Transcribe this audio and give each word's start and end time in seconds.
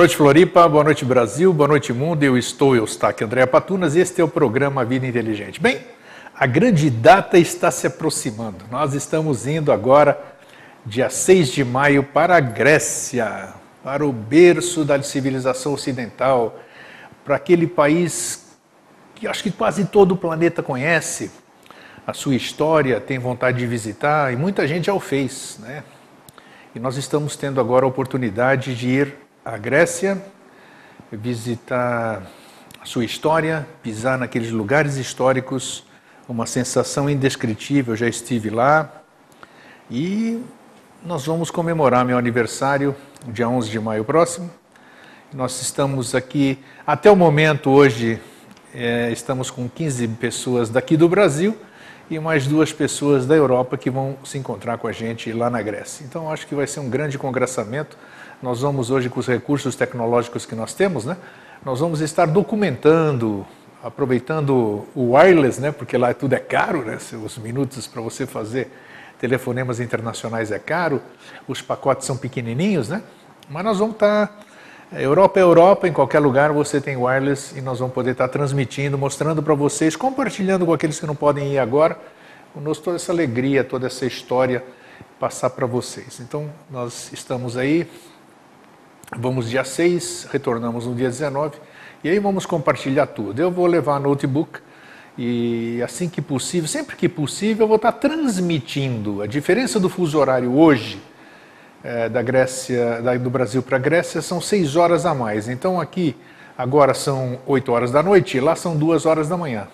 Boa 0.00 0.06
noite, 0.06 0.16
Floripa. 0.16 0.66
Boa 0.66 0.82
noite, 0.82 1.04
Brasil. 1.04 1.52
Boa 1.52 1.68
noite, 1.68 1.92
mundo. 1.92 2.22
Eu 2.22 2.38
estou, 2.38 2.74
eu 2.74 2.84
estou 2.84 3.06
aqui, 3.06 3.22
André 3.22 3.44
Patunas. 3.44 3.94
Este 3.94 4.22
é 4.22 4.24
o 4.24 4.28
programa 4.28 4.82
Vida 4.82 5.06
Inteligente. 5.06 5.60
Bem, 5.60 5.82
a 6.34 6.46
grande 6.46 6.88
data 6.88 7.36
está 7.36 7.70
se 7.70 7.86
aproximando. 7.86 8.64
Nós 8.70 8.94
estamos 8.94 9.46
indo 9.46 9.70
agora, 9.70 10.18
dia 10.86 11.10
6 11.10 11.48
de 11.48 11.62
maio, 11.66 12.02
para 12.02 12.34
a 12.38 12.40
Grécia, 12.40 13.52
para 13.84 14.02
o 14.06 14.10
berço 14.10 14.86
da 14.86 15.02
civilização 15.02 15.74
ocidental, 15.74 16.58
para 17.22 17.36
aquele 17.36 17.66
país 17.66 18.56
que 19.14 19.28
acho 19.28 19.42
que 19.42 19.50
quase 19.50 19.84
todo 19.84 20.12
o 20.12 20.16
planeta 20.16 20.62
conhece, 20.62 21.30
a 22.06 22.14
sua 22.14 22.34
história, 22.34 22.98
tem 23.02 23.18
vontade 23.18 23.58
de 23.58 23.66
visitar 23.66 24.32
e 24.32 24.36
muita 24.36 24.66
gente 24.66 24.86
já 24.86 24.94
o 24.94 25.00
fez, 25.00 25.58
né? 25.60 25.84
E 26.74 26.80
nós 26.80 26.96
estamos 26.96 27.36
tendo 27.36 27.60
agora 27.60 27.84
a 27.84 27.88
oportunidade 27.88 28.74
de 28.74 28.88
ir 28.88 29.29
à 29.44 29.56
Grécia, 29.56 30.22
visitar 31.10 32.22
a 32.80 32.84
sua 32.84 33.04
história, 33.04 33.66
pisar 33.82 34.18
naqueles 34.18 34.50
lugares 34.50 34.96
históricos, 34.96 35.84
uma 36.28 36.46
sensação 36.46 37.08
indescritível. 37.08 37.94
Eu 37.94 37.96
já 37.96 38.08
estive 38.08 38.50
lá 38.50 38.90
e 39.90 40.42
nós 41.04 41.26
vamos 41.26 41.50
comemorar 41.50 42.04
meu 42.04 42.18
aniversário, 42.18 42.94
dia 43.28 43.48
11 43.48 43.70
de 43.70 43.80
maio 43.80 44.04
próximo. 44.04 44.50
Nós 45.32 45.60
estamos 45.62 46.14
aqui, 46.14 46.58
até 46.86 47.10
o 47.10 47.16
momento 47.16 47.70
hoje, 47.70 48.20
é, 48.74 49.10
estamos 49.10 49.50
com 49.50 49.68
15 49.68 50.06
pessoas 50.08 50.68
daqui 50.68 50.96
do 50.96 51.08
Brasil 51.08 51.56
e 52.10 52.18
mais 52.18 52.46
duas 52.46 52.72
pessoas 52.72 53.26
da 53.26 53.36
Europa 53.36 53.78
que 53.78 53.88
vão 53.88 54.18
se 54.24 54.36
encontrar 54.36 54.76
com 54.78 54.88
a 54.88 54.92
gente 54.92 55.32
lá 55.32 55.48
na 55.48 55.62
Grécia. 55.62 56.04
Então, 56.04 56.30
acho 56.30 56.46
que 56.46 56.54
vai 56.54 56.66
ser 56.66 56.80
um 56.80 56.90
grande 56.90 57.16
congressamento. 57.16 57.96
Nós 58.42 58.62
vamos 58.62 58.90
hoje, 58.90 59.10
com 59.10 59.20
os 59.20 59.26
recursos 59.26 59.76
tecnológicos 59.76 60.46
que 60.46 60.54
nós 60.54 60.72
temos, 60.72 61.04
né, 61.04 61.16
nós 61.62 61.80
vamos 61.80 62.00
estar 62.00 62.26
documentando, 62.26 63.46
aproveitando 63.84 64.86
o 64.94 65.12
wireless, 65.12 65.60
né, 65.60 65.70
porque 65.70 65.98
lá 65.98 66.14
tudo 66.14 66.32
é 66.32 66.38
caro, 66.38 66.82
né, 66.82 66.96
os 67.22 67.36
minutos 67.36 67.86
para 67.86 68.00
você 68.00 68.26
fazer 68.26 68.72
telefonemas 69.18 69.78
internacionais 69.78 70.50
é 70.50 70.58
caro, 70.58 71.02
os 71.46 71.60
pacotes 71.60 72.06
são 72.06 72.16
pequenininhos, 72.16 72.88
né, 72.88 73.02
mas 73.50 73.62
nós 73.62 73.78
vamos 73.78 73.94
estar 73.96 74.28
tá 74.28 74.98
Europa 74.98 75.38
é 75.38 75.42
Europa, 75.42 75.86
em 75.86 75.92
qualquer 75.92 76.18
lugar 76.18 76.50
você 76.50 76.80
tem 76.80 76.96
wireless 76.96 77.56
e 77.56 77.60
nós 77.60 77.78
vamos 77.78 77.94
poder 77.94 78.12
estar 78.12 78.28
transmitindo, 78.28 78.96
mostrando 78.96 79.42
para 79.42 79.54
vocês, 79.54 79.94
compartilhando 79.94 80.64
com 80.64 80.72
aqueles 80.72 80.98
que 80.98 81.06
não 81.06 81.14
podem 81.14 81.52
ir 81.52 81.58
agora, 81.58 81.96
conosco 82.54 82.84
toda 82.84 82.96
essa 82.96 83.12
alegria, 83.12 83.62
toda 83.62 83.86
essa 83.86 84.06
história 84.06 84.64
passar 85.20 85.50
para 85.50 85.66
vocês. 85.66 86.18
Então, 86.20 86.50
nós 86.70 87.12
estamos 87.12 87.56
aí, 87.56 87.86
vamos 89.16 89.50
dia 89.50 89.64
6, 89.64 90.28
retornamos 90.30 90.86
no 90.86 90.94
dia 90.94 91.08
19, 91.08 91.58
e 92.02 92.08
aí 92.08 92.18
vamos 92.18 92.46
compartilhar 92.46 93.06
tudo. 93.06 93.40
Eu 93.40 93.50
vou 93.50 93.66
levar 93.66 94.00
notebook 94.00 94.60
e 95.18 95.82
assim 95.82 96.08
que 96.08 96.22
possível, 96.22 96.68
sempre 96.68 96.96
que 96.96 97.08
possível, 97.08 97.64
eu 97.64 97.68
vou 97.68 97.76
estar 97.76 97.92
transmitindo. 97.92 99.22
A 99.22 99.26
diferença 99.26 99.78
do 99.78 99.88
fuso 99.88 100.18
horário 100.18 100.56
hoje 100.56 101.02
é, 101.82 102.08
da 102.08 102.22
Grécia, 102.22 103.02
da, 103.02 103.16
do 103.16 103.30
Brasil 103.30 103.62
para 103.62 103.76
a 103.76 103.80
Grécia 103.80 104.22
são 104.22 104.40
seis 104.40 104.76
horas 104.76 105.04
a 105.04 105.14
mais. 105.14 105.48
Então 105.48 105.80
aqui 105.80 106.16
agora 106.56 106.94
são 106.94 107.38
oito 107.46 107.72
horas 107.72 107.90
da 107.90 108.02
noite, 108.02 108.40
lá 108.40 108.54
são 108.54 108.76
duas 108.76 109.04
horas 109.06 109.28
da 109.28 109.36
manhã. 109.36 109.68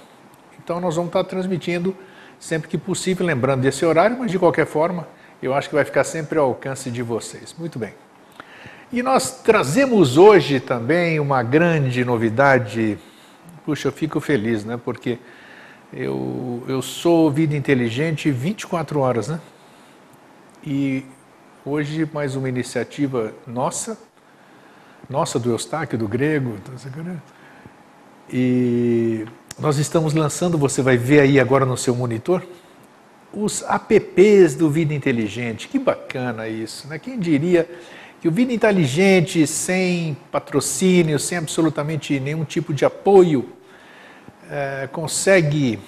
Então 0.63 0.81
nós 0.81 0.97
vamos 0.97 1.11
estar 1.11 1.25
transmitindo 1.25 1.95
sempre 2.39 2.69
que 2.69 2.79
possível, 2.79 3.25
lembrando 3.25 3.63
desse 3.63 3.85
horário, 3.85 4.17
mas 4.19 4.31
de 4.31 4.39
qualquer 4.39 4.67
forma 4.67 5.07
eu 5.43 5.55
acho 5.55 5.69
que 5.69 5.75
vai 5.75 5.85
ficar 5.85 6.05
sempre 6.05 6.39
ao 6.39 6.47
alcance 6.47 6.91
de 6.91 7.03
vocês. 7.03 7.55
Muito 7.59 7.79
bem. 7.79 8.06
E 8.93 9.03
nós 9.03 9.43
trazemos 9.43 10.17
hoje 10.17 10.61
também 10.61 11.19
uma 11.21 11.43
grande 11.43 12.05
novidade. 12.05 12.99
Puxa, 13.65 13.89
eu 13.89 13.93
fico 13.93 14.21
feliz, 14.21 14.65
né? 14.65 14.79
Porque 14.83 15.19
eu, 15.93 16.63
eu 16.69 16.81
sou 16.81 17.31
vida 17.31 17.57
inteligente 17.57 18.31
24 18.31 19.01
horas, 19.01 19.29
né? 19.29 19.41
E 20.65 21.05
Hoje, 21.69 22.09
mais 22.13 22.37
uma 22.37 22.49
iniciativa 22.49 23.35
nossa, 23.45 23.99
nossa 25.11 25.37
do 25.37 25.51
Eustáquio, 25.51 25.99
do 25.99 26.07
Grego. 26.07 26.57
E 28.33 29.27
nós 29.59 29.77
estamos 29.77 30.15
lançando, 30.15 30.57
você 30.57 30.81
vai 30.81 30.97
ver 30.97 31.19
aí 31.19 31.41
agora 31.41 31.67
no 31.67 31.77
seu 31.77 31.93
monitor, 31.93 32.41
os 33.33 33.63
apps 33.63 34.55
do 34.55 34.71
Vida 34.71 34.95
Inteligente. 34.95 35.67
Que 35.67 35.77
bacana 35.77 36.47
isso, 36.47 36.87
né? 36.87 37.01
Quem 37.01 37.19
diria 37.19 37.69
que 38.21 38.29
o 38.29 38.31
Vida 38.31 38.53
Inteligente, 38.53 39.47
sem 39.47 40.17
patrocínio, 40.33 41.19
sem 41.19 41.39
absolutamente 41.39 42.19
nenhum 42.19 42.45
tipo 42.45 42.73
de 42.73 42.85
apoio, 42.85 43.53
é, 44.51 44.89
consegue 44.91 45.79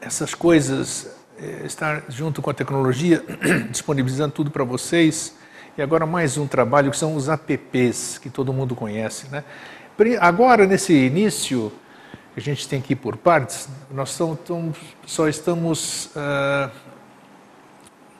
essas 0.00 0.34
coisas 0.34 1.14
é, 1.38 1.64
estar 1.64 2.04
junto 2.08 2.42
com 2.42 2.50
a 2.50 2.54
tecnologia, 2.54 3.24
disponibilizando 3.70 4.34
tudo 4.34 4.50
para 4.50 4.64
vocês. 4.64 5.36
E 5.78 5.82
agora 5.82 6.04
mais 6.04 6.36
um 6.36 6.46
trabalho 6.46 6.90
que 6.90 6.96
são 6.96 7.14
os 7.14 7.28
apps, 7.28 8.18
que 8.18 8.28
todo 8.28 8.52
mundo 8.52 8.74
conhece. 8.74 9.28
Né? 9.30 9.44
Agora, 10.20 10.66
nesse 10.66 10.92
início, 10.92 11.72
a 12.36 12.40
gente 12.40 12.68
tem 12.68 12.80
que 12.80 12.94
ir 12.94 12.96
por 12.96 13.16
partes, 13.16 13.68
nós 13.90 14.10
só 15.06 15.28
estamos, 15.28 16.06
uh, 16.16 16.70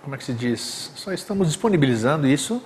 como 0.02 0.14
é 0.14 0.18
que 0.18 0.24
se 0.24 0.32
diz? 0.32 0.92
Só 0.94 1.12
estamos 1.12 1.48
disponibilizando 1.48 2.26
isso 2.26 2.62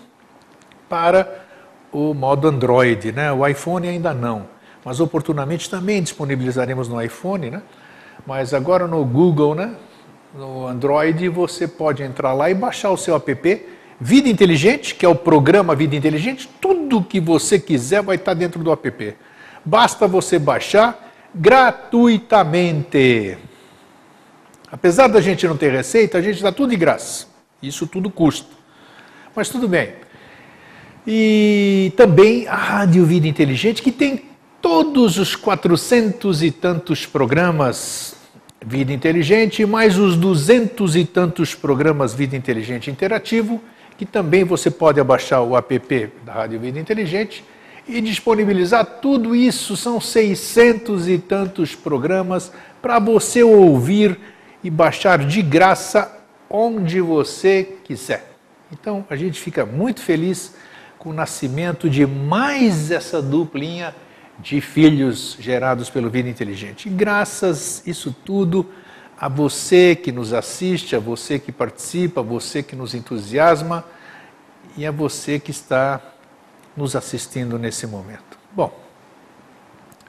para 0.88 1.44
o 1.92 2.14
modo 2.14 2.48
Android, 2.48 3.12
né? 3.12 3.32
O 3.32 3.46
iPhone 3.46 3.88
ainda 3.88 4.12
não, 4.12 4.46
mas 4.84 5.00
oportunamente 5.00 5.68
também 5.68 6.02
disponibilizaremos 6.02 6.88
no 6.88 7.00
iPhone, 7.00 7.50
né? 7.50 7.62
Mas 8.26 8.52
agora 8.52 8.86
no 8.86 9.04
Google, 9.04 9.54
né? 9.54 9.74
no 10.36 10.66
Android, 10.66 11.28
você 11.28 11.66
pode 11.66 12.02
entrar 12.02 12.32
lá 12.32 12.50
e 12.50 12.54
baixar 12.54 12.90
o 12.90 12.96
seu 12.96 13.16
app 13.16 13.66
Vida 13.98 14.28
Inteligente, 14.28 14.94
que 14.94 15.06
é 15.06 15.08
o 15.08 15.14
programa 15.14 15.74
Vida 15.74 15.96
Inteligente. 15.96 16.46
Tudo 16.60 17.02
que 17.02 17.18
você 17.18 17.58
quiser 17.58 18.02
vai 18.02 18.16
estar 18.16 18.34
dentro 18.34 18.62
do 18.62 18.70
app. 18.70 19.16
Basta 19.64 20.06
você 20.06 20.38
baixar 20.38 21.12
gratuitamente. 21.34 23.38
Apesar 24.70 25.08
da 25.08 25.22
gente 25.22 25.48
não 25.48 25.56
ter 25.56 25.72
receita, 25.72 26.18
a 26.18 26.22
gente 26.22 26.42
dá 26.42 26.52
tudo 26.52 26.70
de 26.70 26.76
graça. 26.76 27.26
Isso 27.62 27.86
tudo 27.86 28.10
custa. 28.10 28.54
Mas 29.34 29.48
tudo 29.48 29.66
bem. 29.66 29.94
E 31.06 31.92
também 31.96 32.48
a 32.48 32.56
Rádio 32.56 33.04
Vida 33.04 33.28
Inteligente, 33.28 33.80
que 33.80 33.92
tem 33.92 34.24
todos 34.60 35.18
os 35.18 35.36
quatrocentos 35.36 36.42
e 36.42 36.50
tantos 36.50 37.06
programas 37.06 38.16
Vida 38.64 38.92
Inteligente, 38.92 39.64
mais 39.64 39.96
os 39.96 40.16
duzentos 40.16 40.96
e 40.96 41.04
tantos 41.04 41.54
programas 41.54 42.12
Vida 42.12 42.34
Inteligente 42.34 42.90
Interativo, 42.90 43.62
que 43.96 44.04
também 44.04 44.42
você 44.42 44.68
pode 44.68 44.98
abaixar 44.98 45.42
o 45.42 45.56
app 45.56 46.10
da 46.24 46.32
Rádio 46.32 46.58
Vida 46.58 46.80
Inteligente 46.80 47.44
e 47.86 48.00
disponibilizar 48.00 48.84
tudo 49.00 49.36
isso. 49.36 49.76
São 49.76 50.00
seiscentos 50.00 51.08
e 51.08 51.18
tantos 51.18 51.76
programas 51.76 52.50
para 52.82 52.98
você 52.98 53.44
ouvir 53.44 54.18
e 54.64 54.70
baixar 54.70 55.18
de 55.24 55.42
graça 55.42 56.18
onde 56.50 57.00
você 57.00 57.76
quiser. 57.84 58.32
Então 58.72 59.04
a 59.08 59.14
gente 59.14 59.40
fica 59.40 59.64
muito 59.64 60.00
feliz 60.00 60.54
com 60.98 61.10
o 61.10 61.12
nascimento 61.12 61.88
de 61.88 62.06
mais 62.06 62.90
essa 62.90 63.20
duplinha 63.22 63.94
de 64.38 64.60
filhos 64.60 65.36
gerados 65.40 65.88
pelo 65.88 66.10
Vida 66.10 66.28
Inteligente. 66.28 66.88
E 66.88 66.90
graças 66.90 67.82
isso 67.86 68.14
tudo 68.24 68.66
a 69.18 69.28
você 69.28 69.96
que 69.96 70.12
nos 70.12 70.32
assiste, 70.32 70.94
a 70.94 70.98
você 70.98 71.38
que 71.38 71.50
participa, 71.50 72.20
a 72.20 72.24
você 72.24 72.62
que 72.62 72.76
nos 72.76 72.94
entusiasma 72.94 73.84
e 74.76 74.84
a 74.86 74.90
você 74.90 75.38
que 75.38 75.50
está 75.50 76.00
nos 76.76 76.94
assistindo 76.94 77.58
nesse 77.58 77.86
momento. 77.86 78.38
Bom, 78.52 78.78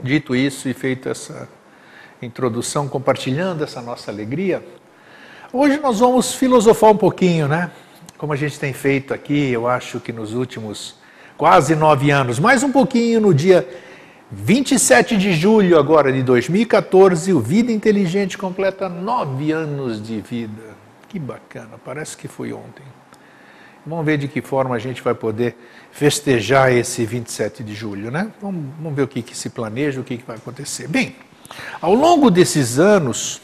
dito 0.03 0.35
isso 0.35 0.67
e 0.67 0.73
feita 0.73 1.09
essa 1.09 1.47
introdução, 2.21 2.89
compartilhando 2.89 3.63
essa 3.63 3.81
nossa 3.81 4.11
alegria, 4.11 4.65
hoje 5.53 5.79
nós 5.79 5.99
vamos 5.99 6.33
filosofar 6.33 6.91
um 6.91 6.97
pouquinho, 6.97 7.47
né? 7.47 7.71
Como 8.17 8.33
a 8.33 8.35
gente 8.35 8.59
tem 8.59 8.73
feito 8.73 9.13
aqui, 9.13 9.51
eu 9.51 9.67
acho 9.67 9.99
que 9.99 10.11
nos 10.11 10.33
últimos 10.33 10.95
quase 11.37 11.75
nove 11.75 12.09
anos, 12.09 12.39
mais 12.39 12.63
um 12.63 12.71
pouquinho 12.71 13.21
no 13.21 13.31
dia 13.31 13.67
27 14.31 15.15
de 15.15 15.33
julho 15.33 15.77
agora 15.77 16.11
de 16.11 16.23
2014, 16.23 17.31
o 17.31 17.39
Vida 17.39 17.71
Inteligente 17.71 18.35
completa 18.35 18.89
nove 18.89 19.51
anos 19.51 20.01
de 20.01 20.19
vida. 20.19 20.75
Que 21.07 21.19
bacana, 21.19 21.77
parece 21.85 22.17
que 22.17 22.27
foi 22.27 22.51
ontem. 22.51 22.83
Vamos 23.85 24.03
ver 24.03 24.17
de 24.17 24.27
que 24.27 24.41
forma 24.41 24.75
a 24.75 24.79
gente 24.79 25.01
vai 25.03 25.13
poder 25.13 25.55
festejar 25.91 26.73
esse 26.73 27.05
27 27.05 27.63
de 27.63 27.75
julho, 27.75 28.09
né? 28.09 28.31
Vamos, 28.41 28.65
vamos 28.81 28.95
ver 28.95 29.03
o 29.03 29.07
que, 29.07 29.21
que 29.21 29.37
se 29.37 29.51
planeja, 29.51 30.01
o 30.01 30.03
que, 30.03 30.17
que 30.17 30.25
vai 30.25 30.37
acontecer. 30.37 30.87
Bem, 30.87 31.15
ao 31.79 31.93
longo 31.93 32.31
desses 32.31 32.79
anos, 32.79 33.41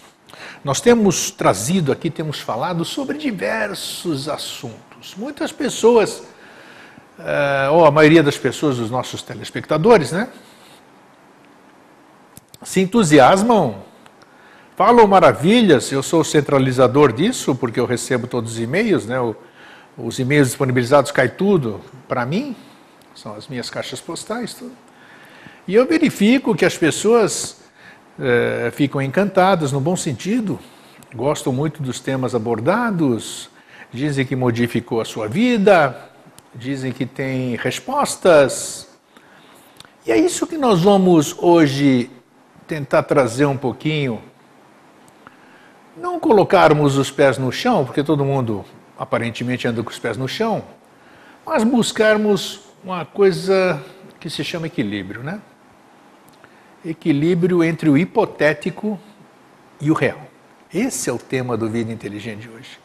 nós 0.64 0.80
temos 0.80 1.32
trazido 1.32 1.92
aqui, 1.92 2.10
temos 2.10 2.40
falado 2.40 2.86
sobre 2.86 3.18
diversos 3.18 4.30
assuntos. 4.30 5.16
Muitas 5.16 5.52
pessoas 5.52 6.24
uh, 7.20 7.74
ou 7.74 7.86
a 7.86 7.92
maioria 7.92 8.24
das 8.24 8.38
pessoas, 8.38 8.78
dos 8.78 8.90
nossos 8.90 9.22
telespectadores, 9.22 10.12
né? 10.12 10.30
Se 12.62 12.80
entusiasmam, 12.80 13.84
falam 14.76 15.06
maravilhas. 15.08 15.92
Eu 15.92 16.02
sou 16.02 16.22
o 16.22 16.26
centralizador 16.26 17.12
disso, 17.12 17.56
porque 17.56 17.80
eu 17.80 17.86
recebo 17.86 18.28
todos 18.28 18.54
os 18.54 18.60
e-mails, 18.60 19.06
né? 19.06 19.18
Os 19.98 20.18
e-mails 20.18 20.48
disponibilizados 20.48 21.12
cai 21.12 21.30
tudo 21.30 21.82
para 22.08 22.26
mim, 22.26 22.56
são 23.14 23.36
as 23.36 23.48
minhas 23.48 23.70
caixas 23.70 24.02
postais, 24.02 24.54
tudo. 24.54 24.72
E 25.68 25.76
eu 25.76 25.86
verifico 25.86 26.56
que 26.56 26.66
as 26.66 26.78
pessoas 26.78 27.63
é, 28.20 28.72
ficam 28.72 29.02
encantadas, 29.02 29.72
no 29.72 29.80
bom 29.80 29.96
sentido, 29.96 30.60
gostam 31.14 31.54
muito 31.54 31.82
dos 31.82 32.00
temas 32.00 32.36
abordados, 32.36 33.50
dizem 33.92 34.26
que 34.26 34.36
modificou 34.36 35.02
a 35.02 35.06
sua 35.06 35.28
vida, 35.28 36.10
dizem 36.56 36.92
que 36.92 37.06
tem 37.06 37.56
respostas. 37.56 38.90
E 40.06 40.12
é 40.12 40.18
isso 40.18 40.48
que 40.48 40.58
nós 40.58 40.82
vamos 40.82 41.36
hoje 41.38 42.10
tentar 42.68 43.04
trazer 43.04 43.46
um 43.46 43.58
pouquinho. 43.58 44.22
Não 45.96 46.20
colocarmos 46.20 46.98
os 46.98 47.12
pés 47.12 47.38
no 47.38 47.52
chão, 47.52 47.86
porque 47.86 48.04
todo 48.04 48.26
mundo 48.26 48.66
aparentemente 48.98 49.68
anda 49.68 49.84
com 49.84 49.90
os 49.90 50.00
pés 50.00 50.18
no 50.18 50.28
chão, 50.28 50.64
mas 51.46 51.64
buscarmos 51.64 52.62
uma 52.84 53.06
coisa 53.06 53.82
que 54.20 54.30
se 54.30 54.44
chama 54.44 54.68
equilíbrio, 54.68 55.22
né? 55.22 55.40
Equilíbrio 56.86 57.64
entre 57.64 57.90
o 57.90 57.98
hipotético 57.98 59.00
e 59.80 59.90
o 59.90 59.94
real. 59.94 60.22
Esse 60.74 61.10
é 61.10 61.14
o 61.14 61.18
tema 61.18 61.56
do 61.56 61.70
Vida 61.70 61.92
Inteligente 61.92 62.42
de 62.42 62.50
hoje. 62.50 62.80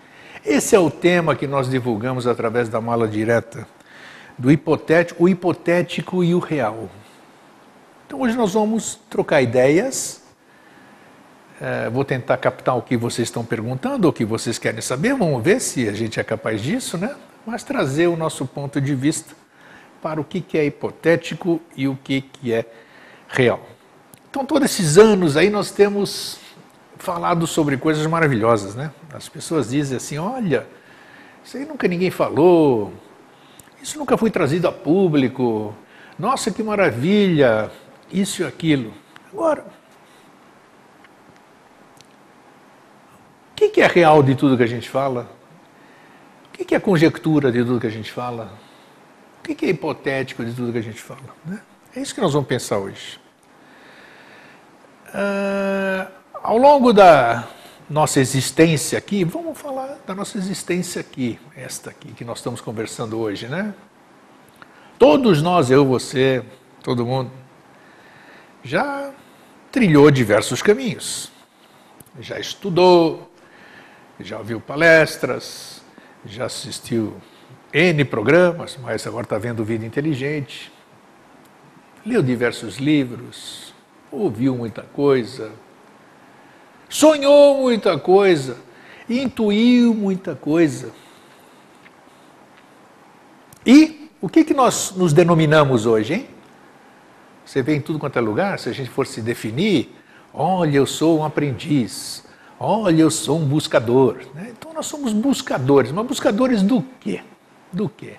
Esse 0.45 0.77
é 0.77 0.79
o 0.79 0.91
tema 0.91 1.35
que 1.35 1.47
nós 1.47 1.69
divulgamos 1.69 2.27
através 2.27 2.69
da 2.69 2.81
mala 2.81 3.09
direta 3.09 3.67
do 4.39 4.53
hipotético, 4.53 5.25
o 5.25 5.29
hipotético 5.29 6.23
e 6.23 6.33
o 6.35 6.39
real. 6.39 6.89
Então 8.07 8.21
hoje 8.21 8.37
nós 8.37 8.55
vamos 8.55 9.01
trocar 9.11 9.43
ideias. 9.43 10.23
É, 11.61 11.91
vou 11.91 12.05
tentar 12.05 12.37
captar 12.37 12.77
o 12.77 12.83
que 12.83 12.97
vocês 12.97 13.27
estão 13.27 13.45
perguntando, 13.45 14.09
o 14.09 14.13
que 14.13 14.25
vocês 14.25 14.59
querem 14.59 14.81
saber. 14.81 15.15
Vamos 15.15 15.43
ver 15.43 15.61
se 15.61 15.89
a 15.89 15.93
gente 15.93 16.21
é 16.21 16.25
capaz 16.25 16.63
disso, 16.63 16.97
né? 16.97 17.17
Mas 17.45 17.65
trazer 17.65 18.07
o 18.07 18.17
nosso 18.17 18.47
ponto 18.47 18.81
de 18.81 18.95
vista 18.95 19.35
para 20.01 20.21
o 20.21 20.25
que, 20.25 20.41
que 20.41 20.57
é 20.57 20.65
hipotético 20.65 21.61
e 21.77 21.89
o 21.89 21.99
que, 22.03 22.21
que 22.21 22.53
é 22.53 22.65
real. 23.29 23.78
Então, 24.31 24.45
todos 24.45 24.71
esses 24.71 24.99
anos 24.99 25.37
aí 25.37 25.49
nós 25.49 25.71
temos 25.71 26.39
falado 26.99 27.47
sobre 27.47 27.77
coisas 27.77 28.07
maravilhosas, 28.07 28.75
né? 28.75 28.93
As 29.13 29.29
pessoas 29.29 29.71
dizem 29.71 29.97
assim: 29.97 30.19
olha, 30.19 30.67
isso 31.43 31.57
aí 31.57 31.65
nunca 31.65 31.89
ninguém 31.89 32.11
falou, 32.11 32.93
isso 33.83 33.99
nunca 33.99 34.19
foi 34.19 34.31
trazido 34.31 34.69
a 34.69 34.73
público, 34.73 35.75
nossa, 36.19 36.51
que 36.51 36.63
maravilha, 36.63 37.71
isso 38.13 38.43
e 38.43 38.45
aquilo. 38.45 38.93
Agora, 39.33 39.65
o 43.53 43.55
que 43.55 43.81
é 43.81 43.87
real 43.87 44.23
de 44.23 44.35
tudo 44.35 44.57
que 44.57 44.63
a 44.63 44.69
gente 44.69 44.89
fala? 44.91 45.31
O 46.53 46.65
que 46.65 46.75
é 46.75 46.81
conjectura 46.81 47.51
de 47.51 47.65
tudo 47.65 47.81
que 47.81 47.87
a 47.87 47.91
gente 47.91 48.13
fala? 48.13 48.53
O 49.39 49.43
que 49.43 49.65
é 49.65 49.71
hipotético 49.71 50.45
de 50.45 50.53
tudo 50.53 50.73
que 50.73 50.79
a 50.79 50.83
gente 50.83 51.01
fala? 51.01 51.35
Né? 51.47 51.61
É 51.97 52.01
isso 52.01 52.15
que 52.15 52.21
nós 52.21 52.33
vamos 52.33 52.49
pensar 52.49 52.79
hoje. 52.79 53.19
Uh, 55.09 56.11
ao 56.43 56.59
longo 56.59 56.93
da 56.93 57.49
nossa 57.89 58.21
existência 58.21 58.99
aqui, 58.99 59.25
vamos 59.25 59.59
falar 59.59 59.99
da 60.07 60.15
nossa 60.15 60.37
existência 60.37 61.01
aqui, 61.01 61.39
esta 61.57 61.91
aqui 61.91 62.13
que 62.13 62.25
nós 62.25 62.39
estamos 62.39 62.61
conversando 62.61 63.19
hoje, 63.19 63.49
né? 63.49 63.75
Todos 64.99 65.41
nós, 65.41 65.71
eu, 65.71 65.87
você, 65.87 66.45
todo 66.83 67.07
mundo, 67.07 67.31
já 68.63 69.11
trilhou 69.73 70.11
diversos 70.11 70.61
caminhos. 70.61 71.31
Já 72.21 72.39
estudou, 72.39 73.31
já 74.21 74.39
ouviu 74.39 74.61
palestras, 74.61 75.83
já 76.27 76.47
assistiu 76.47 77.17
N 77.73 78.05
programas, 78.05 78.77
mas 78.83 79.07
agora 79.07 79.25
está 79.25 79.39
vendo 79.39 79.65
Vida 79.65 79.87
Inteligente, 79.87 80.73
leu 82.05 82.23
diversos 82.23 82.79
livros, 82.79 83.68
ouviu 84.11 84.57
muita 84.57 84.83
coisa, 84.83 85.53
sonhou 86.89 87.63
muita 87.63 87.99
coisa, 87.99 88.57
intuiu 89.09 89.95
muita 89.95 90.35
coisa. 90.35 90.93
E 93.65 94.11
o 94.21 94.29
que, 94.29 94.45
que 94.45 94.55
nós 94.55 94.93
nos 94.97 95.13
denominamos 95.13 95.87
hoje, 95.87 96.15
hein? 96.15 96.29
Você 97.45 97.63
vê 97.63 97.77
em 97.77 97.81
tudo 97.81 97.99
quanto 97.99 98.19
é 98.19 98.21
lugar, 98.21 98.59
se 98.59 98.69
a 98.69 98.73
gente 98.73 98.91
for 98.91 99.07
se 99.07 99.23
definir, 99.23 99.95
olha, 100.35 100.77
eu 100.77 100.87
sou 100.87 101.21
um 101.21 101.25
aprendiz, 101.25 102.25
olha, 102.61 103.03
eu 103.03 103.11
sou 103.11 103.39
um 103.39 103.45
buscador. 103.45 104.19
Né? 104.35 104.49
Então 104.51 104.73
nós 104.73 104.87
somos 104.87 105.13
buscadores, 105.13 105.91
mas 105.93 106.07
buscadores 106.07 106.63
do 106.63 106.83
quê? 107.01 107.23
Do 107.73 107.89
quê? 107.89 108.17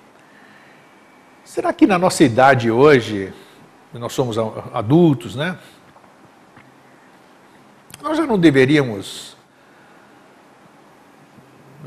Será 1.43 1.73
que 1.73 1.85
na 1.85 1.97
nossa 1.97 2.23
idade 2.23 2.69
hoje, 2.71 3.33
nós 3.93 4.13
somos 4.13 4.37
adultos, 4.73 5.35
né? 5.35 5.57
Nós 8.01 8.17
já 8.17 8.25
não 8.25 8.39
deveríamos 8.39 9.35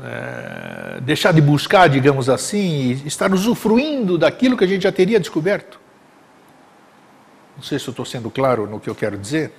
é, 0.01 0.99
deixar 1.01 1.31
de 1.31 1.41
buscar, 1.41 1.87
digamos 1.89 2.29
assim, 2.29 2.91
e 3.03 3.07
estar 3.07 3.33
usufruindo 3.33 4.17
daquilo 4.17 4.55
que 4.55 4.63
a 4.63 4.67
gente 4.67 4.83
já 4.83 4.91
teria 4.91 5.19
descoberto? 5.19 5.79
Não 7.55 7.63
sei 7.63 7.79
se 7.79 7.89
estou 7.89 8.05
sendo 8.05 8.29
claro 8.29 8.67
no 8.67 8.79
que 8.79 8.89
eu 8.89 8.95
quero 8.95 9.17
dizer. 9.17 9.53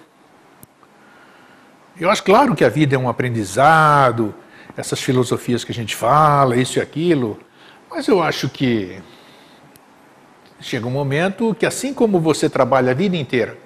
Eu 1.98 2.10
acho 2.10 2.22
claro 2.22 2.54
que 2.54 2.64
a 2.64 2.68
vida 2.68 2.94
é 2.94 2.98
um 2.98 3.08
aprendizado, 3.08 4.34
essas 4.76 5.00
filosofias 5.00 5.64
que 5.64 5.72
a 5.72 5.74
gente 5.74 5.94
fala, 5.94 6.56
isso 6.56 6.78
e 6.78 6.82
aquilo, 6.82 7.38
mas 7.88 8.08
eu 8.08 8.20
acho 8.20 8.48
que 8.48 9.00
chega 10.60 10.86
um 10.86 10.90
momento 10.90 11.54
que, 11.54 11.66
assim 11.66 11.94
como 11.94 12.18
você 12.18 12.48
trabalha 12.48 12.90
a 12.90 12.94
vida 12.94 13.16
inteira 13.16 13.63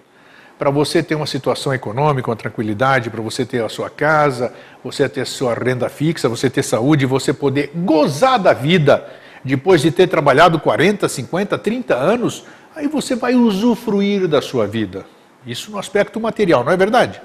para 0.59 0.71
você 0.71 1.03
ter 1.03 1.15
uma 1.15 1.27
situação 1.27 1.73
econômica, 1.73 2.29
uma 2.29 2.37
tranquilidade, 2.37 3.09
para 3.09 3.23
você 3.23 3.47
ter 3.47 3.65
a 3.65 3.69
sua 3.69 3.89
casa, 3.89 4.53
você 4.83 5.09
ter 5.09 5.21
a 5.21 5.27
sua 5.27 5.55
renda 5.55 5.89
fixa, 5.89 6.29
você 6.29 6.51
ter 6.51 6.65
saúde, 6.65 7.07
você 7.07 7.33
poder 7.33 7.71
gozar 7.75 8.39
da 8.39 8.53
vida 8.53 9.09
depois 9.45 9.81
de 9.81 9.93
ter 9.93 10.09
trabalhado 10.09 10.59
40, 10.59 11.09
50, 11.09 11.57
30 11.57 11.95
anos, 11.95 12.45
aí 12.75 12.89
você 12.89 13.15
vai 13.15 13.35
usufruir 13.35 14.27
da 14.27 14.43
sua 14.43 14.67
vida. 14.67 15.07
Isso 15.47 15.71
no 15.71 15.79
aspecto 15.79 16.21
material, 16.21 16.65
não 16.65 16.73
é 16.73 16.77
verdade? 16.77 17.23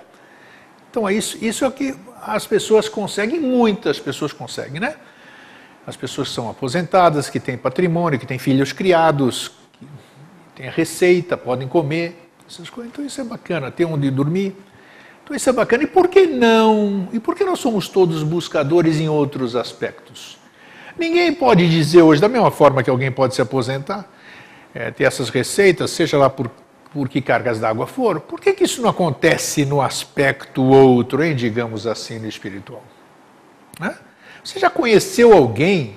Então 0.92 1.10
é 1.10 1.14
isso, 1.14 1.44
isso 1.44 1.66
é 1.66 1.68
o 1.68 1.72
que 1.72 1.96
as 2.22 2.46
pessoas 2.46 2.88
conseguem, 2.88 3.40
muitas 3.40 4.00
pessoas 4.00 4.32
conseguem, 4.32 4.80
né? 4.80 4.96
As 5.86 5.98
pessoas 5.98 6.30
são 6.30 6.50
aposentadas, 6.50 7.30
que 7.30 7.40
têm 7.40 7.58
patrimônio, 7.58 8.20
que 8.20 8.28
têm 8.28 8.38
filhos 8.38 8.72
criados, 8.72 9.52
que 9.80 9.88
têm 10.56 10.70
receita, 10.70 11.36
podem 11.36 11.68
comer 11.68 12.23
essas 12.54 12.70
coisas. 12.70 12.92
Então 12.92 13.06
isso 13.06 13.20
é 13.20 13.24
bacana, 13.24 13.72
ter 13.72 13.86
onde 13.86 14.10
dormir. 14.12 14.56
Então 15.24 15.36
isso 15.36 15.50
é 15.50 15.54
bacana. 15.54 15.84
E 15.84 15.88
por 15.88 16.08
que 16.08 16.28
não? 16.28 17.08
E 17.12 17.20
por 17.20 17.36
que 17.36 17.44
nós 17.44 17.60
somos 17.60 17.88
todos 17.88 18.24
buscadores 18.24 19.00
em 19.00 19.10
outros 19.10 19.56
aspectos? 19.56 20.38
Ninguém 20.98 21.34
pode 21.34 21.70
dizer 21.70 22.02
hoje, 22.02 22.22
da 22.22 22.30
mesma 22.30 22.52
forma 22.52 22.84
que 22.84 22.90
alguém 22.90 23.12
pode 23.12 23.34
se 23.34 23.42
aposentar, 23.42 24.08
é, 24.74 24.92
ter 24.92 25.06
essas 25.06 25.30
receitas, 25.30 25.90
seja 25.90 26.18
lá 26.18 26.30
por, 26.30 26.52
por 26.92 27.10
que 27.10 27.20
cargas 27.20 27.60
d'água 27.60 27.88
for, 27.88 28.20
por 28.20 28.40
que, 28.40 28.54
que 28.54 28.64
isso 28.64 28.82
não 28.82 28.90
acontece 28.90 29.66
no 29.66 29.82
aspecto 29.82 30.62
outro, 30.62 31.24
hein, 31.24 31.36
digamos 31.36 31.88
assim, 31.88 32.20
no 32.20 32.28
espiritual? 32.28 32.84
Né? 33.80 33.96
Você 34.44 34.60
já 34.60 34.70
conheceu 34.70 35.34
alguém? 35.34 35.96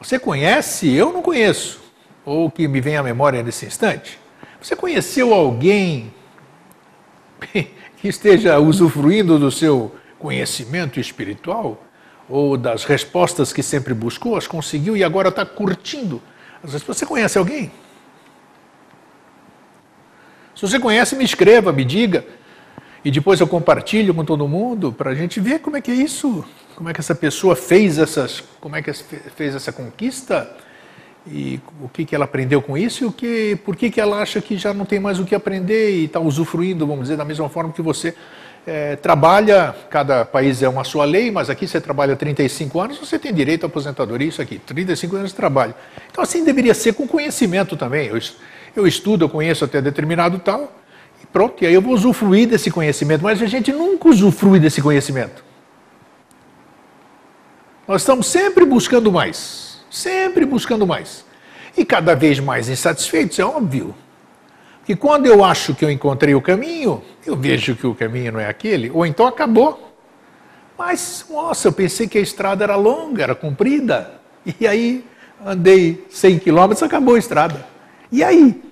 Você 0.00 0.18
conhece? 0.18 0.92
Eu 0.92 1.12
não 1.12 1.22
conheço. 1.22 1.80
Ou 2.26 2.50
que 2.50 2.68
me 2.68 2.80
vem 2.80 2.96
à 2.96 3.02
memória 3.02 3.42
nesse 3.42 3.64
instante? 3.64 4.18
Você 4.64 4.74
conheceu 4.74 5.34
alguém 5.34 6.10
que 7.98 8.08
esteja 8.08 8.58
usufruindo 8.58 9.38
do 9.38 9.50
seu 9.50 9.94
conhecimento 10.18 10.98
espiritual? 10.98 11.84
Ou 12.30 12.56
das 12.56 12.84
respostas 12.84 13.52
que 13.52 13.62
sempre 13.62 13.92
buscou, 13.92 14.38
as 14.38 14.46
conseguiu 14.46 14.96
e 14.96 15.04
agora 15.04 15.28
está 15.28 15.44
curtindo 15.44 16.22
as 16.62 16.72
respostas? 16.72 17.00
Você 17.00 17.04
conhece 17.06 17.36
alguém? 17.36 17.70
Se 20.56 20.62
você 20.62 20.80
conhece, 20.80 21.14
me 21.14 21.24
escreva, 21.24 21.70
me 21.70 21.84
diga. 21.84 22.24
E 23.04 23.10
depois 23.10 23.40
eu 23.40 23.46
compartilho 23.46 24.14
com 24.14 24.24
todo 24.24 24.48
mundo 24.48 24.90
para 24.90 25.10
a 25.10 25.14
gente 25.14 25.40
ver 25.40 25.58
como 25.58 25.76
é 25.76 25.82
que 25.82 25.90
é 25.90 25.94
isso, 25.94 26.42
como 26.74 26.88
é 26.88 26.94
que 26.94 27.00
essa 27.00 27.14
pessoa 27.14 27.54
fez 27.54 27.98
essas, 27.98 28.42
como 28.62 28.74
é 28.76 28.80
que 28.80 28.90
fez 28.94 29.54
essa 29.54 29.70
conquista 29.70 30.56
e 31.26 31.58
o 31.80 31.88
que, 31.88 32.04
que 32.04 32.14
ela 32.14 32.24
aprendeu 32.24 32.60
com 32.60 32.76
isso 32.76 33.04
e 33.04 33.06
o 33.06 33.12
que, 33.12 33.56
por 33.64 33.74
que, 33.76 33.90
que 33.90 34.00
ela 34.00 34.20
acha 34.20 34.40
que 34.40 34.58
já 34.58 34.74
não 34.74 34.84
tem 34.84 35.00
mais 35.00 35.18
o 35.18 35.24
que 35.24 35.34
aprender 35.34 35.90
e 35.90 36.04
está 36.04 36.20
usufruindo, 36.20 36.86
vamos 36.86 37.04
dizer, 37.04 37.16
da 37.16 37.24
mesma 37.24 37.48
forma 37.48 37.72
que 37.72 37.80
você 37.80 38.14
é, 38.66 38.96
trabalha, 38.96 39.74
cada 39.90 40.24
país 40.24 40.62
é 40.62 40.68
uma 40.68 40.84
sua 40.84 41.04
lei, 41.04 41.30
mas 41.30 41.50
aqui 41.50 41.66
você 41.66 41.80
trabalha 41.80 42.16
35 42.16 42.80
anos, 42.80 42.98
você 42.98 43.18
tem 43.18 43.32
direito 43.32 43.64
à 43.64 43.66
aposentadoria, 43.66 44.28
isso 44.28 44.40
aqui, 44.40 44.58
35 44.58 45.16
anos 45.16 45.30
de 45.30 45.36
trabalho. 45.36 45.74
Então 46.10 46.22
assim 46.22 46.44
deveria 46.44 46.74
ser 46.74 46.94
com 46.94 47.06
conhecimento 47.06 47.76
também. 47.76 48.08
Eu, 48.08 48.18
eu 48.76 48.86
estudo, 48.86 49.24
eu 49.24 49.28
conheço 49.28 49.64
até 49.64 49.80
determinado 49.80 50.38
tal, 50.38 50.72
e 51.22 51.26
pronto, 51.26 51.62
e 51.62 51.66
aí 51.66 51.74
eu 51.74 51.82
vou 51.82 51.94
usufruir 51.94 52.48
desse 52.48 52.70
conhecimento, 52.70 53.22
mas 53.22 53.40
a 53.40 53.46
gente 53.46 53.72
nunca 53.72 54.08
usufrui 54.08 54.58
desse 54.58 54.80
conhecimento. 54.80 55.44
Nós 57.86 58.00
estamos 58.00 58.26
sempre 58.26 58.64
buscando 58.64 59.12
mais, 59.12 59.73
sempre 59.94 60.44
buscando 60.44 60.86
mais. 60.86 61.24
E 61.76 61.84
cada 61.84 62.14
vez 62.14 62.40
mais 62.40 62.68
insatisfeitos, 62.68 63.38
é 63.38 63.44
óbvio. 63.44 63.94
Que 64.84 64.94
quando 64.94 65.26
eu 65.26 65.44
acho 65.44 65.74
que 65.74 65.84
eu 65.84 65.90
encontrei 65.90 66.34
o 66.34 66.42
caminho, 66.42 67.02
eu 67.24 67.36
vejo 67.36 67.74
que 67.74 67.86
o 67.86 67.94
caminho 67.94 68.32
não 68.32 68.40
é 68.40 68.48
aquele, 68.48 68.90
ou 68.90 69.06
então 69.06 69.26
acabou. 69.26 69.96
Mas, 70.76 71.24
nossa, 71.30 71.68
eu 71.68 71.72
pensei 71.72 72.08
que 72.08 72.18
a 72.18 72.20
estrada 72.20 72.64
era 72.64 72.76
longa, 72.76 73.22
era 73.22 73.34
comprida. 73.34 74.20
E 74.60 74.66
aí 74.66 75.02
andei 75.42 76.04
100 76.10 76.40
quilômetros, 76.40 76.82
acabou 76.82 77.14
a 77.14 77.18
estrada. 77.18 77.66
E 78.12 78.22
aí? 78.22 78.62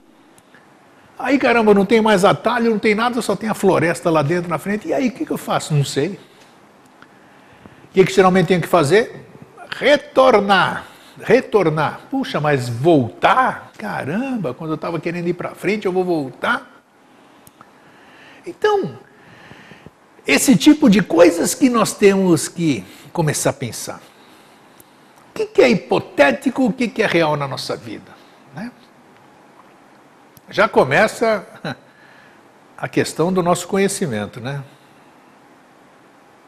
Aí, 1.18 1.38
caramba, 1.38 1.72
não 1.72 1.86
tem 1.86 2.02
mais 2.02 2.24
atalho, 2.24 2.70
não 2.70 2.78
tem 2.78 2.94
nada, 2.94 3.22
só 3.22 3.34
tem 3.34 3.48
a 3.48 3.54
floresta 3.54 4.10
lá 4.10 4.22
dentro 4.22 4.50
na 4.50 4.58
frente. 4.58 4.88
E 4.88 4.92
aí, 4.92 5.08
o 5.08 5.12
que, 5.12 5.24
que 5.24 5.30
eu 5.30 5.38
faço? 5.38 5.72
Não 5.72 5.84
sei. 5.84 6.18
O 7.84 7.94
que, 7.94 8.04
que 8.04 8.12
geralmente 8.12 8.48
tenho 8.48 8.60
que 8.60 8.68
fazer? 8.68 9.24
Retornar. 9.78 10.91
Retornar. 11.20 12.00
Puxa, 12.10 12.40
mas 12.40 12.68
voltar? 12.68 13.72
Caramba, 13.78 14.54
quando 14.54 14.70
eu 14.70 14.76
estava 14.76 14.98
querendo 14.98 15.28
ir 15.28 15.34
para 15.34 15.54
frente, 15.54 15.86
eu 15.86 15.92
vou 15.92 16.04
voltar? 16.04 16.82
Então, 18.46 18.98
esse 20.26 20.56
tipo 20.56 20.88
de 20.88 21.02
coisas 21.02 21.54
que 21.54 21.68
nós 21.68 21.92
temos 21.92 22.48
que 22.48 22.84
começar 23.12 23.50
a 23.50 23.52
pensar. 23.52 24.00
O 25.30 25.46
que, 25.46 25.62
é 25.62 25.70
hipotético, 25.70 26.66
o 26.66 26.72
que, 26.72 26.88
que 26.88 27.02
é 27.02 27.06
real 27.06 27.36
na 27.36 27.48
nossa 27.48 27.76
vida? 27.76 28.12
Né? 28.54 28.70
Já 30.50 30.68
começa 30.68 31.46
a 32.76 32.88
questão 32.88 33.32
do 33.32 33.42
nosso 33.42 33.66
conhecimento, 33.66 34.40
né? 34.40 34.62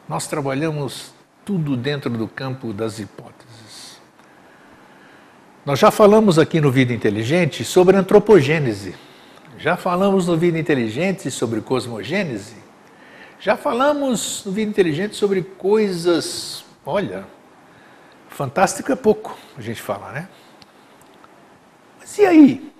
Nós 0.07 0.27
trabalhamos 0.27 1.15
tudo 1.45 1.77
dentro 1.77 2.11
do 2.11 2.29
campo 2.29 2.73
das 2.73 2.99
hipóteses. 2.99 3.44
Nós 5.65 5.79
já 5.79 5.91
falamos 5.91 6.39
aqui 6.39 6.61
no 6.61 6.71
Vida 6.71 6.93
Inteligente 6.93 7.65
sobre 7.65 7.97
antropogênese. 7.97 8.95
Já 9.57 9.79
falamos 9.79 10.27
no 10.27 10.37
Vida 10.37 10.59
Inteligente 10.59 11.31
sobre 11.31 11.63
cosmogênese. 11.63 12.57
Já 13.41 13.57
falamos 13.57 14.45
no 14.45 14.53
Vida 14.53 14.71
Inteligente 14.71 15.17
sobre 15.17 15.41
coisas, 15.41 16.67
olha, 16.85 17.27
fantástico 18.29 18.93
é 18.93 18.97
pouco 18.97 19.39
a 19.57 19.63
gente 19.63 19.81
falar, 19.81 20.13
né? 20.13 20.29
Mas 21.99 22.19
e 22.19 22.27
aí? 22.27 22.73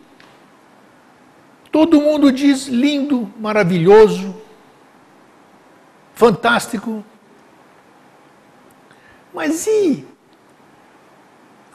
Todo 1.73 2.03
mundo 2.03 2.31
diz 2.31 2.67
lindo, 2.67 3.33
maravilhoso, 3.41 4.37
fantástico, 6.15 7.03
mas 9.33 9.67
e? 9.67 10.14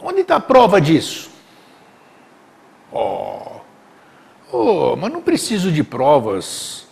Onde 0.02 0.22
está 0.22 0.38
a 0.38 0.40
prova 0.40 0.80
disso? 0.80 1.30
Oh, 2.92 3.60
oh, 4.52 4.96
mas 4.96 5.12
não 5.12 5.22
preciso 5.22 5.72
de 5.72 5.84
provas. 5.84 6.88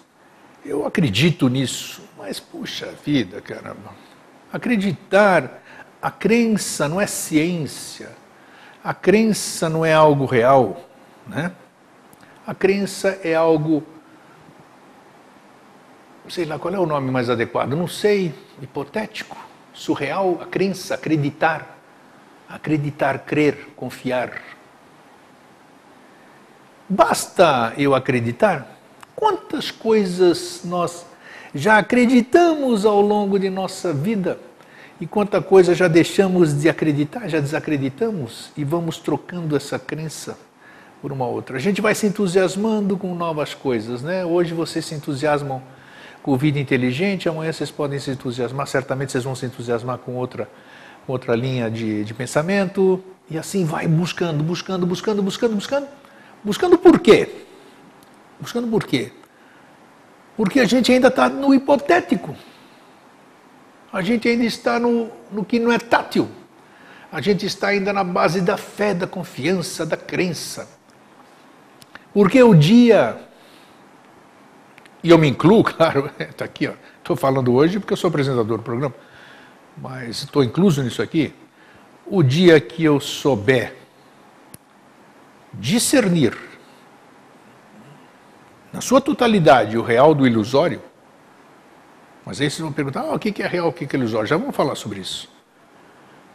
Eu 0.66 0.86
acredito 0.86 1.48
nisso. 1.48 2.02
Mas, 2.18 2.40
puxa 2.40 2.94
vida, 3.06 3.42
caramba. 3.42 3.96
Acreditar, 4.52 5.64
a 6.02 6.12
crença 6.12 6.88
não 6.90 7.00
é 7.00 7.08
ciência. 7.08 8.16
A 8.84 8.94
crença 8.94 9.70
não 9.70 9.86
é 9.86 9.94
algo 9.94 10.26
real, 10.26 10.82
né? 11.26 11.52
A 12.46 12.56
crença 12.56 13.20
é 13.24 13.36
algo, 13.36 13.84
sei 16.30 16.46
lá 16.46 16.58
qual 16.58 16.74
é 16.74 16.80
o 16.80 16.86
nome 16.86 17.12
mais 17.12 17.30
adequado, 17.30 17.74
não 17.74 17.88
sei, 17.88 18.34
hipotético 18.62 19.36
surreal 19.74 20.40
a 20.42 20.46
crença, 20.46 20.96
acreditar. 20.96 21.77
Acreditar, 22.50 23.20
crer, 23.20 23.70
confiar. 23.76 24.42
Basta 26.90 27.74
eu 27.78 27.94
acreditar? 27.94 28.78
Quantas 29.16 29.72
coisas 29.72 30.62
nós 30.64 31.06
já 31.54 31.78
acreditamos 31.78 32.86
ao 32.86 33.02
longo 33.02 33.38
de 33.38 33.50
nossa 33.50 33.92
vida 33.92 34.40
e 35.00 35.06
quanta 35.06 35.42
coisa 35.42 35.76
já 35.76 35.88
deixamos 35.88 36.60
de 36.60 36.70
acreditar, 36.70 37.28
já 37.28 37.40
desacreditamos 37.40 38.52
e 38.56 38.64
vamos 38.64 38.98
trocando 38.98 39.56
essa 39.56 39.78
crença 39.78 40.38
por 41.02 41.12
uma 41.12 41.28
outra. 41.28 41.58
A 41.58 41.60
gente 41.60 41.82
vai 41.82 41.94
se 41.94 42.08
entusiasmando 42.08 42.98
com 42.98 43.14
novas 43.14 43.54
coisas, 43.54 44.02
né? 44.02 44.26
Hoje 44.26 44.54
vocês 44.54 44.86
se 44.86 44.96
entusiasmam 44.96 45.62
com 46.24 46.36
vida 46.36 46.60
inteligente, 46.60 47.30
amanhã 47.30 47.54
vocês 47.54 47.72
podem 47.72 48.00
se 48.00 48.12
entusiasmar, 48.12 48.68
certamente 48.68 49.12
vocês 49.12 49.24
vão 49.24 49.36
se 49.36 49.46
entusiasmar 49.46 49.98
com 50.00 50.16
outra, 50.16 50.50
outra 51.08 51.36
linha 51.36 51.70
de, 51.70 52.04
de 52.04 52.14
pensamento, 52.14 53.04
e 53.30 53.38
assim 53.38 53.66
vai 53.66 53.88
buscando, 53.88 54.44
buscando, 54.44 54.86
buscando, 54.86 55.22
buscando, 55.22 55.56
buscando. 55.56 55.88
Buscando 56.44 56.78
por 56.78 57.00
quê? 57.00 57.30
Buscando 58.40 58.68
por 58.68 58.84
quê? 58.86 59.12
Porque 60.36 60.60
a 60.60 60.66
gente 60.66 60.92
ainda 60.92 61.08
está 61.08 61.28
no 61.28 61.54
hipotético. 61.54 62.36
A 63.92 64.02
gente 64.02 64.28
ainda 64.28 64.44
está 64.44 64.80
no, 64.80 65.10
no 65.32 65.44
que 65.44 65.60
não 65.60 65.72
é 65.72 65.80
tátil. 65.80 66.30
A 67.12 67.22
gente 67.22 67.46
está 67.46 67.70
ainda 67.70 67.92
na 67.92 68.04
base 68.04 68.42
da 68.42 68.58
fé, 68.58 68.94
da 68.94 69.08
confiança, 69.08 69.86
da 69.86 69.98
crença. 69.98 70.70
Porque 72.14 72.42
o 72.44 72.54
dia 72.54 73.28
e 75.04 75.10
eu 75.10 75.18
me 75.18 75.28
incluo, 75.28 75.64
claro, 75.66 76.12
está 76.20 76.44
aqui, 76.46 76.70
estou 76.98 77.16
falando 77.16 77.54
hoje 77.54 77.80
porque 77.80 77.94
eu 77.94 77.98
sou 77.98 78.10
apresentador 78.10 78.58
do 78.58 78.64
programa, 78.64 78.94
mas 79.78 80.24
estou 80.24 80.44
incluso 80.44 80.82
nisso 80.84 81.02
aqui. 81.02 81.34
O 82.06 82.24
dia 82.24 82.60
que 82.60 82.84
eu 82.84 83.00
souber 83.00 83.76
discernir 85.54 86.38
na 88.72 88.82
sua 88.82 89.02
totalidade 89.02 89.78
o 89.78 89.82
real 89.82 90.14
do 90.14 90.28
ilusório, 90.28 90.82
mas 92.26 92.42
aí 92.42 92.50
vocês 92.50 92.60
vão 92.60 92.72
perguntar, 92.72 93.02
ah, 93.02 93.14
o 93.14 93.20
que 93.20 93.42
é 93.42 93.48
real, 93.48 93.70
o 93.70 93.74
que 93.74 93.86
é 93.86 93.98
ilusório? 93.98 94.28
Já 94.28 94.38
vamos 94.38 94.56
falar 94.56 94.76
sobre 94.76 95.00
isso. 95.00 95.30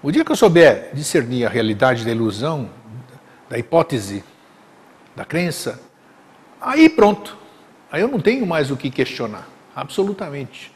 O 0.02 0.10
dia 0.10 0.24
que 0.24 0.32
eu 0.32 0.36
souber 0.36 0.90
discernir 0.94 1.44
a 1.46 1.48
realidade 1.48 2.04
da 2.04 2.10
ilusão, 2.10 2.70
da 3.48 3.58
hipótese, 3.58 4.24
da 5.14 5.24
crença, 5.24 5.80
aí 6.60 6.88
pronto. 6.88 7.36
Aí 7.90 8.00
eu 8.00 8.08
não 8.08 8.18
tenho 8.18 8.46
mais 8.46 8.70
o 8.70 8.76
que 8.76 8.90
questionar, 8.90 9.46
absolutamente. 9.76 10.72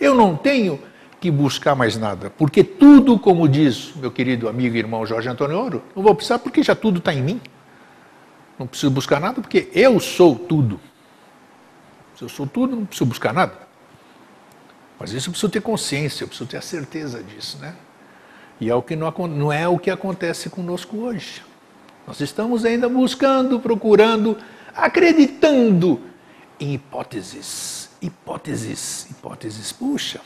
Eu 0.00 0.14
não 0.14 0.36
tenho 0.36 0.80
que 1.24 1.30
buscar 1.30 1.74
mais 1.74 1.96
nada, 1.96 2.28
porque 2.28 2.62
tudo, 2.62 3.18
como 3.18 3.48
diz 3.48 3.94
meu 3.96 4.10
querido 4.10 4.46
amigo 4.46 4.76
e 4.76 4.78
irmão 4.78 5.06
Jorge 5.06 5.26
Antônio 5.26 5.58
Ouro, 5.58 5.82
não 5.96 6.02
vou 6.02 6.14
precisar 6.14 6.38
porque 6.38 6.62
já 6.62 6.74
tudo 6.74 6.98
está 6.98 7.14
em 7.14 7.22
mim. 7.22 7.40
Não 8.58 8.66
preciso 8.66 8.92
buscar 8.92 9.18
nada 9.18 9.40
porque 9.40 9.70
eu 9.72 9.98
sou 9.98 10.36
tudo. 10.36 10.78
Se 12.14 12.22
eu 12.22 12.28
sou 12.28 12.46
tudo, 12.46 12.76
não 12.76 12.84
preciso 12.84 13.06
buscar 13.06 13.32
nada. 13.32 13.54
Mas 15.00 15.12
isso 15.12 15.30
eu 15.30 15.32
preciso 15.32 15.50
ter 15.50 15.62
consciência, 15.62 16.24
eu 16.24 16.28
preciso 16.28 16.46
ter 16.46 16.58
a 16.58 16.60
certeza 16.60 17.22
disso, 17.22 17.56
né? 17.56 17.74
E 18.60 18.68
é 18.68 18.74
o 18.74 18.82
que 18.82 18.94
não, 18.94 19.10
não 19.26 19.50
é 19.50 19.66
o 19.66 19.78
que 19.78 19.90
acontece 19.90 20.50
conosco 20.50 20.98
hoje. 20.98 21.40
Nós 22.06 22.20
estamos 22.20 22.66
ainda 22.66 22.86
buscando, 22.86 23.58
procurando, 23.58 24.36
acreditando 24.76 26.02
em 26.60 26.74
hipóteses, 26.74 27.88
hipóteses, 28.02 29.08
hipóteses. 29.10 29.72
Puxa, 29.72 30.20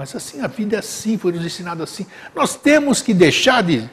mas 0.00 0.16
assim, 0.16 0.40
a 0.40 0.46
vida 0.46 0.76
é 0.76 0.78
assim, 0.78 1.18
foi 1.18 1.30
nos 1.30 1.44
ensinado 1.44 1.82
assim. 1.82 2.06
Nós 2.34 2.56
temos 2.56 3.02
que 3.02 3.12
deixar 3.12 3.62
de, 3.62 3.86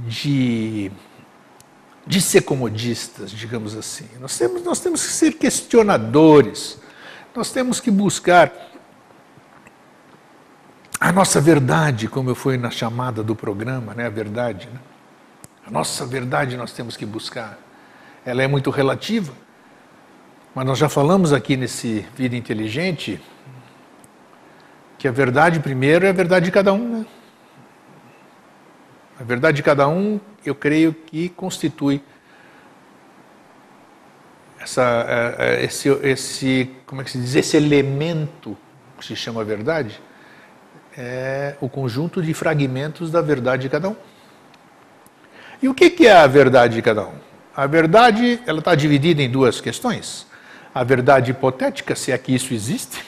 de, 0.00 0.90
de 2.04 2.20
ser 2.20 2.40
comodistas, 2.40 3.30
digamos 3.30 3.76
assim. 3.76 4.08
Nós 4.18 4.36
temos, 4.36 4.64
nós 4.64 4.80
temos 4.80 5.06
que 5.06 5.12
ser 5.12 5.34
questionadores. 5.34 6.76
Nós 7.36 7.52
temos 7.52 7.78
que 7.78 7.88
buscar 7.88 8.52
a 10.98 11.12
nossa 11.12 11.40
verdade, 11.40 12.08
como 12.08 12.28
eu 12.28 12.34
fui 12.34 12.56
na 12.56 12.72
chamada 12.72 13.22
do 13.22 13.36
programa, 13.36 13.94
né? 13.94 14.06
a 14.06 14.10
verdade. 14.10 14.68
Né? 14.72 14.80
A 15.64 15.70
nossa 15.70 16.04
verdade 16.04 16.56
nós 16.56 16.72
temos 16.72 16.96
que 16.96 17.06
buscar. 17.06 17.56
Ela 18.26 18.42
é 18.42 18.48
muito 18.48 18.70
relativa. 18.70 19.32
Mas 20.52 20.66
nós 20.66 20.78
já 20.80 20.88
falamos 20.88 21.32
aqui 21.32 21.56
nesse 21.56 22.04
Vida 22.16 22.34
Inteligente 22.34 23.20
que 25.02 25.08
a 25.08 25.10
verdade 25.10 25.58
primeiro 25.58 26.06
é 26.06 26.10
a 26.10 26.12
verdade 26.12 26.44
de 26.44 26.52
cada 26.52 26.72
um. 26.72 27.00
Né? 27.00 27.06
A 29.18 29.24
verdade 29.24 29.56
de 29.56 29.62
cada 29.64 29.88
um, 29.88 30.20
eu 30.46 30.54
creio 30.54 30.94
que 30.94 31.28
constitui 31.30 32.00
essa, 34.60 35.04
é, 35.08 35.36
é, 35.38 35.64
esse, 35.64 35.88
esse, 36.04 36.70
como 36.86 37.00
é 37.00 37.04
que 37.04 37.10
se 37.10 37.18
diz, 37.18 37.34
esse 37.34 37.56
elemento 37.56 38.56
que 38.96 39.04
se 39.04 39.16
chama 39.16 39.42
verdade, 39.42 40.00
é 40.96 41.56
o 41.60 41.68
conjunto 41.68 42.22
de 42.22 42.32
fragmentos 42.32 43.10
da 43.10 43.20
verdade 43.20 43.62
de 43.62 43.70
cada 43.70 43.88
um. 43.88 43.96
E 45.60 45.68
o 45.68 45.74
que 45.74 46.06
é 46.06 46.12
a 46.12 46.28
verdade 46.28 46.76
de 46.76 46.82
cada 46.82 47.02
um? 47.02 47.14
A 47.56 47.66
verdade 47.66 48.40
ela 48.46 48.60
está 48.60 48.76
dividida 48.76 49.20
em 49.20 49.28
duas 49.28 49.60
questões. 49.60 50.28
A 50.72 50.84
verdade 50.84 51.32
hipotética, 51.32 51.96
se 51.96 52.12
é 52.12 52.18
que 52.18 52.32
isso 52.32 52.54
existe, 52.54 53.04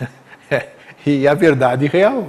e 1.04 1.28
a 1.28 1.34
verdade 1.34 1.86
real. 1.86 2.28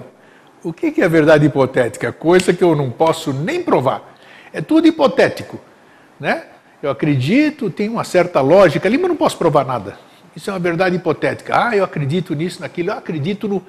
O 0.64 0.74
que 0.74 1.00
é 1.00 1.06
a 1.06 1.08
verdade 1.08 1.46
hipotética? 1.46 2.12
Coisa 2.12 2.54
que 2.54 2.64
eu 2.64 2.76
não 2.76 2.90
posso 2.90 3.32
nem 3.32 3.62
provar. 3.62 4.16
É 4.52 4.62
tudo 4.62 4.88
hipotético. 4.88 5.60
Né? 6.20 6.44
Eu 6.82 6.90
acredito, 6.90 7.70
tem 7.70 7.88
uma 7.88 8.04
certa 8.04 8.42
lógica 8.42 8.88
ali, 8.88 8.98
mas 8.98 9.10
não 9.10 9.16
posso 9.16 9.38
provar 9.38 9.66
nada. 9.66 9.98
Isso 10.36 10.50
é 10.50 10.54
uma 10.54 10.60
verdade 10.60 10.96
hipotética. 10.96 11.68
Ah, 11.68 11.76
eu 11.76 11.84
acredito 11.84 12.34
nisso, 12.34 12.62
naquilo, 12.62 12.90
eu 12.90 12.98
acredito 12.98 13.48
no 13.48 13.64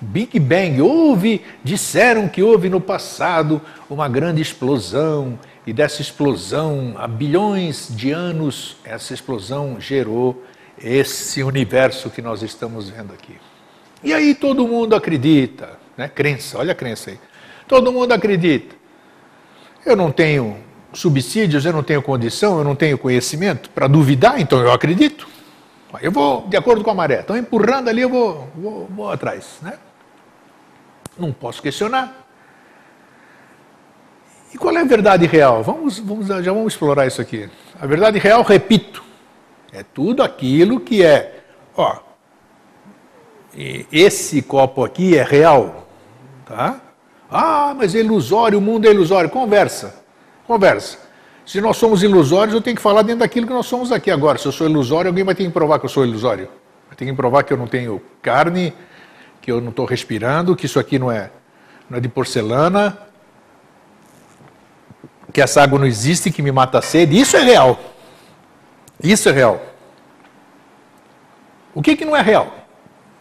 Big 0.00 0.38
Bang. 0.38 0.80
Houve, 0.80 1.42
disseram 1.64 2.28
que 2.28 2.42
houve 2.42 2.68
no 2.68 2.80
passado 2.80 3.60
uma 3.90 4.08
grande 4.08 4.40
explosão, 4.40 5.38
e 5.66 5.72
dessa 5.72 6.02
explosão, 6.02 6.94
há 6.96 7.06
bilhões 7.06 7.88
de 7.90 8.10
anos, 8.10 8.76
essa 8.84 9.14
explosão 9.14 9.80
gerou 9.80 10.44
esse 10.76 11.42
universo 11.42 12.10
que 12.10 12.20
nós 12.20 12.42
estamos 12.42 12.90
vendo 12.90 13.12
aqui. 13.12 13.36
E 14.02 14.12
aí 14.12 14.34
todo 14.34 14.66
mundo 14.66 14.94
acredita, 14.94 15.78
né? 15.96 16.08
Crença, 16.08 16.58
olha 16.58 16.72
a 16.72 16.74
crença 16.74 17.10
aí. 17.10 17.18
Todo 17.68 17.92
mundo 17.92 18.12
acredita. 18.12 18.74
Eu 19.84 19.96
não 19.96 20.10
tenho 20.10 20.56
subsídios, 20.92 21.64
eu 21.64 21.72
não 21.72 21.82
tenho 21.82 22.02
condição, 22.02 22.58
eu 22.58 22.64
não 22.64 22.74
tenho 22.74 22.98
conhecimento 22.98 23.70
para 23.70 23.86
duvidar, 23.86 24.40
então 24.40 24.60
eu 24.60 24.72
acredito. 24.72 25.26
Eu 26.00 26.10
vou 26.10 26.46
de 26.48 26.56
acordo 26.56 26.82
com 26.82 26.90
a 26.90 26.94
maré. 26.94 27.20
Estão 27.20 27.36
empurrando 27.36 27.88
ali, 27.88 28.02
eu 28.02 28.08
vou, 28.08 28.48
vou, 28.54 28.86
vou 28.86 29.10
atrás. 29.10 29.58
Né? 29.60 29.74
Não 31.18 31.32
posso 31.32 31.60
questionar. 31.60 32.26
E 34.54 34.58
qual 34.58 34.76
é 34.76 34.80
a 34.80 34.84
verdade 34.84 35.26
real? 35.26 35.62
Vamos, 35.62 35.98
vamos, 35.98 36.26
já 36.26 36.52
vamos 36.52 36.72
explorar 36.74 37.06
isso 37.06 37.20
aqui. 37.20 37.48
A 37.80 37.86
verdade 37.86 38.18
real, 38.18 38.42
repito, 38.42 39.02
é 39.72 39.82
tudo 39.82 40.22
aquilo 40.22 40.80
que 40.80 41.02
é. 41.02 41.40
Ó, 41.74 41.98
esse 43.54 44.42
copo 44.42 44.84
aqui 44.84 45.16
é 45.16 45.22
real. 45.22 45.86
Tá? 46.46 46.80
Ah, 47.30 47.74
mas 47.76 47.94
é 47.94 47.98
ilusório, 47.98 48.58
o 48.58 48.62
mundo 48.62 48.86
é 48.86 48.90
ilusório. 48.90 49.30
Conversa. 49.30 50.02
Conversa. 50.46 50.98
Se 51.44 51.60
nós 51.60 51.76
somos 51.76 52.02
ilusórios, 52.02 52.54
eu 52.54 52.60
tenho 52.60 52.76
que 52.76 52.82
falar 52.82 53.02
dentro 53.02 53.20
daquilo 53.20 53.46
que 53.46 53.52
nós 53.52 53.66
somos 53.66 53.90
aqui 53.90 54.10
agora. 54.10 54.38
Se 54.38 54.46
eu 54.46 54.52
sou 54.52 54.68
ilusório, 54.68 55.08
alguém 55.08 55.24
vai 55.24 55.34
ter 55.34 55.44
que 55.44 55.50
provar 55.50 55.78
que 55.78 55.86
eu 55.86 55.90
sou 55.90 56.04
ilusório. 56.04 56.48
Vai 56.88 56.96
ter 56.96 57.04
que 57.04 57.12
provar 57.12 57.42
que 57.42 57.52
eu 57.52 57.56
não 57.56 57.66
tenho 57.66 58.00
carne, 58.20 58.72
que 59.40 59.50
eu 59.50 59.60
não 59.60 59.70
estou 59.70 59.84
respirando, 59.84 60.54
que 60.54 60.66
isso 60.66 60.78
aqui 60.78 60.98
não 60.98 61.10
é, 61.10 61.30
não 61.90 61.98
é 61.98 62.00
de 62.00 62.08
porcelana, 62.08 62.96
que 65.32 65.40
essa 65.40 65.62
água 65.62 65.78
não 65.78 65.86
existe, 65.86 66.30
que 66.30 66.42
me 66.42 66.52
mata 66.52 66.78
a 66.78 66.82
sede. 66.82 67.18
Isso 67.18 67.36
é 67.36 67.40
real. 67.40 67.78
Isso 69.02 69.28
é 69.28 69.32
real. 69.32 69.60
O 71.74 71.82
que, 71.82 71.96
que 71.96 72.04
não 72.04 72.14
é 72.14 72.20
real? 72.20 72.61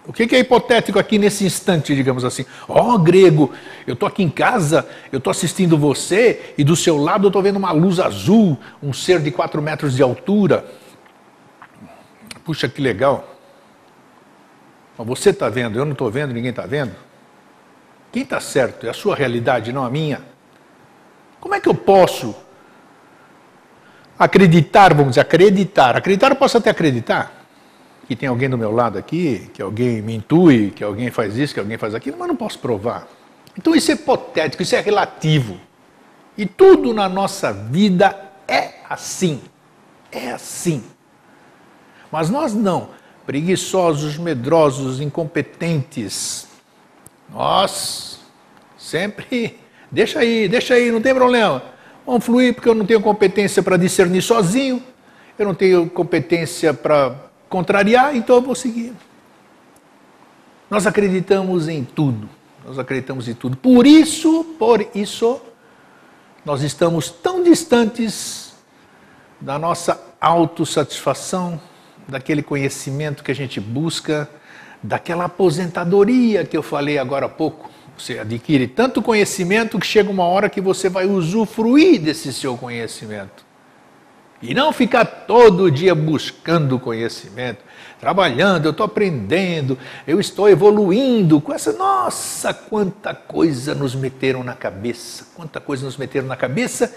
O 0.06 0.12
que 0.12 0.36
é 0.36 0.40
hipotético 0.40 0.98
aqui 0.98 1.20
nesse 1.20 1.46
instante, 1.46 1.96
digamos 1.96 2.26
assim? 2.26 2.44
Ó, 2.68 2.96
oh, 2.96 2.98
grego, 2.98 3.52
eu 3.86 3.94
estou 3.94 4.08
aqui 4.08 4.24
em 4.24 4.30
casa, 4.30 4.88
eu 5.12 5.20
estou 5.20 5.30
assistindo 5.30 5.78
você 5.78 6.54
e 6.58 6.64
do 6.64 6.76
seu 6.76 6.98
lado 6.98 7.26
eu 7.26 7.30
estou 7.30 7.42
vendo 7.42 7.58
uma 7.58 7.72
luz 7.72 8.00
azul, 8.00 8.58
um 8.82 8.92
ser 8.92 9.20
de 9.20 9.30
4 9.30 9.62
metros 9.62 9.96
de 9.96 10.02
altura. 10.02 10.66
Puxa, 12.44 12.68
que 12.68 12.82
legal. 12.82 13.28
Você 14.98 15.30
está 15.30 15.50
vendo, 15.50 15.78
eu 15.78 15.86
não 15.86 15.94
estou 15.94 16.10
vendo, 16.10 16.34
ninguém 16.34 16.50
está 16.50 16.66
vendo. 16.66 16.96
Quem 18.12 18.24
está 18.24 18.40
certo? 18.40 18.88
É 18.88 18.90
a 18.90 18.94
sua 18.94 19.16
realidade, 19.16 19.72
não 19.72 19.84
a 19.84 19.90
minha. 19.90 20.22
Como 21.40 21.54
é 21.54 21.60
que 21.60 21.70
eu 21.70 21.76
posso 21.76 22.36
acreditar, 24.18 24.94
vamos 24.94 25.12
dizer, 25.12 25.22
acreditar? 25.22 25.96
Acreditar 25.96 26.32
eu 26.32 26.36
posso 26.36 26.58
até 26.58 26.72
acreditar 26.72 27.41
que 28.12 28.16
tem 28.18 28.28
alguém 28.28 28.50
do 28.50 28.58
meu 28.58 28.74
lado 28.74 28.98
aqui, 28.98 29.50
que 29.54 29.62
alguém 29.62 30.02
me 30.02 30.14
intui, 30.14 30.72
que 30.72 30.84
alguém 30.84 31.10
faz 31.10 31.38
isso, 31.38 31.54
que 31.54 31.62
alguém 31.62 31.78
faz 31.78 31.96
aquilo, 31.96 32.18
mas 32.20 32.28
não 32.28 32.36
posso 32.36 32.60
provar. 32.60 33.08
Então 33.58 33.74
isso 33.74 33.90
é 33.90 33.94
hipotético, 33.94 34.62
isso 34.62 34.76
é 34.76 34.82
relativo. 34.82 35.58
E 36.38 36.46
tudo 36.46 36.94
na 36.94 37.08
nossa 37.08 37.54
vida 37.54 38.14
é 38.46 38.74
assim. 38.90 39.40
É 40.12 40.30
assim. 40.30 40.84
Mas 42.12 42.30
nós 42.30 42.54
não. 42.54 42.90
Preguiçosos, 43.26 44.18
medrosos, 44.18 45.00
incompetentes. 45.00 46.50
Nós 47.30 48.20
sempre. 48.78 49.58
Deixa 49.90 50.20
aí, 50.20 50.50
deixa 50.50 50.74
aí, 50.74 50.92
não 50.92 51.02
tem 51.02 51.14
problema. 51.14 51.64
Vamos 52.06 52.26
fluir 52.26 52.54
porque 52.54 52.68
eu 52.68 52.76
não 52.76 52.86
tenho 52.86 53.02
competência 53.02 53.64
para 53.64 53.78
discernir 53.78 54.22
sozinho. 54.22 54.84
Eu 55.40 55.46
não 55.46 55.54
tenho 55.54 55.90
competência 55.90 56.74
para 56.74 57.31
contrariar, 57.52 58.16
então 58.16 58.38
eu 58.38 58.42
vou 58.42 58.56
seguir. 58.56 58.94
Nós 60.70 60.88
acreditamos 60.88 61.68
em 61.68 61.84
tudo. 61.84 62.30
Nós 62.66 62.80
acreditamos 62.80 63.28
em 63.28 63.34
tudo. 63.34 63.58
Por 63.58 63.86
isso, 63.86 64.56
por 64.58 64.88
isso, 64.96 65.42
nós 66.46 66.64
estamos 66.64 67.10
tão 67.10 67.44
distantes 67.44 68.54
da 69.40 69.60
nossa 69.60 70.02
autossatisfação, 70.22 71.60
daquele 72.08 72.42
conhecimento 72.42 73.24
que 73.24 73.32
a 73.32 73.36
gente 73.36 73.60
busca, 73.60 74.30
daquela 74.82 75.26
aposentadoria 75.26 76.46
que 76.46 76.56
eu 76.56 76.64
falei 76.64 76.98
agora 76.98 77.26
há 77.26 77.30
pouco. 77.30 77.70
Você 77.98 78.18
adquire 78.18 78.66
tanto 78.66 79.02
conhecimento 79.02 79.78
que 79.78 79.86
chega 79.86 80.10
uma 80.10 80.24
hora 80.24 80.50
que 80.50 80.62
você 80.62 80.88
vai 80.88 81.06
usufruir 81.06 82.02
desse 82.02 82.32
seu 82.32 82.56
conhecimento. 82.58 83.51
E 84.42 84.54
não 84.56 84.74
ficar 84.74 85.06
todo 85.06 85.70
dia 85.70 85.94
buscando 85.94 86.80
conhecimento, 86.80 87.60
trabalhando, 88.00 88.66
eu 88.66 88.72
estou 88.72 88.86
aprendendo, 88.86 89.78
eu 90.08 90.20
estou 90.20 90.50
evoluindo 90.50 91.40
com 91.40 91.54
essa. 91.54 91.72
Nossa, 91.74 92.52
quanta 92.52 93.14
coisa 93.14 93.76
nos 93.76 93.94
meteram 93.94 94.44
na 94.44 94.56
cabeça, 94.56 95.28
quanta 95.36 95.60
coisa 95.60 95.86
nos 95.86 95.96
meteram 95.96 96.28
na 96.28 96.36
cabeça 96.36 96.92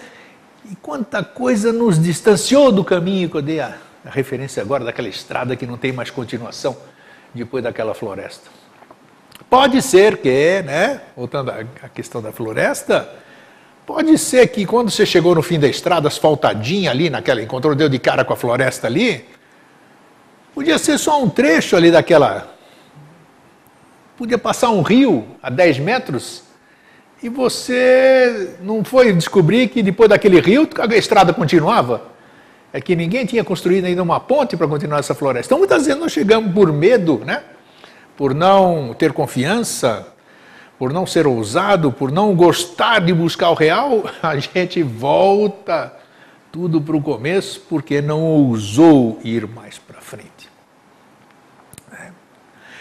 e 0.69 0.75
quanta 0.75 1.23
coisa 1.23 1.71
nos 1.71 2.01
distanciou 2.01 2.71
do 2.71 2.83
caminho 2.83 3.29
que 3.29 3.37
eu 3.37 3.41
dei 3.43 3.59
a, 3.59 3.77
a 4.03 4.09
referência 4.09 4.63
agora 4.63 4.83
daquela 4.83 5.07
estrada 5.07 5.55
que 5.55 5.67
não 5.67 5.77
tem 5.77 5.91
mais 5.91 6.09
continuação 6.09 6.75
depois 7.33 7.63
daquela 7.63 7.93
floresta. 7.93 8.49
Pode 9.47 9.81
ser 9.83 10.17
que, 10.17 10.63
né, 10.63 11.01
voltando 11.15 11.51
à 11.51 11.89
questão 11.89 12.21
da 12.21 12.31
floresta, 12.31 13.07
Pode 13.85 14.17
ser 14.17 14.47
que 14.47 14.65
quando 14.65 14.89
você 14.89 15.05
chegou 15.05 15.35
no 15.35 15.43
fim 15.43 15.59
da 15.59 15.67
estrada, 15.67 16.07
asfaltadinha 16.07 16.89
ali, 16.89 17.09
naquela, 17.09 17.41
encontrou, 17.41 17.75
deu 17.75 17.87
de 17.87 17.99
cara 17.99 18.25
com 18.25 18.33
a 18.33 18.35
floresta 18.35 18.87
ali, 18.87 19.25
podia 20.53 20.77
ser 20.77 20.97
só 20.97 21.21
um 21.21 21.29
trecho 21.29 21.75
ali 21.75 21.91
daquela. 21.91 22.55
Podia 24.17 24.37
passar 24.37 24.69
um 24.69 24.81
rio 24.81 25.25
a 25.41 25.49
10 25.49 25.79
metros 25.79 26.43
e 27.21 27.29
você 27.29 28.55
não 28.61 28.83
foi 28.83 29.13
descobrir 29.13 29.67
que 29.67 29.83
depois 29.83 30.09
daquele 30.09 30.39
rio 30.39 30.67
a 30.77 30.95
estrada 30.95 31.33
continuava. 31.33 32.01
É 32.73 32.81
que 32.81 32.95
ninguém 32.95 33.25
tinha 33.25 33.43
construído 33.43 33.85
ainda 33.85 34.01
uma 34.01 34.19
ponte 34.19 34.57
para 34.57 34.67
continuar 34.67 34.99
essa 34.99 35.13
floresta. 35.13 35.47
Então 35.47 35.59
muitas 35.59 35.85
vezes 35.85 35.99
nós 35.99 36.11
chegamos 36.11 36.51
por 36.53 36.73
medo, 36.73 37.21
né? 37.25 37.41
por 38.17 38.33
não 38.33 38.93
ter 38.93 39.11
confiança, 39.11 40.07
por 40.77 40.91
não 40.91 41.05
ser 41.05 41.25
ousado, 41.25 41.91
por 41.91 42.11
não 42.11 42.35
gostar 42.35 42.99
de 42.99 43.13
buscar 43.13 43.49
o 43.49 43.53
real, 43.53 44.03
a 44.21 44.37
gente 44.37 44.83
volta 44.83 45.93
tudo 46.51 46.81
para 46.81 46.95
o 46.95 47.01
começo 47.01 47.61
porque 47.69 48.01
não 48.01 48.21
ousou 48.21 49.19
ir 49.23 49.47
mais 49.47 49.77
para 49.77 50.01
frente. 50.01 50.49
É. 51.91 52.11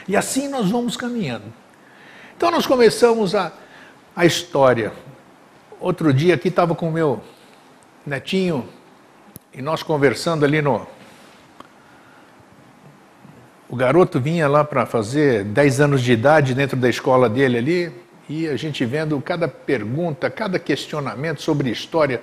E 0.08 0.16
assim 0.16 0.48
nós 0.48 0.70
vamos 0.70 0.96
caminhando. 0.96 1.52
Então 2.36 2.50
nós 2.50 2.66
começamos 2.66 3.34
a, 3.34 3.52
a 4.14 4.24
história. 4.24 4.92
Outro 5.80 6.12
dia 6.12 6.34
aqui 6.34 6.48
estava 6.48 6.74
com 6.74 6.88
o 6.88 6.92
meu 6.92 7.20
netinho 8.06 8.68
e 9.52 9.62
nós 9.62 9.82
conversando 9.82 10.44
ali 10.44 10.60
no, 10.60 10.86
o 13.74 13.76
garoto 13.76 14.20
vinha 14.20 14.46
lá 14.46 14.62
para 14.62 14.86
fazer 14.86 15.42
10 15.42 15.80
anos 15.80 16.00
de 16.00 16.12
idade 16.12 16.54
dentro 16.54 16.76
da 16.76 16.88
escola 16.88 17.28
dele 17.28 17.58
ali, 17.58 17.92
e 18.28 18.46
a 18.46 18.56
gente 18.56 18.84
vendo 18.84 19.20
cada 19.20 19.48
pergunta, 19.48 20.30
cada 20.30 20.60
questionamento 20.60 21.42
sobre 21.42 21.70
história, 21.70 22.22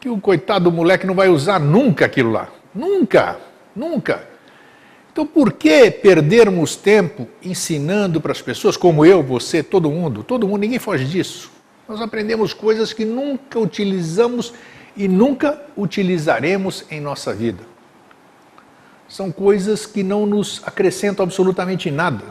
que 0.00 0.08
o 0.08 0.20
coitado 0.20 0.64
do 0.64 0.72
moleque 0.72 1.06
não 1.06 1.14
vai 1.14 1.28
usar 1.28 1.60
nunca 1.60 2.06
aquilo 2.06 2.32
lá. 2.32 2.48
Nunca, 2.74 3.36
nunca. 3.74 4.28
Então, 5.12 5.24
por 5.24 5.52
que 5.52 5.92
perdermos 5.92 6.74
tempo 6.74 7.28
ensinando 7.40 8.20
para 8.20 8.32
as 8.32 8.42
pessoas, 8.42 8.76
como 8.76 9.06
eu, 9.06 9.22
você, 9.22 9.62
todo 9.62 9.92
mundo? 9.92 10.24
Todo 10.24 10.48
mundo, 10.48 10.62
ninguém 10.62 10.80
foge 10.80 11.04
disso. 11.04 11.52
Nós 11.88 12.00
aprendemos 12.00 12.52
coisas 12.52 12.92
que 12.92 13.04
nunca 13.04 13.60
utilizamos 13.60 14.52
e 14.96 15.06
nunca 15.06 15.62
utilizaremos 15.76 16.84
em 16.90 17.00
nossa 17.00 17.32
vida. 17.32 17.69
São 19.10 19.32
coisas 19.32 19.86
que 19.86 20.04
não 20.04 20.24
nos 20.24 20.62
acrescentam 20.64 21.24
absolutamente 21.24 21.90
nada. 21.90 22.26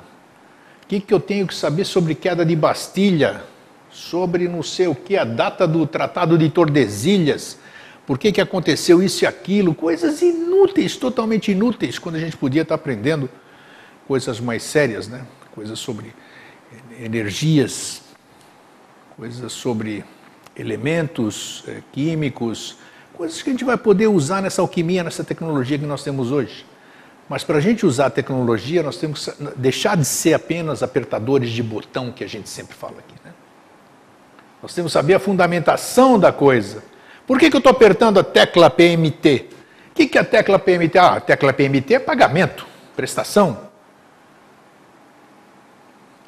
O 0.81 0.87
que, 0.87 1.01
que 1.01 1.13
eu 1.13 1.19
tenho 1.19 1.45
que 1.45 1.53
saber 1.53 1.83
sobre 1.83 2.15
queda 2.15 2.45
de 2.45 2.55
Bastilha? 2.55 3.43
Sobre 3.91 4.47
não 4.47 4.63
sei 4.63 4.87
o 4.87 4.95
que, 4.95 5.17
a 5.17 5.25
data 5.25 5.67
do 5.67 5.85
Tratado 5.85 6.37
de 6.37 6.49
Tordesilhas? 6.49 7.57
Por 8.07 8.17
que, 8.17 8.31
que 8.31 8.39
aconteceu 8.39 9.03
isso 9.03 9.25
e 9.25 9.27
aquilo? 9.27 9.75
Coisas 9.75 10.21
inúteis, 10.21 10.95
totalmente 10.95 11.51
inúteis, 11.51 11.99
quando 11.99 12.15
a 12.15 12.19
gente 12.19 12.37
podia 12.37 12.61
estar 12.61 12.75
aprendendo 12.75 13.29
coisas 14.07 14.39
mais 14.39 14.63
sérias, 14.63 15.09
né? 15.09 15.25
Coisas 15.53 15.77
sobre 15.79 16.13
energias, 16.97 18.03
coisas 19.17 19.51
sobre 19.51 20.05
elementos 20.55 21.61
eh, 21.67 21.81
químicos, 21.91 22.77
coisas 23.13 23.41
que 23.41 23.49
a 23.49 23.53
gente 23.53 23.65
vai 23.65 23.77
poder 23.77 24.07
usar 24.07 24.41
nessa 24.41 24.61
alquimia, 24.61 25.03
nessa 25.03 25.25
tecnologia 25.25 25.77
que 25.77 25.85
nós 25.85 26.03
temos 26.03 26.31
hoje. 26.31 26.68
Mas 27.29 27.43
para 27.43 27.59
a 27.59 27.61
gente 27.61 27.85
usar 27.85 28.07
a 28.07 28.09
tecnologia, 28.09 28.81
nós 28.81 28.97
temos 28.97 29.25
que 29.27 29.43
deixar 29.55 29.95
de 29.95 30.03
ser 30.03 30.33
apenas 30.33 30.81
apertadores 30.81 31.51
de 31.51 31.61
botão 31.61 32.11
que 32.11 32.23
a 32.23 32.27
gente 32.27 32.49
sempre 32.49 32.75
fala 32.75 32.95
aqui. 32.97 33.13
Né? 33.23 33.31
Nós 34.63 34.73
temos 34.73 34.91
que 34.91 34.93
saber 34.93 35.13
a 35.13 35.19
fundamentação 35.19 36.17
da 36.17 36.31
coisa. 36.31 36.83
Por 37.27 37.37
que, 37.37 37.51
que 37.51 37.55
eu 37.55 37.59
estou 37.59 37.71
apertando 37.71 38.19
a 38.19 38.23
tecla 38.23 38.67
PMT? 38.67 39.49
O 39.91 39.93
que, 39.93 40.07
que 40.07 40.17
é 40.17 40.21
a 40.21 40.25
tecla 40.25 40.57
PMT? 40.57 40.97
Ah, 40.97 41.13
a 41.17 41.21
tecla 41.21 41.53
PMT 41.53 41.93
é 41.93 41.99
pagamento, 41.99 42.65
prestação. 42.95 43.69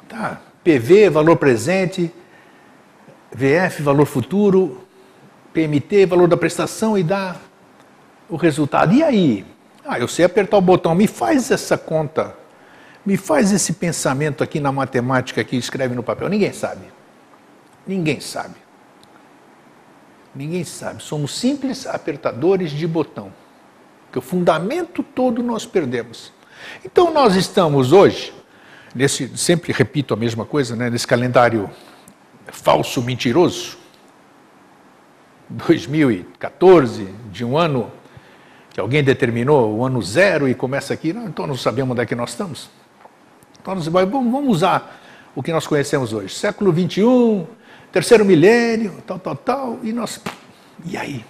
Tá. 0.08 0.40
PV, 0.62 1.10
valor 1.10 1.36
presente, 1.36 2.12
VF, 3.32 3.82
valor 3.82 4.06
futuro, 4.06 4.86
PMT, 5.52 6.06
valor 6.06 6.28
da 6.28 6.36
prestação 6.36 6.96
e 6.96 7.02
dá 7.02 7.34
o 8.28 8.36
resultado. 8.36 8.94
E 8.94 9.02
aí? 9.02 9.44
Ah, 9.84 9.98
eu 9.98 10.06
sei 10.06 10.24
apertar 10.24 10.56
o 10.56 10.60
botão, 10.60 10.94
me 10.94 11.06
faz 11.06 11.50
essa 11.50 11.76
conta, 11.76 12.36
me 13.04 13.16
faz 13.16 13.50
esse 13.52 13.72
pensamento 13.72 14.42
aqui 14.42 14.60
na 14.60 14.70
matemática 14.70 15.42
que 15.42 15.56
escreve 15.56 15.94
no 15.94 16.02
papel. 16.02 16.28
Ninguém 16.28 16.52
sabe. 16.52 16.86
Ninguém 17.86 18.20
sabe. 18.20 18.54
Ninguém 20.34 20.64
sabe. 20.64 21.02
Somos 21.02 21.36
simples 21.36 21.86
apertadores 21.86 22.70
de 22.70 22.86
botão. 22.86 23.32
Que 24.12 24.18
o 24.18 24.22
fundamento 24.22 25.02
todo 25.02 25.42
nós 25.42 25.66
perdemos. 25.66 26.32
Então 26.84 27.12
nós 27.12 27.34
estamos 27.34 27.92
hoje, 27.92 28.32
nesse, 28.94 29.36
sempre 29.36 29.72
repito 29.72 30.14
a 30.14 30.16
mesma 30.16 30.44
coisa, 30.44 30.76
né, 30.76 30.88
nesse 30.88 31.06
calendário 31.06 31.68
falso 32.46 33.02
mentiroso, 33.02 33.78
2014, 35.48 37.08
de 37.30 37.44
um 37.44 37.58
ano 37.58 37.90
que 38.72 38.80
alguém 38.80 39.04
determinou, 39.04 39.76
o 39.76 39.84
ano 39.84 40.00
zero, 40.02 40.48
e 40.48 40.54
começa 40.54 40.94
aqui, 40.94 41.12
não, 41.12 41.26
então 41.26 41.46
não 41.46 41.56
sabemos 41.56 41.92
onde 41.92 42.02
é 42.02 42.06
que 42.06 42.14
nós 42.14 42.30
estamos. 42.30 42.70
Então 43.60 43.74
nós, 43.74 43.86
vamos 43.86 44.48
usar 44.48 45.00
o 45.34 45.42
que 45.42 45.52
nós 45.52 45.66
conhecemos 45.66 46.12
hoje, 46.12 46.34
século 46.34 46.72
21, 46.72 47.46
terceiro 47.92 48.24
milênio, 48.24 49.02
tal, 49.06 49.18
tal, 49.18 49.36
tal, 49.36 49.78
e 49.82 49.92
nós. 49.92 50.20
E 50.84 50.96
aí? 50.96 51.24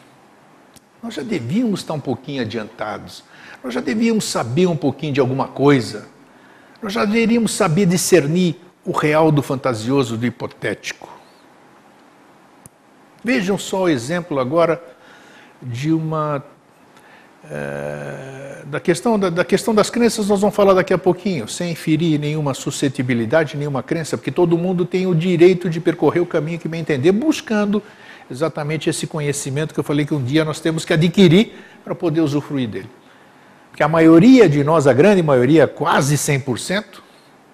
Nós 1.02 1.14
já 1.14 1.22
devíamos 1.22 1.80
estar 1.80 1.94
um 1.94 2.00
pouquinho 2.00 2.42
adiantados, 2.42 3.24
nós 3.62 3.74
já 3.74 3.80
devíamos 3.80 4.24
saber 4.24 4.66
um 4.66 4.76
pouquinho 4.76 5.12
de 5.12 5.20
alguma 5.20 5.48
coisa, 5.48 6.06
nós 6.80 6.92
já 6.92 7.04
deveríamos 7.04 7.52
saber 7.52 7.86
discernir 7.86 8.60
o 8.84 8.92
real 8.92 9.30
do 9.30 9.42
fantasioso, 9.42 10.16
do 10.16 10.26
hipotético. 10.26 11.08
Vejam 13.22 13.56
só 13.56 13.82
o 13.82 13.88
exemplo 13.88 14.40
agora 14.40 14.82
de 15.60 15.92
uma. 15.92 16.44
É, 17.54 18.62
da, 18.64 18.80
questão, 18.80 19.18
da, 19.18 19.28
da, 19.28 19.44
questão 19.44 19.74
das 19.74 19.90
crenças, 19.90 20.26
nós 20.26 20.40
vamos 20.40 20.56
falar 20.56 20.72
daqui 20.72 20.94
a 20.94 20.96
pouquinho, 20.98 21.46
sem 21.46 21.74
ferir 21.74 22.18
nenhuma 22.18 22.54
suscetibilidade, 22.54 23.58
nenhuma 23.58 23.82
crença, 23.82 24.16
porque 24.16 24.30
todo 24.30 24.56
mundo 24.56 24.86
tem 24.86 25.06
o 25.06 25.14
direito 25.14 25.68
de 25.68 25.78
percorrer 25.78 26.20
o 26.20 26.26
caminho 26.26 26.58
que 26.58 26.66
bem 26.66 26.80
entender, 26.80 27.12
buscando 27.12 27.82
exatamente 28.30 28.88
esse 28.88 29.06
conhecimento 29.06 29.74
que 29.74 29.80
eu 29.80 29.84
falei 29.84 30.06
que 30.06 30.14
um 30.14 30.24
dia 30.24 30.46
nós 30.46 30.60
temos 30.60 30.86
que 30.86 30.94
adquirir 30.94 31.52
para 31.84 31.94
poder 31.94 32.22
usufruir 32.22 32.66
dele. 32.66 32.88
Porque 33.70 33.82
a 33.82 33.88
maioria 33.88 34.48
de 34.48 34.64
nós, 34.64 34.86
a 34.86 34.94
grande 34.94 35.22
maioria, 35.22 35.66
quase 35.66 36.16
100%, 36.16 36.84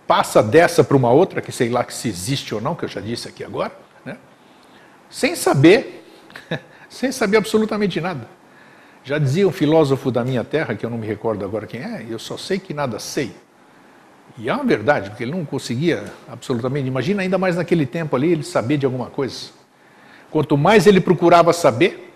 passa 0.07 0.41
dessa 0.41 0.85
para 0.85 0.97
uma 0.97 1.11
outra, 1.11 1.43
que 1.43 1.51
sei 1.51 1.71
lá 1.71 1.85
se 1.89 2.09
existe 2.09 2.55
ou 2.55 2.61
não, 2.61 2.77
que 2.77 2.85
eu 2.85 2.89
já 2.89 3.01
disse 3.01 3.27
aqui 3.27 3.43
agora, 3.43 3.73
sem 5.11 5.35
saber, 5.35 6.05
sem 6.89 7.11
saber 7.11 7.39
absolutamente 7.39 8.01
nada. 8.01 8.38
Já 9.05 9.19
dizia 9.19 9.47
um 9.49 9.53
filósofo 9.53 10.11
da 10.11 10.25
minha 10.25 10.45
terra, 10.45 10.75
que 10.75 10.85
eu 10.85 10.91
não 10.91 10.99
me 10.99 11.07
recordo 11.07 11.45
agora 11.45 11.67
quem 11.67 11.81
é, 11.81 12.07
eu 12.09 12.19
só 12.19 12.37
sei 12.37 12.59
que 12.59 12.75
nada 12.75 12.99
sei. 12.99 13.33
E 14.37 14.49
é 14.49 14.55
uma 14.55 14.65
verdade, 14.65 15.11
porque 15.11 15.25
ele 15.25 15.33
não 15.33 15.45
conseguia 15.45 16.05
absolutamente, 16.29 16.87
imagina 16.87 17.23
ainda 17.23 17.39
mais 17.39 17.57
naquele 17.57 17.87
tempo 17.87 18.15
ali, 18.15 18.33
ele 18.33 18.43
saber 18.43 18.77
de 18.77 18.87
alguma 18.87 19.07
coisa. 19.07 19.51
Quanto 20.31 20.57
mais 20.57 20.87
ele 20.87 21.01
procurava 21.01 21.53
saber, 21.53 22.13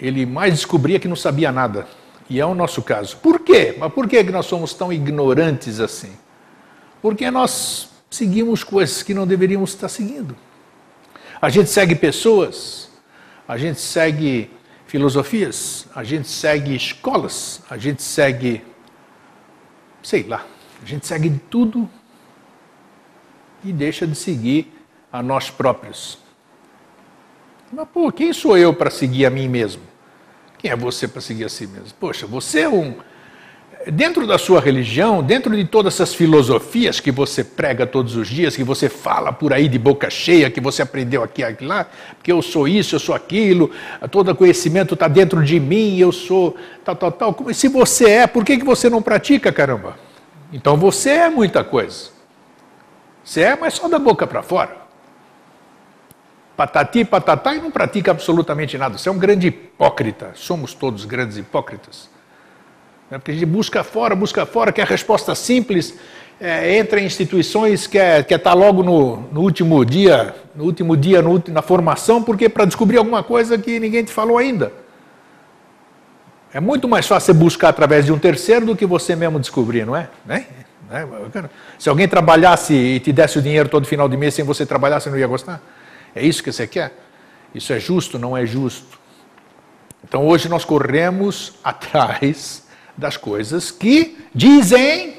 ele 0.00 0.26
mais 0.26 0.54
descobria 0.54 0.98
que 0.98 1.08
não 1.08 1.16
sabia 1.16 1.52
nada. 1.52 1.86
E 2.28 2.40
é 2.40 2.46
o 2.46 2.54
nosso 2.54 2.82
caso. 2.82 3.18
Por 3.18 3.40
quê? 3.40 3.76
Mas 3.78 3.92
por 3.92 4.08
que 4.08 4.22
nós 4.24 4.46
somos 4.46 4.74
tão 4.74 4.92
ignorantes 4.92 5.78
assim? 5.78 6.12
Porque 7.00 7.30
nós 7.30 7.90
seguimos 8.10 8.64
coisas 8.64 9.02
que 9.02 9.14
não 9.14 9.26
deveríamos 9.26 9.70
estar 9.70 9.88
seguindo. 9.88 10.36
A 11.40 11.48
gente 11.48 11.70
segue 11.70 11.94
pessoas, 11.94 12.90
a 13.46 13.56
gente 13.56 13.80
segue 13.80 14.50
filosofias, 14.86 15.86
a 15.94 16.04
gente 16.04 16.28
segue 16.28 16.74
escolas, 16.74 17.62
a 17.68 17.76
gente 17.76 18.02
segue, 18.02 18.62
sei 20.02 20.22
lá, 20.22 20.46
a 20.82 20.86
gente 20.86 21.06
segue 21.06 21.30
tudo 21.50 21.88
e 23.64 23.72
deixa 23.72 24.06
de 24.06 24.14
seguir 24.14 24.72
a 25.12 25.22
nós 25.22 25.50
próprios. 25.50 26.18
Mas, 27.72 27.88
pô, 27.88 28.12
quem 28.12 28.32
sou 28.32 28.56
eu 28.56 28.72
para 28.72 28.90
seguir 28.90 29.26
a 29.26 29.30
mim 29.30 29.48
mesmo? 29.48 29.82
Quem 30.58 30.70
é 30.70 30.76
você 30.76 31.08
para 31.08 31.20
seguir 31.20 31.44
a 31.44 31.48
si 31.48 31.66
mesmo? 31.66 31.92
Poxa, 31.98 32.26
você 32.26 32.60
é 32.60 32.68
um, 32.68 32.96
dentro 33.92 34.26
da 34.26 34.36
sua 34.36 34.60
religião, 34.60 35.22
dentro 35.22 35.54
de 35.56 35.64
todas 35.64 35.94
essas 35.94 36.14
filosofias 36.14 36.98
que 36.98 37.12
você 37.12 37.44
prega 37.44 37.86
todos 37.86 38.16
os 38.16 38.28
dias, 38.28 38.56
que 38.56 38.64
você 38.64 38.88
fala 38.88 39.32
por 39.32 39.52
aí 39.52 39.68
de 39.68 39.78
boca 39.78 40.10
cheia, 40.10 40.50
que 40.50 40.60
você 40.60 40.82
aprendeu 40.82 41.22
aqui 41.22 41.42
e 41.42 41.64
lá, 41.64 41.86
porque 42.16 42.32
eu 42.32 42.42
sou 42.42 42.66
isso, 42.66 42.96
eu 42.96 42.98
sou 42.98 43.14
aquilo, 43.14 43.70
todo 44.10 44.34
conhecimento 44.34 44.94
está 44.94 45.06
dentro 45.06 45.44
de 45.44 45.60
mim, 45.60 45.98
eu 45.98 46.10
sou 46.10 46.56
tal, 46.84 46.96
tal, 46.96 47.12
tal. 47.12 47.36
Se 47.52 47.68
você 47.68 48.10
é, 48.10 48.26
por 48.26 48.44
que, 48.44 48.58
que 48.58 48.64
você 48.64 48.90
não 48.90 49.00
pratica, 49.00 49.52
caramba? 49.52 49.96
Então 50.52 50.76
você 50.76 51.10
é 51.10 51.30
muita 51.30 51.62
coisa. 51.62 52.10
Você 53.24 53.42
é, 53.42 53.56
mas 53.56 53.74
só 53.74 53.88
da 53.88 53.98
boca 53.98 54.26
para 54.26 54.42
fora. 54.42 54.76
Patati, 56.56 57.04
patatá 57.04 57.54
e 57.54 57.60
não 57.60 57.70
pratica 57.70 58.10
absolutamente 58.10 58.78
nada. 58.78 58.96
Você 58.96 59.08
é 59.08 59.12
um 59.12 59.18
grande 59.18 59.48
hipócrita. 59.48 60.32
Somos 60.34 60.72
todos 60.72 61.04
grandes 61.04 61.36
hipócritas. 61.36 62.15
Né? 63.10 63.18
Porque 63.18 63.30
a 63.30 63.34
gente 63.34 63.46
busca 63.46 63.84
fora, 63.84 64.14
busca 64.14 64.44
fora, 64.44 64.72
quer 64.72 64.86
resposta 64.86 65.34
simples, 65.34 65.94
é, 66.40 66.76
entra 66.76 67.00
em 67.00 67.06
instituições, 67.06 67.86
quer 67.86 68.20
estar 68.20 68.38
tá 68.38 68.54
logo 68.54 68.82
no, 68.82 69.22
no, 69.32 69.40
último 69.40 69.84
dia, 69.84 70.34
no 70.54 70.64
último 70.64 70.96
dia 70.96 71.22
no, 71.22 71.42
na 71.48 71.62
formação, 71.62 72.22
porque 72.22 72.48
para 72.48 72.64
descobrir 72.64 72.98
alguma 72.98 73.22
coisa 73.22 73.56
que 73.56 73.80
ninguém 73.80 74.04
te 74.04 74.12
falou 74.12 74.36
ainda. 74.36 74.72
É 76.52 76.60
muito 76.60 76.88
mais 76.88 77.06
fácil 77.06 77.34
você 77.34 77.38
buscar 77.38 77.68
através 77.68 78.06
de 78.06 78.12
um 78.12 78.18
terceiro 78.18 78.66
do 78.66 78.76
que 78.76 78.86
você 78.86 79.16
mesmo 79.16 79.38
descobrir, 79.38 79.84
não 79.84 79.96
é? 79.96 80.08
Né? 80.24 80.46
né? 80.88 81.06
Se 81.78 81.88
alguém 81.88 82.08
trabalhasse 82.08 82.72
e 82.74 83.00
te 83.00 83.12
desse 83.12 83.38
o 83.38 83.42
dinheiro 83.42 83.68
todo 83.68 83.86
final 83.86 84.08
de 84.08 84.16
mês 84.16 84.34
sem 84.34 84.44
você 84.44 84.64
trabalhar, 84.64 85.00
você 85.00 85.10
não 85.10 85.18
ia 85.18 85.26
gostar? 85.26 85.60
É 86.14 86.24
isso 86.24 86.42
que 86.42 86.52
você 86.52 86.66
quer? 86.66 86.92
Isso 87.54 87.72
é 87.72 87.80
justo? 87.80 88.18
Não 88.18 88.36
é 88.36 88.46
justo? 88.46 88.98
Então 90.02 90.26
hoje 90.26 90.48
nós 90.48 90.64
corremos 90.64 91.54
atrás 91.64 92.65
das 92.96 93.16
coisas 93.16 93.70
que 93.70 94.16
dizem, 94.34 95.18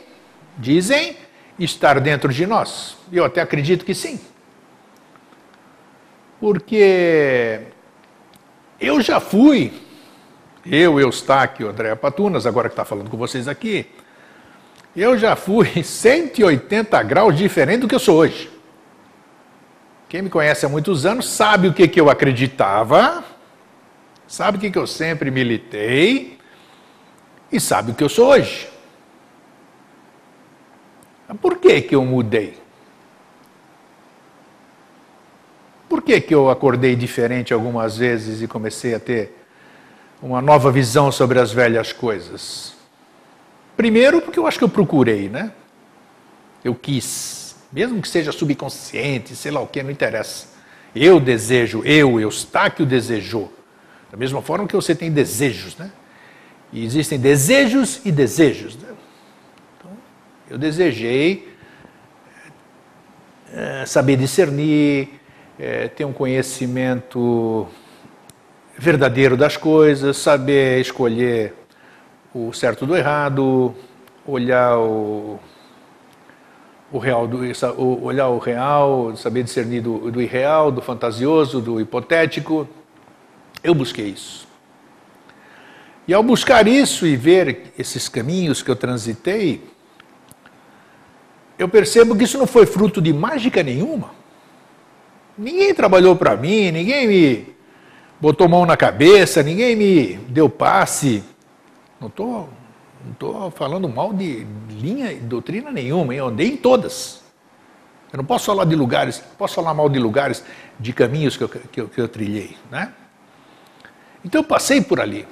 dizem 0.58 1.18
estar 1.60 2.00
dentro 2.00 2.34
de 2.34 2.46
nós. 2.46 2.98
Eu 3.12 3.24
até 3.24 3.42
acredito 3.42 3.86
que 3.86 3.94
sim. 3.94 4.20
Porque 6.40 7.62
eu 8.80 9.02
já 9.02 9.20
fui, 9.20 9.74
eu, 10.66 11.00
Eustáquio, 11.00 11.70
André 11.70 11.94
Patunas, 11.96 12.46
agora 12.46 12.70
que 12.70 12.74
está 12.74 12.86
falando 12.86 13.10
com 13.10 13.18
vocês 13.18 13.48
aqui, 13.48 13.88
eu 14.96 15.18
já 15.18 15.36
fui 15.36 15.68
180 15.84 17.02
graus 17.04 17.36
diferente 17.36 17.82
do 17.82 17.88
que 17.88 17.96
eu 17.96 18.00
sou 18.00 18.18
hoje. 18.18 18.50
Quem 20.10 20.22
me 20.22 20.30
conhece 20.30 20.66
há 20.66 20.70
muitos 20.70 21.06
anos 21.06 21.28
sabe 21.28 21.68
o 21.68 21.74
que, 21.74 21.88
que 21.88 22.00
eu 22.00 22.10
acreditava, 22.10 23.24
sabe 24.26 24.58
o 24.58 24.62
que, 24.62 24.72
que 24.72 24.78
eu 24.78 24.88
sempre 24.88 25.30
militei, 25.30 26.37
e 27.52 27.60
sabe 27.60 27.92
o 27.92 27.96
que 27.96 28.04
eu 28.04 28.10
sou 28.10 28.30
hoje. 28.30 28.70
Por 31.42 31.58
que, 31.58 31.82
que 31.82 31.96
eu 31.96 32.04
mudei? 32.06 32.58
Por 35.90 36.02
que, 36.02 36.20
que 36.20 36.34
eu 36.34 36.50
acordei 36.50 36.96
diferente 36.96 37.54
algumas 37.54 37.98
vezes 37.98 38.42
e 38.42 38.48
comecei 38.48 38.94
a 38.94 39.00
ter 39.00 39.38
uma 40.22 40.42
nova 40.42 40.72
visão 40.72 41.12
sobre 41.12 41.40
as 41.40 41.52
velhas 41.52 41.94
coisas? 41.94 42.76
Primeiro, 43.76 44.22
porque 44.22 44.40
eu 44.40 44.48
acho 44.48 44.58
que 44.58 44.64
eu 44.64 44.70
procurei, 44.70 45.30
né? 45.30 45.52
Eu 46.64 46.74
quis, 46.74 47.56
mesmo 47.72 48.02
que 48.02 48.08
seja 48.10 48.32
subconsciente, 48.32 49.36
sei 49.36 49.52
lá 49.52 49.62
o 49.62 49.68
que, 49.68 49.84
não 49.84 49.92
interessa. 49.92 50.48
Eu 50.96 51.20
desejo, 51.20 51.84
eu, 51.86 52.20
Eustáquio 52.20 52.86
desejou. 52.86 53.54
Da 54.12 54.18
mesma 54.18 54.42
forma 54.42 54.68
que 54.68 54.76
você 54.76 54.96
tem 54.96 55.12
desejos, 55.12 55.78
né? 55.78 55.92
E 56.72 56.84
existem 56.84 57.20
desejos 57.20 58.02
e 58.04 58.12
desejos. 58.12 58.76
Né? 58.76 58.90
Então, 59.78 59.92
eu 60.50 60.58
desejei 60.58 61.48
é, 63.54 63.86
saber 63.86 64.18
discernir, 64.18 65.10
é, 65.58 65.88
ter 65.88 66.06
um 66.06 66.14
conhecimento 66.14 67.68
verdadeiro 68.78 69.36
das 69.36 69.58
coisas, 69.58 70.18
saber 70.18 70.80
escolher 70.82 71.54
o 72.34 72.54
certo 72.54 72.86
do 72.86 72.96
errado, 72.96 73.74
olhar 74.26 74.78
o, 74.78 75.40
o 76.92 76.98
real 77.00 77.28
do 77.28 77.40
olhar 77.78 78.28
o 78.28 78.38
real, 78.38 79.16
saber 79.16 79.44
discernir 79.44 79.82
do, 79.82 80.12
do 80.12 80.22
irreal, 80.22 80.72
do 80.72 80.82
fantasioso, 80.82 81.60
do 81.60 81.82
hipotético. 81.82 82.68
Eu 83.64 83.74
busquei 83.74 84.10
isso. 84.10 84.47
E 86.08 86.14
ao 86.14 86.24
buscar 86.24 86.68
isso 86.68 87.06
e 87.06 87.16
ver 87.16 87.74
esses 87.78 88.08
caminhos 88.08 88.64
que 88.64 88.72
eu 88.72 88.76
transitei, 88.76 89.62
eu 91.60 91.68
percebo 91.68 92.16
que 92.16 92.24
isso 92.24 92.38
não 92.38 92.48
foi 92.48 92.66
fruto 92.66 93.02
de 93.02 93.12
mágica 93.12 93.62
nenhuma. 93.62 94.12
Ninguém 95.38 95.74
trabalhou 95.74 96.16
para 96.16 96.38
mim, 96.38 96.72
ninguém 96.72 97.08
me 97.08 97.56
botou 98.22 98.48
mão 98.48 98.66
na 98.66 98.78
cabeça, 98.78 99.44
ninguém 99.44 99.76
me 99.76 100.14
deu 100.30 100.50
passe. 100.50 101.24
Não 102.00 102.08
estou 102.08 102.50
não 103.06 103.14
tô 103.14 103.52
falando 103.52 103.88
mal 103.88 104.14
de 104.14 104.46
linha 104.70 105.12
e 105.12 105.16
doutrina 105.16 105.72
nenhuma, 105.72 106.14
eu 106.14 106.28
andei 106.28 106.48
em 106.48 106.58
todas. 106.58 107.22
Eu 108.12 108.18
não 108.18 108.26
posso 108.26 108.46
falar 108.46 108.66
de 108.66 108.76
lugares, 108.76 109.24
posso 109.38 109.56
falar 109.56 109.74
mal 109.74 109.90
de 109.90 110.00
lugares, 110.00 110.44
de 110.80 110.94
caminhos 110.94 111.38
que 111.38 111.44
eu, 111.44 111.50
que 111.50 111.82
eu, 111.82 111.88
que 111.88 112.02
eu 112.02 112.08
trilhei. 112.08 112.58
Né? 112.72 112.92
Então 114.24 114.42
eu 114.42 114.46
passei 114.46 114.82
por 114.82 115.00
ali. 115.00 115.28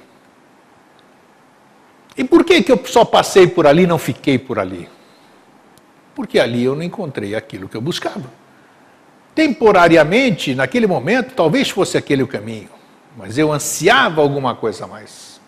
E 2.16 2.24
por 2.24 2.44
que, 2.44 2.62
que 2.62 2.72
eu 2.72 2.80
só 2.86 3.04
passei 3.04 3.46
por 3.46 3.66
ali 3.66 3.82
e 3.82 3.86
não 3.86 3.98
fiquei 3.98 4.38
por 4.38 4.58
ali? 4.58 4.88
Porque 6.14 6.38
ali 6.38 6.64
eu 6.64 6.74
não 6.74 6.82
encontrei 6.82 7.34
aquilo 7.34 7.68
que 7.68 7.76
eu 7.76 7.80
buscava 7.80 8.46
temporariamente, 9.36 10.54
naquele 10.54 10.86
momento, 10.86 11.34
talvez 11.34 11.68
fosse 11.68 11.98
aquele 11.98 12.22
o 12.22 12.26
caminho, 12.26 12.70
mas 13.18 13.36
eu 13.36 13.52
ansiava 13.52 14.22
alguma 14.22 14.54
coisa 14.54 14.84
a 14.84 14.88
mais. 14.88 15.38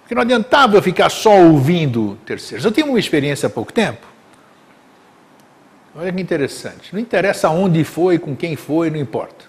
Porque 0.00 0.14
não 0.14 0.22
adiantava 0.22 0.74
eu 0.74 0.82
ficar 0.82 1.10
só 1.10 1.30
ouvindo 1.42 2.18
terceiros. 2.24 2.64
Eu 2.64 2.72
tenho 2.72 2.88
uma 2.88 2.98
experiência 2.98 3.48
há 3.48 3.50
pouco 3.50 3.70
tempo. 3.70 4.06
Olha 5.94 6.10
que 6.10 6.20
interessante. 6.20 6.90
Não 6.92 6.98
interessa 6.98 7.50
onde 7.50 7.84
foi, 7.84 8.18
com 8.18 8.34
quem 8.34 8.56
foi, 8.56 8.88
não 8.88 8.96
importa. 8.98 9.44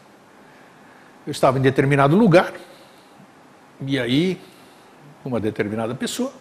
Eu 1.25 1.31
estava 1.31 1.57
em 1.57 1.61
determinado 1.61 2.17
lugar, 2.17 2.53
e 3.87 3.97
aí, 3.97 4.41
uma 5.27 5.39
determinada 5.39 5.93
pessoa, 5.95 6.31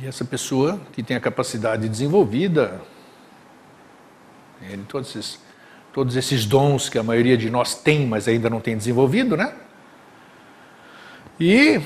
e 0.00 0.06
essa 0.06 0.24
pessoa 0.24 0.80
que 0.92 1.02
tem 1.02 1.16
a 1.16 1.20
capacidade 1.20 1.88
desenvolvida, 1.88 2.80
ele, 4.62 4.84
todos, 4.88 5.08
esses, 5.10 5.40
todos 5.92 6.14
esses 6.16 6.46
dons 6.46 6.88
que 6.88 6.98
a 6.98 7.02
maioria 7.02 7.36
de 7.36 7.50
nós 7.50 7.74
tem, 7.74 8.06
mas 8.06 8.28
ainda 8.28 8.48
não 8.48 8.60
tem 8.60 8.76
desenvolvido, 8.76 9.36
né? 9.36 9.52
E 11.40 11.80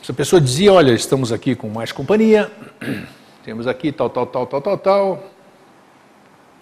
essa 0.00 0.12
pessoa 0.12 0.40
dizia: 0.40 0.72
Olha, 0.72 0.92
estamos 0.92 1.32
aqui 1.32 1.56
com 1.56 1.68
mais 1.68 1.90
companhia, 1.90 2.50
temos 3.44 3.66
aqui 3.66 3.90
tal, 3.90 4.08
tal, 4.08 4.26
tal, 4.26 4.46
tal, 4.46 4.62
tal, 4.62 4.78
tal. 4.78 5.30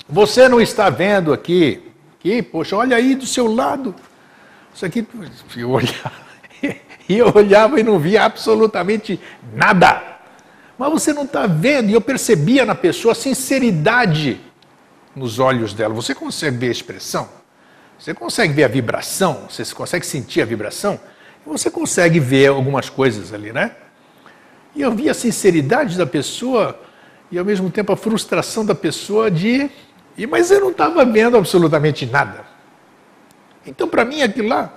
Você 0.08 0.48
não 0.48 0.60
está 0.60 0.88
vendo 0.88 1.32
aqui, 1.32 1.92
que, 2.20 2.42
poxa, 2.42 2.76
olha 2.76 2.96
aí 2.96 3.14
do 3.14 3.26
seu 3.26 3.52
lado. 3.52 3.94
Isso 4.74 4.84
aqui, 4.84 5.06
eu 5.56 5.70
olhava, 5.70 6.25
e 7.08 7.18
eu 7.18 7.32
olhava 7.34 7.78
e 7.78 7.82
não 7.82 7.98
via 7.98 8.24
absolutamente 8.24 9.20
nada. 9.52 10.02
Mas 10.78 10.90
você 10.90 11.12
não 11.12 11.24
está 11.24 11.46
vendo, 11.46 11.90
e 11.90 11.94
eu 11.94 12.00
percebia 12.00 12.64
na 12.64 12.74
pessoa 12.74 13.12
a 13.12 13.14
sinceridade 13.14 14.40
nos 15.14 15.38
olhos 15.38 15.72
dela. 15.72 15.94
Você 15.94 16.14
consegue 16.14 16.58
ver 16.58 16.68
a 16.68 16.72
expressão? 16.72 17.28
Você 17.98 18.12
consegue 18.12 18.52
ver 18.52 18.64
a 18.64 18.68
vibração? 18.68 19.46
Você 19.48 19.64
consegue 19.74 20.04
sentir 20.04 20.42
a 20.42 20.44
vibração? 20.44 21.00
Você 21.46 21.70
consegue 21.70 22.20
ver 22.20 22.48
algumas 22.48 22.90
coisas 22.90 23.32
ali, 23.32 23.52
né? 23.52 23.72
E 24.74 24.82
eu 24.82 24.92
vi 24.92 25.08
a 25.08 25.14
sinceridade 25.14 25.96
da 25.96 26.04
pessoa 26.04 26.78
e 27.30 27.38
ao 27.38 27.44
mesmo 27.44 27.70
tempo 27.70 27.92
a 27.92 27.96
frustração 27.96 28.66
da 28.66 28.74
pessoa 28.74 29.30
de. 29.30 29.70
Mas 30.28 30.50
eu 30.50 30.60
não 30.60 30.70
estava 30.70 31.04
vendo 31.04 31.36
absolutamente 31.36 32.04
nada. 32.04 32.44
Então, 33.66 33.88
para 33.88 34.04
mim, 34.04 34.22
aquilo 34.22 34.48
lá, 34.48 34.76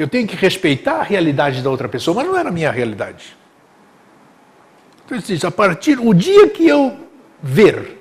eu 0.00 0.08
tenho 0.08 0.26
que 0.26 0.34
respeitar 0.34 0.94
a 0.94 1.02
realidade 1.02 1.60
da 1.60 1.68
outra 1.68 1.86
pessoa, 1.86 2.14
mas 2.14 2.26
não 2.26 2.34
era 2.34 2.48
a 2.48 2.52
minha 2.52 2.70
realidade. 2.70 3.36
Então, 5.04 5.18
ele 5.18 5.46
a 5.46 5.50
partir 5.50 5.96
do 5.96 6.14
dia 6.14 6.48
que 6.48 6.66
eu 6.66 6.96
ver 7.42 8.00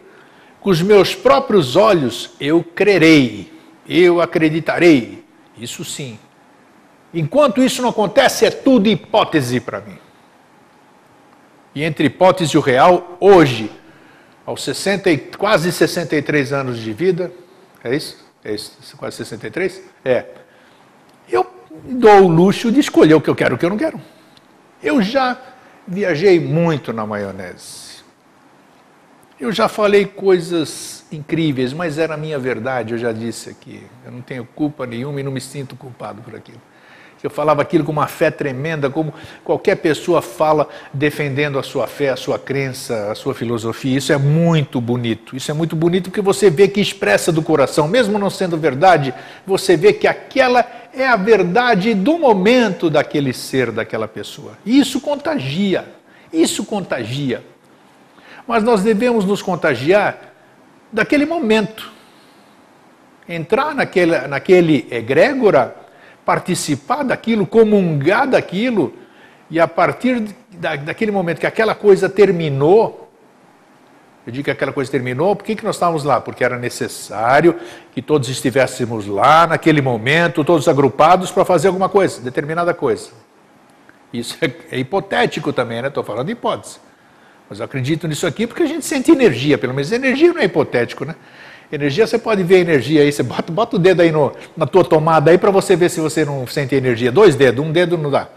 com 0.61 0.69
os 0.69 0.81
meus 0.81 1.13
próprios 1.13 1.75
olhos 1.75 2.31
eu 2.39 2.63
crerei, 2.63 3.51
eu 3.85 4.21
acreditarei. 4.21 5.25
Isso 5.57 5.83
sim. 5.83 6.17
Enquanto 7.13 7.61
isso 7.61 7.81
não 7.81 7.89
acontece, 7.89 8.45
é 8.45 8.49
tudo 8.49 8.87
hipótese 8.87 9.59
para 9.59 9.81
mim. 9.81 9.97
E 11.75 11.83
entre 11.83 12.05
hipótese 12.05 12.55
e 12.55 12.57
o 12.57 12.61
real, 12.61 13.17
hoje, 13.19 13.69
aos 14.45 14.63
60, 14.63 15.17
quase 15.37 15.69
63 15.69 16.53
anos 16.53 16.77
de 16.77 16.93
vida, 16.93 17.29
é 17.83 17.93
isso? 17.93 18.25
É 18.41 18.53
isso? 18.53 18.95
Quase 18.95 19.17
63? 19.17 19.83
É. 20.05 20.25
Eu 21.29 21.58
dou 21.83 22.23
o 22.23 22.27
luxo 22.27 22.71
de 22.71 22.79
escolher 22.79 23.13
o 23.13 23.21
que 23.21 23.29
eu 23.29 23.35
quero 23.35 23.53
e 23.53 23.55
o 23.55 23.57
que 23.57 23.65
eu 23.65 23.69
não 23.69 23.77
quero. 23.77 23.99
Eu 24.81 25.01
já 25.01 25.37
viajei 25.87 26.39
muito 26.39 26.93
na 26.93 27.05
maionese. 27.05 27.89
Eu 29.39 29.51
já 29.51 29.69
falei 29.69 30.05
coisas 30.05 31.05
incríveis, 31.11 31.71
mas 31.71 31.97
era 31.97 32.13
a 32.13 32.17
minha 32.17 32.37
verdade, 32.37 32.93
eu 32.93 32.97
já 32.97 33.11
disse 33.11 33.49
aqui. 33.49 33.81
Eu 34.05 34.11
não 34.11 34.21
tenho 34.21 34.45
culpa 34.45 34.85
nenhuma 34.85 35.19
e 35.19 35.23
não 35.23 35.31
me 35.31 35.39
sinto 35.39 35.75
culpado 35.75 36.21
por 36.21 36.35
aquilo. 36.35 36.59
Eu 37.21 37.29
falava 37.29 37.61
aquilo 37.61 37.83
com 37.83 37.91
uma 37.91 38.07
fé 38.07 38.31
tremenda, 38.31 38.89
como 38.89 39.13
qualquer 39.43 39.75
pessoa 39.75 40.21
fala 40.21 40.69
defendendo 40.93 41.59
a 41.59 41.63
sua 41.63 41.85
fé, 41.85 42.09
a 42.09 42.15
sua 42.15 42.39
crença, 42.39 43.11
a 43.11 43.15
sua 43.15 43.33
filosofia. 43.33 43.97
Isso 43.97 44.13
é 44.13 44.17
muito 44.17 44.79
bonito. 44.79 45.35
Isso 45.35 45.51
é 45.51 45.53
muito 45.53 45.75
bonito 45.75 46.09
porque 46.09 46.21
você 46.21 46.49
vê 46.49 46.67
que 46.67 46.79
expressa 46.79 47.31
do 47.31 47.41
coração, 47.41 47.87
mesmo 47.87 48.17
não 48.17 48.29
sendo 48.29 48.57
verdade, 48.57 49.13
você 49.45 49.75
vê 49.75 49.91
que 49.91 50.07
aquela 50.07 50.65
é 50.93 51.07
a 51.07 51.15
verdade 51.15 51.93
do 51.93 52.17
momento 52.17 52.89
daquele 52.89 53.33
ser, 53.33 53.71
daquela 53.71 54.07
pessoa. 54.07 54.57
Isso 54.65 54.99
contagia. 54.99 55.85
Isso 56.31 56.65
contagia 56.65 57.43
mas 58.49 58.63
nós 58.63 58.81
devemos 58.81 59.25
nos 59.25 59.43
contagiar 59.43 60.33
daquele 60.91 61.23
momento. 61.23 61.91
Entrar 63.27 63.75
naquele, 63.75 64.17
naquele 64.21 64.87
egrégora, 64.89 65.75
participar 66.25 67.03
daquilo, 67.03 67.45
comungar 67.45 68.27
daquilo, 68.27 68.91
e 69.51 69.59
a 69.59 69.67
partir 69.67 70.35
da, 70.49 70.75
daquele 70.77 71.11
momento 71.11 71.39
que 71.39 71.45
aquela 71.45 71.75
coisa 71.75 72.09
terminou, 72.09 73.08
eu 74.29 74.31
digo 74.31 74.45
que 74.45 74.51
aquela 74.51 74.71
coisa 74.71 74.91
terminou, 74.91 75.35
por 75.35 75.43
que, 75.43 75.55
que 75.55 75.65
nós 75.65 75.75
estávamos 75.75 76.03
lá? 76.03 76.21
Porque 76.21 76.43
era 76.43 76.55
necessário 76.55 77.55
que 77.91 77.99
todos 77.99 78.29
estivéssemos 78.29 79.07
lá 79.07 79.47
naquele 79.47 79.81
momento, 79.81 80.43
todos 80.43 80.67
agrupados 80.67 81.31
para 81.31 81.43
fazer 81.43 81.67
alguma 81.67 81.89
coisa, 81.89 82.21
determinada 82.21 82.71
coisa. 82.71 83.09
Isso 84.13 84.37
é, 84.39 84.51
é 84.71 84.77
hipotético 84.77 85.51
também, 85.51 85.81
né? 85.81 85.87
Estou 85.87 86.03
falando 86.03 86.27
de 86.27 86.33
hipótese. 86.33 86.77
Mas 87.49 87.57
eu 87.57 87.65
acredito 87.65 88.07
nisso 88.07 88.27
aqui 88.27 88.45
porque 88.45 88.61
a 88.61 88.67
gente 88.67 88.85
sente 88.85 89.09
energia, 89.11 89.57
pelo 89.57 89.73
menos 89.73 89.91
energia 89.91 90.31
não 90.31 90.41
é 90.41 90.45
hipotético, 90.45 91.05
né? 91.05 91.15
Energia, 91.71 92.05
você 92.05 92.19
pode 92.19 92.43
ver 92.43 92.59
energia 92.59 93.01
aí, 93.01 93.11
você 93.11 93.23
bota, 93.23 93.51
bota 93.51 93.77
o 93.77 93.79
dedo 93.79 94.03
aí 94.03 94.11
no, 94.11 94.31
na 94.55 94.67
tua 94.67 94.85
tomada 94.85 95.31
aí 95.31 95.39
para 95.39 95.49
você 95.49 95.75
ver 95.75 95.89
se 95.89 95.99
você 95.99 96.23
não 96.23 96.45
sente 96.45 96.75
energia. 96.75 97.11
Dois 97.11 97.35
dedos, 97.35 97.65
um 97.65 97.71
dedo 97.71 97.97
não 97.97 98.11
dá. 98.11 98.27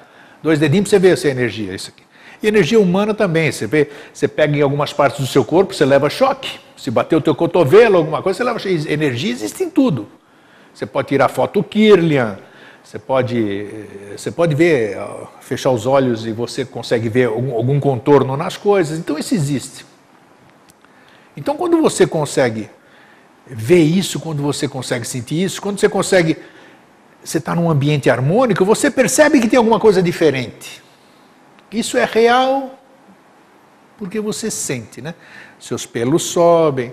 Dois 0.42 0.58
dedinhos 0.58 0.88
para 0.88 0.98
você 0.98 1.08
ver 1.08 1.18
se 1.18 1.28
é 1.28 1.30
energia, 1.32 1.74
isso 1.74 1.92
aqui. 1.94 2.02
E 2.42 2.48
energia 2.48 2.80
humana 2.80 3.14
também, 3.14 3.52
você 3.52 3.66
vê, 3.66 3.88
você 4.12 4.26
pega 4.26 4.56
em 4.56 4.62
algumas 4.62 4.92
partes 4.92 5.20
do 5.20 5.26
seu 5.26 5.44
corpo, 5.44 5.74
você 5.74 5.84
leva 5.84 6.10
choque. 6.10 6.58
Se 6.76 6.90
bater 6.90 7.14
o 7.14 7.20
teu 7.20 7.34
cotovelo, 7.34 7.98
alguma 7.98 8.20
coisa, 8.20 8.38
você 8.38 8.44
leva 8.44 8.58
choque. 8.58 8.92
Energia 8.92 9.30
existe 9.30 9.62
em 9.62 9.70
tudo. 9.70 10.08
Você 10.74 10.86
pode 10.86 11.08
tirar 11.08 11.28
foto 11.28 11.62
Kirlian, 11.62 12.38
você 12.82 12.98
pode, 12.98 13.66
você 14.16 14.30
pode 14.30 14.54
ver, 14.54 14.98
fechar 15.40 15.70
os 15.70 15.86
olhos 15.86 16.26
e 16.26 16.32
você 16.32 16.64
consegue 16.64 17.08
ver 17.08 17.28
algum, 17.28 17.54
algum 17.54 17.78
contorno 17.78 18.36
nas 18.36 18.56
coisas. 18.56 18.98
Então 18.98 19.16
isso 19.18 19.34
existe. 19.34 19.86
Então 21.36 21.56
quando 21.56 21.80
você 21.80 22.06
consegue 22.06 22.68
ver 23.46 23.82
isso, 23.82 24.18
quando 24.18 24.42
você 24.42 24.66
consegue 24.66 25.06
sentir 25.06 25.42
isso, 25.42 25.60
quando 25.62 25.78
você 25.78 25.88
consegue 25.88 26.36
você 27.22 27.38
está 27.38 27.54
num 27.54 27.70
ambiente 27.70 28.10
harmônico, 28.10 28.64
você 28.64 28.90
percebe 28.90 29.40
que 29.40 29.48
tem 29.48 29.56
alguma 29.56 29.78
coisa 29.78 30.02
diferente. 30.02 30.82
Isso 31.72 31.96
é 31.96 32.04
real 32.04 32.78
porque 33.98 34.20
você 34.20 34.50
sente, 34.50 35.00
né? 35.00 35.14
Seus 35.60 35.86
pelos 35.86 36.24
sobem, 36.24 36.92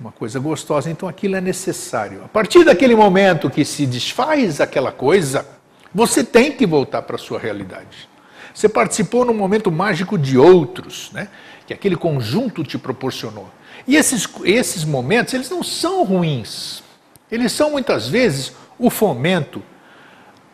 uma 0.00 0.12
coisa 0.12 0.38
gostosa, 0.38 0.90
então 0.90 1.08
aquilo 1.08 1.36
é 1.36 1.40
necessário. 1.40 2.22
A 2.24 2.28
partir 2.28 2.64
daquele 2.64 2.94
momento 2.94 3.50
que 3.50 3.64
se 3.64 3.86
desfaz 3.86 4.60
aquela 4.60 4.92
coisa, 4.92 5.46
você 5.94 6.22
tem 6.22 6.52
que 6.52 6.66
voltar 6.66 7.02
para 7.02 7.16
a 7.16 7.18
sua 7.18 7.38
realidade. 7.38 8.08
Você 8.54 8.68
participou 8.68 9.24
num 9.24 9.34
momento 9.34 9.70
mágico 9.70 10.18
de 10.18 10.36
outros, 10.36 11.10
né? 11.12 11.28
que 11.66 11.72
aquele 11.72 11.96
conjunto 11.96 12.64
te 12.64 12.78
proporcionou. 12.78 13.48
E 13.86 13.94
esses, 13.94 14.28
esses 14.44 14.84
momentos, 14.84 15.34
eles 15.34 15.50
não 15.50 15.62
são 15.62 16.02
ruins. 16.02 16.82
Eles 17.30 17.52
são 17.52 17.70
muitas 17.70 18.08
vezes 18.08 18.52
o 18.78 18.90
fomento, 18.90 19.62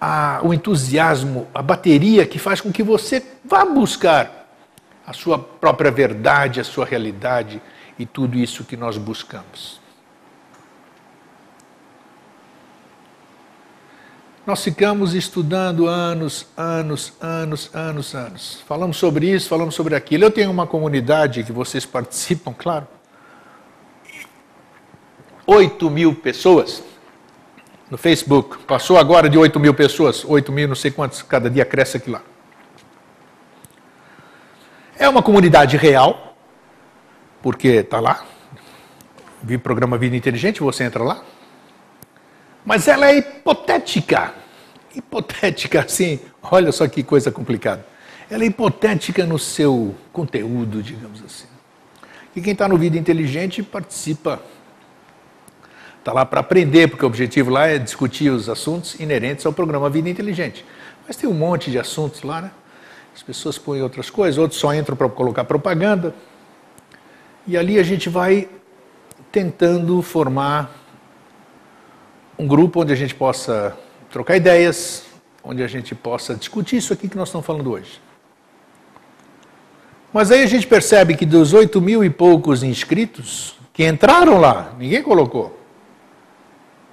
a, 0.01 0.41
o 0.43 0.53
entusiasmo, 0.53 1.47
a 1.55 1.63
bateria 1.63 2.27
que 2.27 2.39
faz 2.39 2.61
com 2.61 2.73
que 2.73 2.83
você 2.83 3.25
vá 3.45 3.65
buscar 3.65 4.49
a 5.07 5.13
sua 5.13 5.39
própria 5.39 5.91
verdade, 5.91 6.61
a 6.61 6.65
sua 6.65 6.85
realidade 6.85 7.61
e 7.99 8.07
tudo 8.07 8.37
isso 8.37 8.65
que 8.65 8.77
nós 8.77 8.97
buscamos. 8.97 9.81
Nós 14.47 14.63
ficamos 14.63 15.15
estudando 15.15 15.87
anos, 15.87 16.47
anos, 16.55 17.15
anos, 17.19 17.71
anos, 17.75 18.15
anos. 18.15 18.63
Falamos 18.67 18.99
sobre 18.99 19.31
isso, 19.31 19.49
falamos 19.49 19.75
sobre 19.75 19.95
aquilo. 19.95 20.25
Eu 20.25 20.31
tenho 20.31 20.51
uma 20.51 20.67
comunidade 20.67 21.45
que 21.45 21.53
vocês 21.53 21.87
participam, 21.87 22.53
claro. 22.53 22.87
8 25.47 25.91
mil 25.91 26.15
pessoas 26.15 26.83
no 27.95 27.99
Facebook. 27.99 28.59
Passou 28.65 28.99
agora 28.99 29.29
de 29.29 29.39
8 29.39 29.61
mil 29.61 29.73
pessoas, 29.73 30.25
8 30.25 30.51
mil, 30.51 30.67
não 30.67 30.75
sei 30.75 30.91
quantos, 30.91 31.23
cada 31.23 31.49
dia 31.49 31.65
cresce 31.65 31.97
aqui 31.97 32.11
lá. 32.11 32.21
É 34.99 35.09
uma 35.09 35.23
comunidade 35.23 35.77
real, 35.77 36.37
porque 37.41 37.69
está 37.69 38.01
lá. 38.01 38.25
Vi 39.41 39.59
programa 39.59 39.97
Vida 39.97 40.17
Inteligente, 40.17 40.61
você 40.61 40.83
entra 40.83 41.05
lá. 41.05 41.23
Mas 42.67 42.89
ela 42.89 43.07
é 43.07 43.19
hipotética. 43.19 44.35
Hipotética, 44.93 45.83
assim, 45.85 46.19
olha 46.43 46.73
só 46.73 46.89
que 46.89 47.05
coisa 47.05 47.31
complicada. 47.31 47.87
Ela 48.29 48.43
é 48.43 48.47
hipotética 48.49 49.25
no 49.25 49.39
seu 49.39 49.95
conteúdo, 50.13 50.83
digamos 50.83 51.23
assim. 51.23 51.47
E 52.35 52.41
quem 52.41 52.55
está 52.55 52.67
no 52.67 52.77
Vida 52.77 52.99
Inteligente 52.99 53.63
participa. 53.63 54.43
Está 56.05 56.13
lá 56.13 56.27
para 56.27 56.41
aprender, 56.41 56.89
porque 56.89 57.03
o 57.03 57.09
objetivo 57.09 57.49
lá 57.49 57.67
é 57.67 57.79
discutir 57.79 58.29
os 58.29 58.51
assuntos 58.51 59.01
inerentes 59.01 59.47
ao 59.47 59.55
programa 59.55 59.89
Vida 59.89 60.11
Inteligente. 60.11 60.63
Mas 61.07 61.17
tem 61.17 61.27
um 61.27 61.33
monte 61.33 61.71
de 61.71 61.79
assuntos 61.79 62.23
lá, 62.23 62.43
né? 62.43 62.51
As 63.17 63.23
pessoas 63.23 63.57
põem 63.57 63.81
outras 63.81 64.11
coisas, 64.11 64.37
outros 64.37 64.61
só 64.61 64.75
entram 64.75 64.95
para 64.95 65.09
colocar 65.09 65.45
propaganda. 65.45 66.15
E 67.47 67.57
ali 67.57 67.79
a 67.79 67.83
gente 67.83 68.11
vai 68.11 68.51
tentando 69.33 70.03
formar 70.03 70.79
um 72.39 72.47
grupo 72.47 72.83
onde 72.83 72.93
a 72.93 72.97
gente 72.97 73.15
possa 73.15 73.75
trocar 74.11 74.37
ideias, 74.37 75.07
onde 75.43 75.63
a 75.63 75.67
gente 75.67 75.95
possa 75.95 76.35
discutir 76.35 76.77
isso 76.77 76.93
aqui 76.93 77.09
que 77.09 77.17
nós 77.17 77.29
estamos 77.29 77.47
falando 77.47 77.71
hoje. 77.71 77.99
Mas 80.13 80.31
aí 80.31 80.43
a 80.43 80.47
gente 80.47 80.67
percebe 80.67 81.17
que 81.17 81.25
dos 81.25 81.55
oito 81.55 81.81
mil 81.81 82.05
e 82.05 82.11
poucos 82.11 82.63
inscritos 82.63 83.57
que 83.73 83.87
entraram 83.87 84.39
lá, 84.39 84.75
ninguém 84.79 85.03
colocou. 85.03 85.64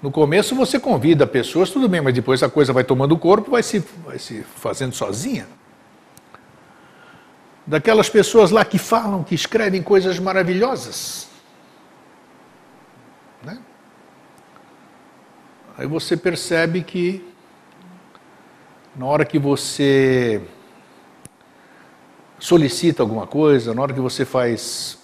No 0.02 0.12
começo 0.12 0.56
você 0.56 0.80
convida 0.80 1.28
pessoas, 1.28 1.70
tudo 1.70 1.88
bem, 1.88 2.02
mas 2.02 2.14
depois 2.14 2.42
a 2.42 2.50
coisa 2.50 2.74
vai 2.74 2.84
tomando 2.84 3.18
corpo, 3.18 3.52
vai 3.52 3.62
se, 3.62 3.80
vai 4.06 4.18
se 4.18 4.44
fazendo 4.44 4.94
sozinha. 4.94 5.48
Daquelas 7.66 8.10
pessoas 8.10 8.50
lá 8.50 8.66
que 8.66 8.80
falam, 8.80 9.24
que 9.24 9.36
escrevem 9.36 9.84
coisas 9.84 10.18
maravilhosas. 10.18 11.32
Aí 15.82 15.88
você 15.88 16.16
percebe 16.16 16.84
que 16.84 17.28
na 18.96 19.08
hora 19.08 19.26
que 19.26 19.40
você 19.40 20.40
solicita 22.38 23.02
alguma 23.02 23.26
coisa, 23.26 23.74
na 23.74 23.82
hora 23.82 23.92
que 23.92 24.00
você 24.00 24.24
faz 24.24 25.00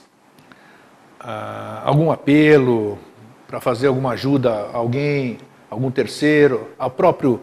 uh, 1.19 1.81
algum 1.83 2.11
apelo 2.11 2.99
para 3.47 3.61
fazer 3.61 3.87
alguma 3.87 4.11
ajuda 4.11 4.51
a 4.51 4.77
alguém, 4.77 5.37
algum 5.69 5.89
terceiro, 5.89 6.69
ao 6.77 6.91
próprio 6.91 7.39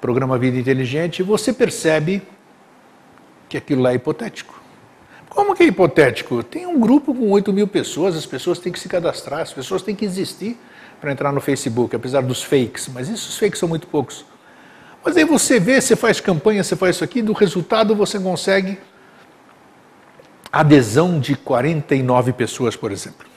programa 0.00 0.38
Vida 0.38 0.56
Inteligente, 0.56 1.22
você 1.22 1.52
percebe 1.52 2.22
que 3.48 3.56
aquilo 3.56 3.82
lá 3.82 3.90
é 3.92 3.96
hipotético. 3.96 4.60
Como 5.28 5.54
que 5.54 5.62
é 5.62 5.66
hipotético? 5.66 6.42
Tem 6.42 6.66
um 6.66 6.78
grupo 6.78 7.14
com 7.14 7.30
8 7.30 7.52
mil 7.52 7.66
pessoas, 7.66 8.16
as 8.16 8.26
pessoas 8.26 8.58
têm 8.58 8.72
que 8.72 8.78
se 8.78 8.88
cadastrar, 8.88 9.40
as 9.40 9.52
pessoas 9.52 9.82
têm 9.82 9.94
que 9.94 10.04
existir 10.04 10.58
para 11.00 11.12
entrar 11.12 11.32
no 11.32 11.40
Facebook, 11.40 11.94
apesar 11.94 12.22
dos 12.22 12.42
fakes, 12.42 12.88
mas 12.88 13.08
esses 13.08 13.36
fakes 13.38 13.58
são 13.58 13.68
muito 13.68 13.86
poucos. 13.86 14.24
Mas 15.04 15.16
aí 15.16 15.24
você 15.24 15.58
vê, 15.58 15.80
você 15.80 15.96
faz 15.96 16.20
campanha, 16.20 16.62
você 16.62 16.76
faz 16.76 16.96
isso 16.96 17.04
aqui, 17.04 17.22
do 17.22 17.32
resultado 17.32 17.94
você 17.94 18.18
consegue 18.18 18.78
adesão 20.52 21.18
de 21.18 21.36
49 21.36 22.32
pessoas, 22.32 22.76
por 22.76 22.92
exemplo. 22.92 23.29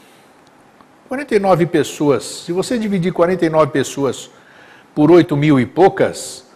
49 1.13 1.67
pessoas, 1.67 2.23
se 2.23 2.51
você 2.51 2.79
dividir 2.79 3.13
49 3.13 3.71
pessoas 3.71 4.31
por 4.95 5.11
8 5.11 5.37
mil 5.37 5.59
e 5.59 5.65
poucas, 5.65 6.47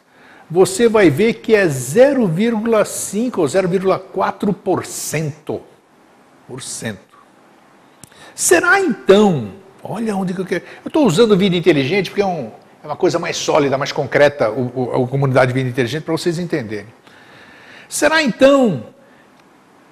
você 0.49 0.89
vai 0.89 1.11
ver 1.11 1.35
que 1.35 1.53
é 1.53 1.67
0,5 1.67 3.37
ou 3.37 3.45
0,4%. 3.45 5.61
Por 6.47 6.63
cento. 6.63 7.17
Será 8.33 8.79
então 8.79 9.51
Olha 9.83 10.15
onde 10.15 10.33
que 10.33 10.41
eu 10.41 10.45
quero. 10.45 10.63
Eu 10.83 10.89
estou 10.89 11.05
usando 11.05 11.37
vida 11.37 11.55
inteligente 11.55 12.09
porque 12.09 12.21
é, 12.21 12.25
um, 12.25 12.51
é, 12.83 12.87
uma 12.87 12.95
coisa 12.95 13.19
mais 13.19 13.37
sólida, 13.37 13.77
mais 13.77 13.91
concreta, 13.91 14.49
o, 14.49 14.71
o, 14.75 15.05
a 15.05 15.07
comunidade 15.07 15.53
vida 15.53 15.69
inteligente, 15.69 16.03
para 16.03 16.11
vocês 16.11 16.39
entenderem. 16.39 16.87
Será 17.87 18.21
então 18.21 18.87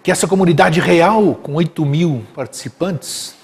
que 0.03 0.11
essa 0.11 0.27
comunidade 0.27 0.81
real, 0.81 1.35
com 1.35 1.53
8 1.53 1.85
mil 1.85 2.25
participantes, 2.33 3.35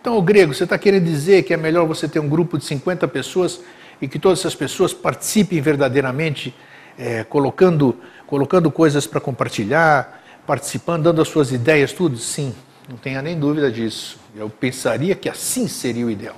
Então, 0.01 0.17
o 0.17 0.21
grego, 0.21 0.53
você 0.53 0.63
está 0.63 0.77
querendo 0.77 1.03
dizer 1.03 1.43
que 1.43 1.53
é 1.53 1.57
melhor 1.57 1.85
você 1.85 2.07
ter 2.07 2.19
um 2.19 2.29
grupo 2.29 2.57
de 2.57 2.63
50 2.63 3.05
pessoas 3.09 3.61
e 4.01 4.07
que 4.07 4.17
todas 4.17 4.39
essas 4.39 4.55
pessoas 4.55 4.93
participem 4.93 5.59
verdadeiramente, 5.59 6.55
é, 6.97 7.25
colocando, 7.25 7.97
colocando 8.25 8.71
coisas 8.71 9.05
para 9.05 9.19
compartilhar, 9.19 10.18
participando, 10.49 11.03
dando 11.03 11.21
as 11.21 11.27
suas 11.27 11.51
ideias, 11.51 11.93
tudo? 11.93 12.17
Sim, 12.17 12.55
não 12.89 12.97
tenha 12.97 13.21
nem 13.21 13.39
dúvida 13.39 13.71
disso. 13.71 14.17
Eu 14.35 14.49
pensaria 14.49 15.13
que 15.13 15.29
assim 15.29 15.67
seria 15.67 16.03
o 16.03 16.09
ideal. 16.09 16.37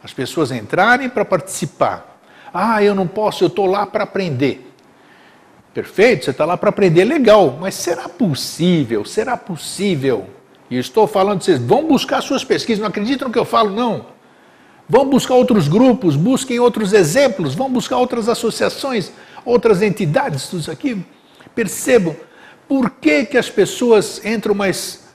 As 0.00 0.12
pessoas 0.12 0.52
entrarem 0.52 1.08
para 1.08 1.24
participar. 1.24 2.20
Ah, 2.54 2.84
eu 2.84 2.94
não 2.94 3.08
posso, 3.08 3.42
eu 3.42 3.48
estou 3.48 3.66
lá 3.66 3.84
para 3.84 4.04
aprender. 4.04 4.72
Perfeito, 5.74 6.24
você 6.24 6.30
está 6.30 6.44
lá 6.44 6.56
para 6.56 6.68
aprender, 6.68 7.04
legal, 7.04 7.58
mas 7.60 7.74
será 7.74 8.08
possível? 8.08 9.04
Será 9.04 9.36
possível? 9.36 10.30
E 10.70 10.78
estou 10.78 11.08
falando, 11.08 11.42
vocês 11.42 11.58
vão 11.58 11.84
buscar 11.84 12.22
suas 12.22 12.44
pesquisas, 12.44 12.80
não 12.80 12.88
acreditam 12.88 13.26
no 13.26 13.34
que 13.34 13.40
eu 13.40 13.44
falo, 13.44 13.70
não. 13.70 14.06
Vão 14.88 15.04
buscar 15.04 15.34
outros 15.34 15.66
grupos, 15.66 16.14
busquem 16.14 16.60
outros 16.60 16.92
exemplos, 16.92 17.56
vão 17.56 17.68
buscar 17.68 17.96
outras 17.96 18.28
associações, 18.28 19.10
outras 19.44 19.82
entidades, 19.82 20.46
tudo 20.46 20.60
isso 20.60 20.70
aqui. 20.70 21.04
Percebam 21.56 22.14
por 22.68 22.90
que, 22.90 23.26
que 23.26 23.38
as 23.38 23.48
pessoas 23.48 24.24
entram 24.24 24.54
mais 24.54 25.06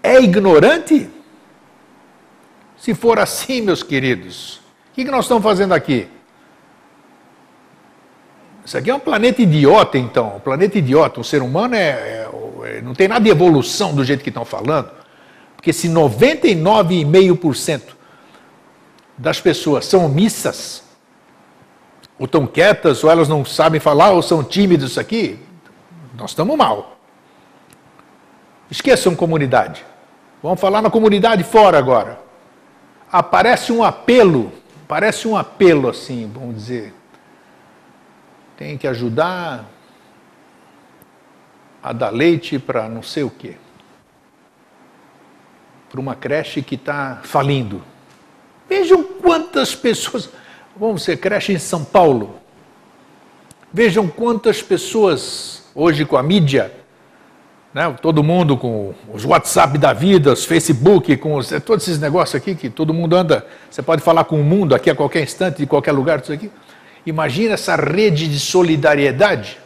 é 0.03 0.21
ignorante? 0.21 1.09
Se 2.77 2.95
for 2.95 3.21
assim, 3.21 3.61
meus 3.61 3.85
queridos, 3.85 4.57
o 4.91 4.95
que, 4.95 5.05
que 5.05 5.11
nós 5.13 5.25
estamos 5.25 5.45
fazendo 5.45 5.73
aqui? 5.73 6.09
Isso 8.65 8.77
aqui 8.77 8.91
é 8.91 8.95
um 8.95 8.99
planeta 8.99 9.41
idiota, 9.41 9.97
então. 9.99 10.35
Um 10.37 10.41
planeta 10.41 10.79
idiota. 10.79 11.21
O 11.21 11.25
ser 11.25 11.43
humano 11.43 11.77
é, 11.77 11.91
é, 11.91 12.29
é 12.65 12.83
não 12.83 12.93
tem 12.93 13.07
nada 13.07 13.21
de 13.21 13.31
evolução 13.31 13.95
do 13.95 14.05
jeito 14.05 14.25
que 14.25 14.31
estão 14.31 14.45
falando. 14.45 14.91
Porque 15.65 15.73
se 15.73 15.89
99,5% 15.89 17.95
das 19.17 19.41
pessoas 19.41 19.87
são 19.87 20.05
omissas, 20.05 20.85
ou 22.19 22.27
estão 22.27 22.47
quietas, 22.47 23.03
ou 23.03 23.11
elas 23.11 23.31
não 23.31 23.47
sabem 23.47 23.81
falar, 23.81 24.11
ou 24.11 24.21
são 24.21 24.45
tímidas, 24.45 24.91
isso 24.91 25.01
aqui, 25.01 25.39
nós 26.15 26.33
estamos 26.33 26.55
mal. 26.55 26.99
Esqueçam 28.71 29.17
comunidade. 29.17 29.83
Vamos 30.43 30.61
falar 30.61 30.83
na 30.83 30.91
comunidade 30.91 31.43
fora 31.45 31.79
agora. 31.79 32.21
Aparece 33.11 33.73
um 33.73 33.83
apelo, 33.83 34.53
parece 34.87 35.27
um 35.27 35.35
apelo 35.35 35.89
assim, 35.89 36.31
vamos 36.31 36.57
dizer. 36.57 36.93
Tem 38.55 38.77
que 38.77 38.87
ajudar 38.87 39.65
a 41.83 41.91
dar 41.95 42.11
leite 42.11 42.59
para 42.59 42.87
não 42.87 43.03
sei 43.03 43.23
o 43.23 43.31
quê. 43.31 43.57
Para 45.95 46.01
uma 46.01 46.17
creche 46.17 46.61
que 46.61 46.75
está 46.75 47.21
falindo. 47.23 47.81
Vejam 48.69 49.05
quantas 49.05 49.77
pessoas. 49.77 50.29
Vamos 50.77 51.05
ser 51.05 51.19
creche 51.19 51.53
em 51.53 51.59
São 51.61 51.85
Paulo. 51.85 52.35
Vejam 53.73 54.09
quantas 54.09 54.61
pessoas 54.61 55.63
hoje 55.73 56.05
com 56.05 56.17
a 56.17 56.23
mídia, 56.23 56.73
né, 57.73 57.97
todo 58.03 58.25
mundo 58.25 58.57
com 58.57 58.93
os 59.13 59.25
WhatsApp 59.25 59.79
da 59.79 59.93
vida, 59.93 60.33
os 60.33 60.45
Facebook, 60.45 61.17
com 61.17 61.37
os, 61.37 61.51
todos 61.65 61.87
esses 61.87 62.01
negócios 62.01 62.35
aqui 62.35 62.57
que 62.57 62.69
todo 62.69 62.93
mundo 62.93 63.15
anda. 63.15 63.47
Você 63.71 63.81
pode 63.81 64.03
falar 64.03 64.25
com 64.25 64.41
o 64.41 64.43
mundo 64.43 64.75
aqui 64.75 64.91
a 64.91 64.97
qualquer 64.97 65.23
instante, 65.23 65.59
de 65.59 65.67
qualquer 65.67 65.93
lugar, 65.93 66.21
tudo 66.21 66.35
aqui. 66.35 66.51
Imagina 67.07 67.55
essa 67.55 67.77
rede 67.77 68.27
de 68.27 68.41
solidariedade. 68.41 69.59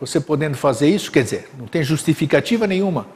Você 0.00 0.20
podendo 0.20 0.56
fazer 0.56 0.88
isso, 0.88 1.10
quer 1.10 1.24
dizer, 1.24 1.48
não 1.58 1.66
tem 1.66 1.82
justificativa 1.82 2.64
nenhuma. 2.64 3.08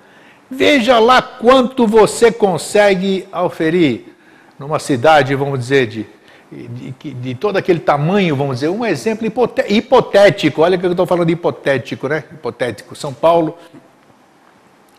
Veja 0.50 0.98
lá 0.98 1.22
quanto 1.22 1.86
você 1.86 2.32
consegue 2.32 3.28
oferir 3.32 4.16
numa 4.58 4.80
cidade, 4.80 5.34
vamos 5.34 5.58
dizer, 5.60 5.86
de, 5.86 6.06
de, 6.50 7.14
de, 7.14 7.34
todo 7.36 7.56
aquele 7.56 7.78
tamanho, 7.78 8.34
vamos 8.34 8.56
dizer, 8.56 8.68
um 8.68 8.84
exemplo 8.84 9.24
hipotético, 9.68 10.62
olha 10.62 10.76
que 10.76 10.84
eu 10.84 10.90
estou 10.90 11.06
falando 11.06 11.30
hipotético, 11.30 12.08
né? 12.08 12.24
Hipotético. 12.32 12.96
São 12.96 13.14
Paulo, 13.14 13.56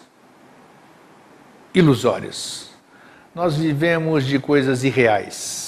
ilusórias. 1.74 2.70
Nós 3.34 3.56
vivemos 3.56 4.26
de 4.26 4.38
coisas 4.38 4.84
irreais. 4.84 5.59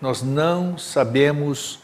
Nós 0.00 0.22
não 0.22 0.78
sabemos 0.78 1.80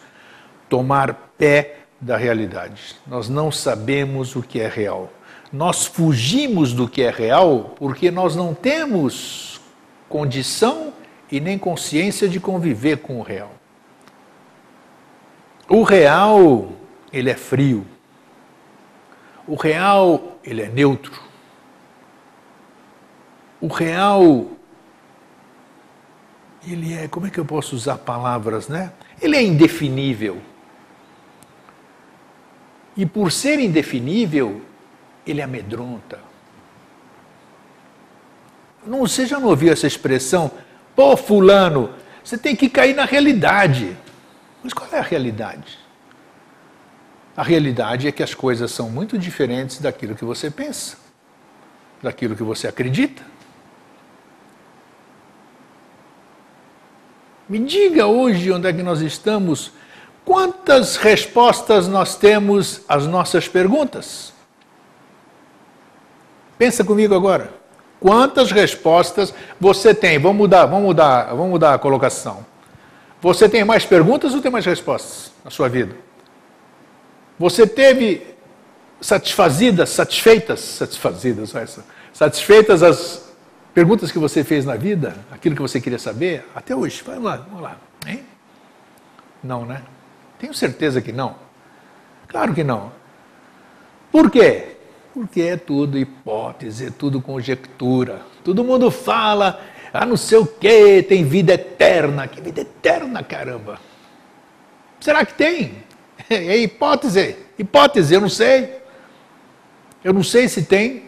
tomar 0.69 1.33
pé 1.37 1.79
da 2.01 2.17
realidade. 2.17 2.97
Nós 3.07 3.29
não 3.29 3.51
sabemos 3.51 4.37
o 4.37 4.43
que 4.43 4.61
é 4.61 4.69
real. 4.69 5.11
Nós 5.53 5.87
fugimos 5.87 6.73
do 6.73 6.89
que 6.89 7.03
é 7.03 7.11
real 7.11 7.75
porque 7.77 8.11
nós 8.11 8.37
não 8.37 8.55
temos 8.55 9.61
condição 10.09 10.93
e 11.31 11.41
nem 11.41 11.59
consciência 11.59 12.29
de 12.29 12.39
conviver 12.39 12.99
com 12.99 13.19
o 13.19 13.23
real. 13.23 13.53
O 15.69 15.83
real, 15.83 16.73
ele 17.13 17.31
é 17.31 17.35
frio. 17.35 17.87
O 19.47 19.55
real, 19.55 20.39
ele 20.45 20.63
é 20.63 20.69
neutro. 20.69 21.23
O 23.61 23.69
real, 23.69 24.49
ele 26.67 26.95
é, 26.95 27.09
como 27.09 27.27
é 27.27 27.31
que 27.31 27.39
eu 27.39 27.45
posso 27.45 27.75
usar 27.75 27.99
palavras, 27.99 28.69
né? 28.69 28.93
Ele 29.21 29.37
é 29.37 29.43
indefinível. 29.43 30.41
E 32.97 33.05
por 33.05 33.33
ser 33.33 33.59
indefinível, 33.59 34.63
ele 35.27 35.43
amedronta. 35.43 36.21
Não, 38.87 39.01
você 39.01 39.27
já 39.27 39.41
não 39.41 39.49
ouviu 39.49 39.73
essa 39.73 39.87
expressão? 39.87 40.51
Pô, 40.95 41.17
fulano, 41.17 41.91
você 42.23 42.39
tem 42.39 42.55
que 42.55 42.69
cair 42.69 42.95
na 42.95 43.05
realidade. 43.05 43.97
Mas 44.63 44.73
qual 44.73 44.89
é 44.93 44.99
a 44.99 45.03
realidade? 45.03 45.79
A 47.37 47.43
realidade 47.43 48.07
é 48.07 48.13
que 48.13 48.23
as 48.23 48.33
coisas 48.33 48.71
são 48.71 48.89
muito 48.89 49.19
diferentes 49.19 49.81
daquilo 49.81 50.15
que 50.15 50.25
você 50.25 50.51
pensa, 50.51 50.97
daquilo 52.03 52.37
que 52.37 52.43
você 52.43 52.69
acredita. 52.69 53.23
Me 57.49 57.59
diga 57.59 58.07
hoje 58.07 58.51
onde 58.51 58.69
é 58.69 58.73
que 58.73 58.83
nós 58.83 59.01
estamos 59.01 59.73
Quantas 60.25 60.97
respostas 60.97 61.87
nós 61.87 62.17
temos 62.17 62.81
às 62.89 63.07
nossas 63.07 63.47
perguntas? 63.47 64.33
Pensa 66.57 66.83
comigo 66.83 67.15
agora. 67.15 67.53
Quantas 68.01 68.51
respostas 68.51 69.35
você 69.61 69.95
tem? 69.95 70.19
Vamos 70.19 70.39
mudar, 70.39 70.67
vamos 70.67 70.85
mudar, 70.85 71.25
vamos 71.31 71.51
mudar 71.51 71.75
a 71.75 71.79
colocação. 71.79 72.45
Você 73.21 73.49
tem 73.49 73.65
mais 73.65 73.85
perguntas 73.85 74.35
ou 74.35 74.41
tem 74.41 74.51
mais 74.51 74.65
respostas 74.65 75.31
na 75.45 75.51
sua 75.51 75.69
vida? 75.69 75.95
Você 77.39 77.67
teve 77.67 78.27
satisfazidas, 79.01 79.91
satisfeitas, 79.91 80.61
satisfazidas, 80.61 81.55
essa, 81.55 81.85
satisfeitas 82.13 82.83
as 82.83 83.24
perguntas 83.75 84.13
que 84.13 84.19
você 84.19 84.45
fez 84.45 84.65
na 84.65 84.77
vida, 84.77 85.17
aquilo 85.31 85.57
que 85.57 85.63
você 85.63 85.81
queria 85.81 85.99
saber, 85.99 86.47
até 86.55 86.75
hoje? 86.75 87.03
Vamos 87.05 87.25
lá, 87.25 87.37
vamos 87.37 87.63
lá. 87.63 87.77
Hein? 88.07 88.25
Não, 89.43 89.67
né? 89.67 89.83
Tenho 90.39 90.55
certeza 90.55 91.03
que 91.03 91.13
não. 91.13 91.37
Claro 92.29 92.55
que 92.55 92.63
não. 92.63 92.93
Por 94.13 94.31
quê? 94.31 94.77
Porque 95.13 95.43
é 95.43 95.57
tudo 95.57 95.99
hipótese, 95.99 96.87
é 96.87 96.91
tudo 96.91 97.21
conjectura. 97.21 98.23
Todo 98.45 98.65
mundo 98.65 98.91
fala, 98.91 99.61
ah, 99.93 100.07
não 100.07 100.17
sei 100.17 100.39
o 100.39 100.47
que, 100.47 101.03
tem 101.03 101.25
vida 101.25 101.55
eterna. 101.55 102.27
Que 102.27 102.41
vida 102.41 102.61
eterna, 102.63 103.23
caramba! 103.23 103.81
Será 105.01 105.25
que 105.25 105.35
tem? 105.35 105.85
É 106.31 106.57
hipótese. 106.57 107.37
Hipótese, 107.59 108.15
eu 108.15 108.21
não 108.21 108.29
sei. 108.29 108.79
Eu 110.03 110.13
não 110.13 110.23
sei 110.23 110.49
se 110.49 110.63
tem. 110.63 111.04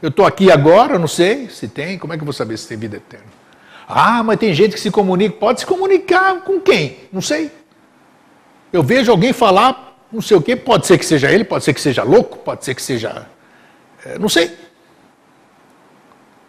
Eu 0.00 0.10
estou 0.10 0.24
aqui 0.24 0.50
agora, 0.50 0.98
não 0.98 1.08
sei 1.08 1.48
se 1.48 1.66
tem. 1.66 1.98
Como 1.98 2.12
é 2.12 2.16
que 2.16 2.22
eu 2.22 2.26
vou 2.26 2.32
saber 2.32 2.56
se 2.56 2.68
tem 2.68 2.78
vida 2.78 2.96
eterna? 2.96 3.26
Ah, 3.88 4.22
mas 4.22 4.38
tem 4.38 4.52
gente 4.54 4.74
que 4.74 4.80
se 4.80 4.90
comunica. 4.90 5.36
Pode 5.36 5.60
se 5.60 5.66
comunicar 5.66 6.42
com 6.42 6.60
quem? 6.60 6.98
Não 7.12 7.20
sei. 7.20 7.50
Eu 8.72 8.82
vejo 8.82 9.10
alguém 9.10 9.32
falar 9.32 9.88
não 10.12 10.20
sei 10.20 10.36
o 10.36 10.42
quê. 10.42 10.56
Pode 10.56 10.86
ser 10.86 10.98
que 10.98 11.04
seja 11.04 11.30
ele, 11.30 11.44
pode 11.44 11.64
ser 11.64 11.74
que 11.74 11.80
seja 11.80 12.02
louco, 12.02 12.38
pode 12.38 12.64
ser 12.64 12.74
que 12.74 12.82
seja. 12.82 13.26
É, 14.04 14.18
não 14.18 14.28
sei. 14.28 14.56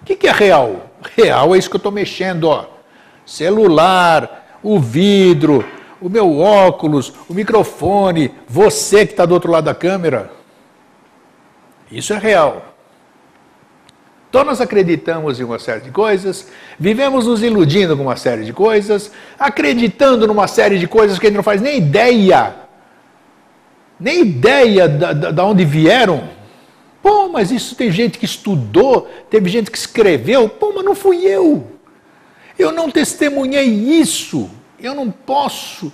O 0.02 0.06
que, 0.06 0.16
que 0.16 0.28
é 0.28 0.32
real? 0.32 0.92
Real 1.16 1.56
é 1.56 1.58
isso 1.58 1.70
que 1.70 1.76
eu 1.76 1.80
estou 1.80 1.92
mexendo, 1.92 2.46
ó. 2.46 2.66
Celular, 3.26 4.60
o 4.64 4.80
vidro, 4.80 5.64
o 6.02 6.10
meu 6.10 6.40
óculos, 6.40 7.14
o 7.28 7.34
microfone, 7.34 8.34
você 8.48 9.06
que 9.06 9.14
está 9.14 9.26
do 9.26 9.34
outro 9.34 9.52
lado 9.52 9.66
da 9.66 9.76
câmera. 9.76 10.32
Isso 11.92 12.14
é 12.14 12.18
real. 12.18 12.69
Então 14.30 14.44
nós 14.44 14.62
acreditamos 14.62 15.40
em 15.40 15.44
uma 15.44 15.58
série 15.58 15.82
de 15.82 15.90
coisas, 15.90 16.48
vivemos 16.80 17.26
nos 17.26 17.42
iludindo 17.42 17.98
com 17.98 18.04
uma 18.04 18.16
série 18.16 18.46
de 18.46 18.54
coisas, 18.54 19.12
acreditando 19.40 20.28
numa 20.28 20.48
série 20.48 20.78
de 20.78 20.88
coisas 20.88 21.18
que 21.18 21.26
a 21.26 21.30
gente 21.30 21.38
não 21.38 21.44
faz 21.44 21.60
nem 21.60 21.78
ideia, 21.78 22.56
nem 24.00 24.22
ideia 24.22 24.88
da, 24.88 25.14
da, 25.14 25.32
da 25.32 25.46
onde 25.46 25.66
vieram. 25.66 26.30
Pô, 27.02 27.28
mas 27.30 27.52
isso 27.52 27.76
tem 27.76 27.92
gente 27.92 28.20
que 28.20 28.26
estudou, 28.26 29.10
teve 29.32 29.50
gente 29.50 29.72
que 29.72 29.78
escreveu. 29.78 30.48
Pô, 30.48 30.74
mas 30.76 30.86
não 30.86 30.94
fui 30.94 31.26
eu. 31.26 31.66
Eu 32.58 32.72
não 32.72 32.92
testemunhei 32.92 33.66
isso. 33.66 34.50
Eu 34.80 34.94
não 34.94 35.10
posso 35.10 35.92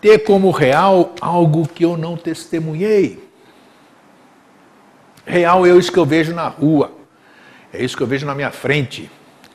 ter 0.00 0.20
como 0.20 0.50
real 0.50 1.12
algo 1.20 1.68
que 1.68 1.84
eu 1.84 1.98
não 1.98 2.16
testemunhei. 2.16 3.22
Real 5.26 5.66
é 5.66 5.70
isso 5.70 5.90
que 5.90 5.98
eu 5.98 6.06
vejo 6.06 6.32
na 6.32 6.46
rua, 6.46 6.92
é 7.72 7.84
isso 7.84 7.96
que 7.96 8.02
eu 8.02 8.06
vejo 8.06 8.26
na 8.26 8.34
minha 8.34 8.50
frente, 8.50 9.10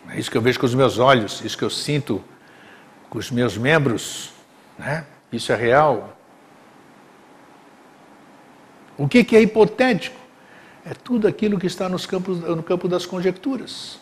é 0.09 0.20
isso 0.20 0.30
que 0.30 0.38
eu 0.38 0.41
vejo 0.41 0.59
com 0.59 0.66
os 0.66 0.76
meus 0.76 0.99
olhos, 0.99 1.41
é 1.41 1.45
isso 1.45 1.57
que 1.57 1.64
eu 1.64 1.70
sinto 1.70 2.24
com 3.09 3.20
os 3.20 3.30
meus 3.30 3.57
membros. 3.57 4.32
Né? 4.78 5.05
Isso 5.32 5.51
é 5.51 5.55
real. 5.55 6.18
O 8.97 9.07
que, 9.07 9.24
que 9.24 9.36
é 9.36 9.41
hipotético? 9.41 10.20
É 10.86 10.93
tudo 10.93 11.28
aquilo 11.28 11.59
que 11.59 11.68
está 11.68 11.88
nos 11.88 12.05
campos, 12.05 12.39
no 12.39 12.64
campo 12.64 12.88
das 12.88 13.05
conjecturas. 13.05 13.99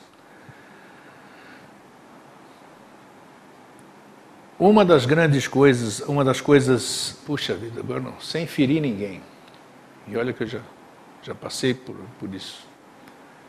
Uma 4.58 4.84
das 4.84 5.06
grandes 5.06 5.48
coisas, 5.48 6.02
uma 6.02 6.24
das 6.24 6.42
coisas, 6.42 7.18
puxa 7.26 7.56
vida, 7.56 7.80
agora 7.80 8.00
não, 8.00 8.20
sem 8.20 8.46
ferir 8.46 8.82
ninguém. 8.82 9.22
E 10.08 10.18
olha 10.18 10.34
que 10.34 10.44
eu 10.44 10.48
já, 10.48 10.60
já 11.24 11.34
passei 11.34 11.74
por, 11.74 11.96
por 12.20 12.34
isso. 12.34 12.69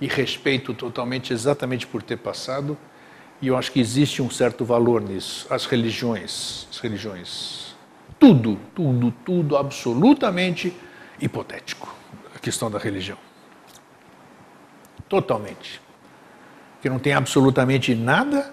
E 0.01 0.07
respeito 0.07 0.73
totalmente, 0.73 1.33
exatamente 1.33 1.87
por 1.87 2.03
ter 2.03 2.17
passado. 2.17 2.77
E 3.43 3.49
eu 3.49 3.57
acho 3.57 3.73
que 3.73 3.81
existe 3.81 4.23
um 4.23 4.31
certo 4.31 4.65
valor 4.65 5.01
nisso. 5.01 5.47
As 5.51 5.67
religiões, 5.67 6.67
as 6.71 6.79
religiões, 6.79 7.75
tudo, 8.19 8.59
tudo, 8.75 9.11
tudo, 9.25 9.57
absolutamente 9.57 10.75
hipotético. 11.21 11.95
A 12.35 12.39
questão 12.39 12.71
da 12.71 12.79
religião. 12.79 13.19
Totalmente. 15.09 15.81
Que 16.81 16.89
não 16.89 16.99
tem 16.99 17.13
absolutamente 17.13 17.95
nada 17.95 18.53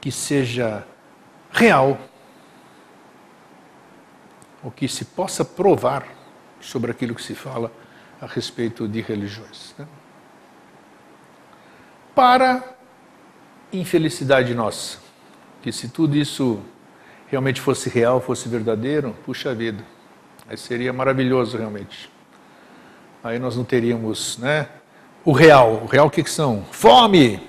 que 0.00 0.12
seja 0.12 0.86
real, 1.50 1.98
o 4.62 4.70
que 4.70 4.88
se 4.88 5.04
possa 5.04 5.44
provar 5.44 6.06
sobre 6.60 6.90
aquilo 6.90 7.14
que 7.14 7.22
se 7.22 7.34
fala 7.34 7.72
a 8.20 8.26
respeito 8.26 8.88
de 8.88 9.00
religiões. 9.00 9.74
Né? 9.78 9.86
Para 12.18 12.64
infelicidade 13.72 14.52
nossa, 14.52 14.98
que 15.62 15.70
se 15.70 15.88
tudo 15.88 16.16
isso 16.16 16.58
realmente 17.28 17.60
fosse 17.60 17.88
real, 17.88 18.20
fosse 18.20 18.48
verdadeiro, 18.48 19.14
puxa 19.24 19.54
vida, 19.54 19.84
aí 20.48 20.56
seria 20.56 20.92
maravilhoso 20.92 21.56
realmente. 21.56 22.10
Aí 23.22 23.38
nós 23.38 23.56
não 23.56 23.62
teríamos, 23.62 24.36
né? 24.38 24.66
O 25.24 25.30
real, 25.30 25.74
o 25.84 25.86
real 25.86 26.08
o 26.08 26.10
que, 26.10 26.24
que 26.24 26.30
são? 26.30 26.64
Fome. 26.72 27.40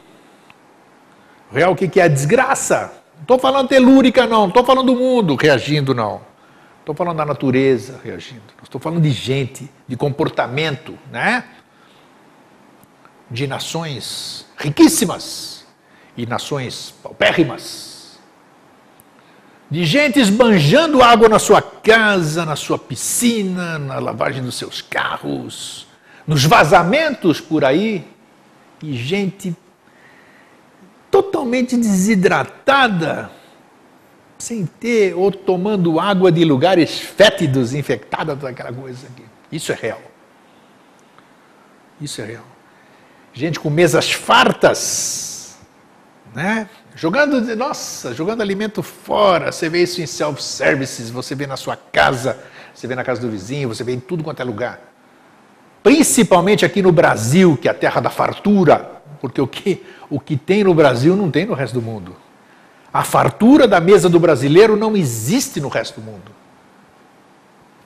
O 1.52 1.56
real 1.56 1.72
o 1.72 1.76
que, 1.76 1.88
que 1.88 2.00
é? 2.00 2.08
Desgraça. 2.08 2.94
Não 3.16 3.22
estou 3.24 3.40
falando 3.40 3.70
telúrica, 3.70 4.28
não. 4.28 4.42
Não 4.42 4.48
estou 4.50 4.64
falando 4.64 4.94
do 4.94 4.96
mundo 4.96 5.34
reagindo, 5.34 5.96
não. 5.96 6.22
Estou 6.82 6.94
falando 6.94 7.18
da 7.18 7.26
natureza 7.26 8.00
reagindo. 8.04 8.54
Estou 8.62 8.80
falando 8.80 9.02
de 9.02 9.10
gente, 9.10 9.68
de 9.88 9.98
comportamento, 9.98 10.96
né? 11.12 11.44
De 13.30 13.46
nações 13.48 14.46
riquíssimas 14.58 15.66
e 16.18 16.26
nações 16.26 16.94
paupérrimas. 17.02 18.20
De 19.72 19.86
gente 19.86 20.20
esbanjando 20.20 21.02
água 21.02 21.30
na 21.30 21.38
sua 21.38 21.62
casa, 21.62 22.44
na 22.44 22.56
sua 22.56 22.78
piscina, 22.78 23.78
na 23.78 24.00
lavagem 24.00 24.42
dos 24.42 24.56
seus 24.56 24.82
carros, 24.82 25.88
nos 26.26 26.44
vazamentos 26.44 27.40
por 27.40 27.64
aí. 27.64 28.06
E 28.82 28.96
gente 28.96 29.56
totalmente 31.12 31.76
desidratada, 31.76 33.30
sem 34.38 34.66
ter 34.66 35.14
ou 35.16 35.32
tomando 35.32 36.00
água 36.00 36.32
de 36.32 36.46
lugares 36.46 37.00
fétidos, 37.00 37.74
infectada 37.74 38.36
daquela 38.36 38.72
coisa 38.72 39.08
aqui. 39.08 39.26
Isso 39.52 39.72
é 39.72 39.76
real. 39.76 40.02
Isso 42.00 42.22
é 42.22 42.26
real. 42.26 42.46
Gente 43.34 43.60
com 43.60 43.70
mesas 43.70 44.12
fartas, 44.12 45.58
né? 46.34 46.70
Jogando, 46.96 47.56
nossa, 47.56 48.14
jogando 48.14 48.42
alimento 48.42 48.84
fora. 48.84 49.52
Você 49.52 49.70
vê 49.70 49.84
isso 49.84 50.02
em 50.02 50.06
self-services, 50.06 51.10
você 51.10 51.34
vê 51.36 51.48
na 51.48 51.56
sua 51.56 51.78
casa, 51.78 52.38
você 52.74 52.88
vê 52.88 52.96
na 52.96 53.04
casa 53.04 53.22
do 53.22 53.30
vizinho, 53.30 53.70
você 53.70 53.84
vê 53.84 53.94
em 53.94 54.00
tudo 54.00 54.24
quanto 54.24 54.42
é 54.42 54.44
lugar. 54.44 54.82
Principalmente 55.82 56.66
aqui 56.66 56.82
no 56.82 56.92
Brasil, 56.92 57.58
que 57.62 57.68
é 57.68 57.72
a 57.72 57.74
terra 57.74 58.02
da 58.02 58.10
fartura, 58.10 59.02
porque 59.22 59.40
o 59.40 59.48
que, 59.48 59.84
o 60.10 60.20
que 60.20 60.36
tem 60.36 60.64
no 60.64 60.74
Brasil 60.74 61.16
não 61.16 61.32
tem 61.32 61.46
no 61.46 61.54
resto 61.54 61.76
do 61.76 61.82
mundo. 61.82 62.16
A 62.92 63.04
fartura 63.04 63.68
da 63.68 63.80
mesa 63.80 64.10
do 64.10 64.20
brasileiro 64.20 64.76
não 64.76 64.98
existe 64.98 65.62
no 65.62 65.70
resto 65.70 66.02
do 66.02 66.06
mundo. 66.06 66.32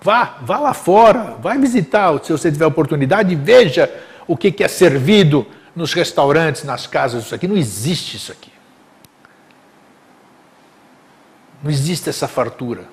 Vá, 0.02 0.38
vá 0.41 0.60
lá 0.60 0.74
fora, 0.74 1.38
vai 1.41 1.58
visitar, 1.58 2.20
se 2.24 2.32
você 2.32 2.52
tiver 2.52 2.66
oportunidade, 2.66 3.36
veja 3.36 3.89
o 4.28 4.38
que, 4.38 4.51
que 4.51 4.63
é 4.63 4.67
servido 4.67 5.45
nos 5.76 5.93
restaurantes, 5.93 6.63
nas 6.63 6.88
casas, 6.88 7.26
isso 7.26 7.36
aqui. 7.36 7.47
Não 7.47 7.57
existe 7.57 8.17
isso 8.17 8.32
aqui. 8.32 8.51
Não 11.63 11.71
existe 11.71 12.09
essa 12.09 12.28
fartura. 12.28 12.88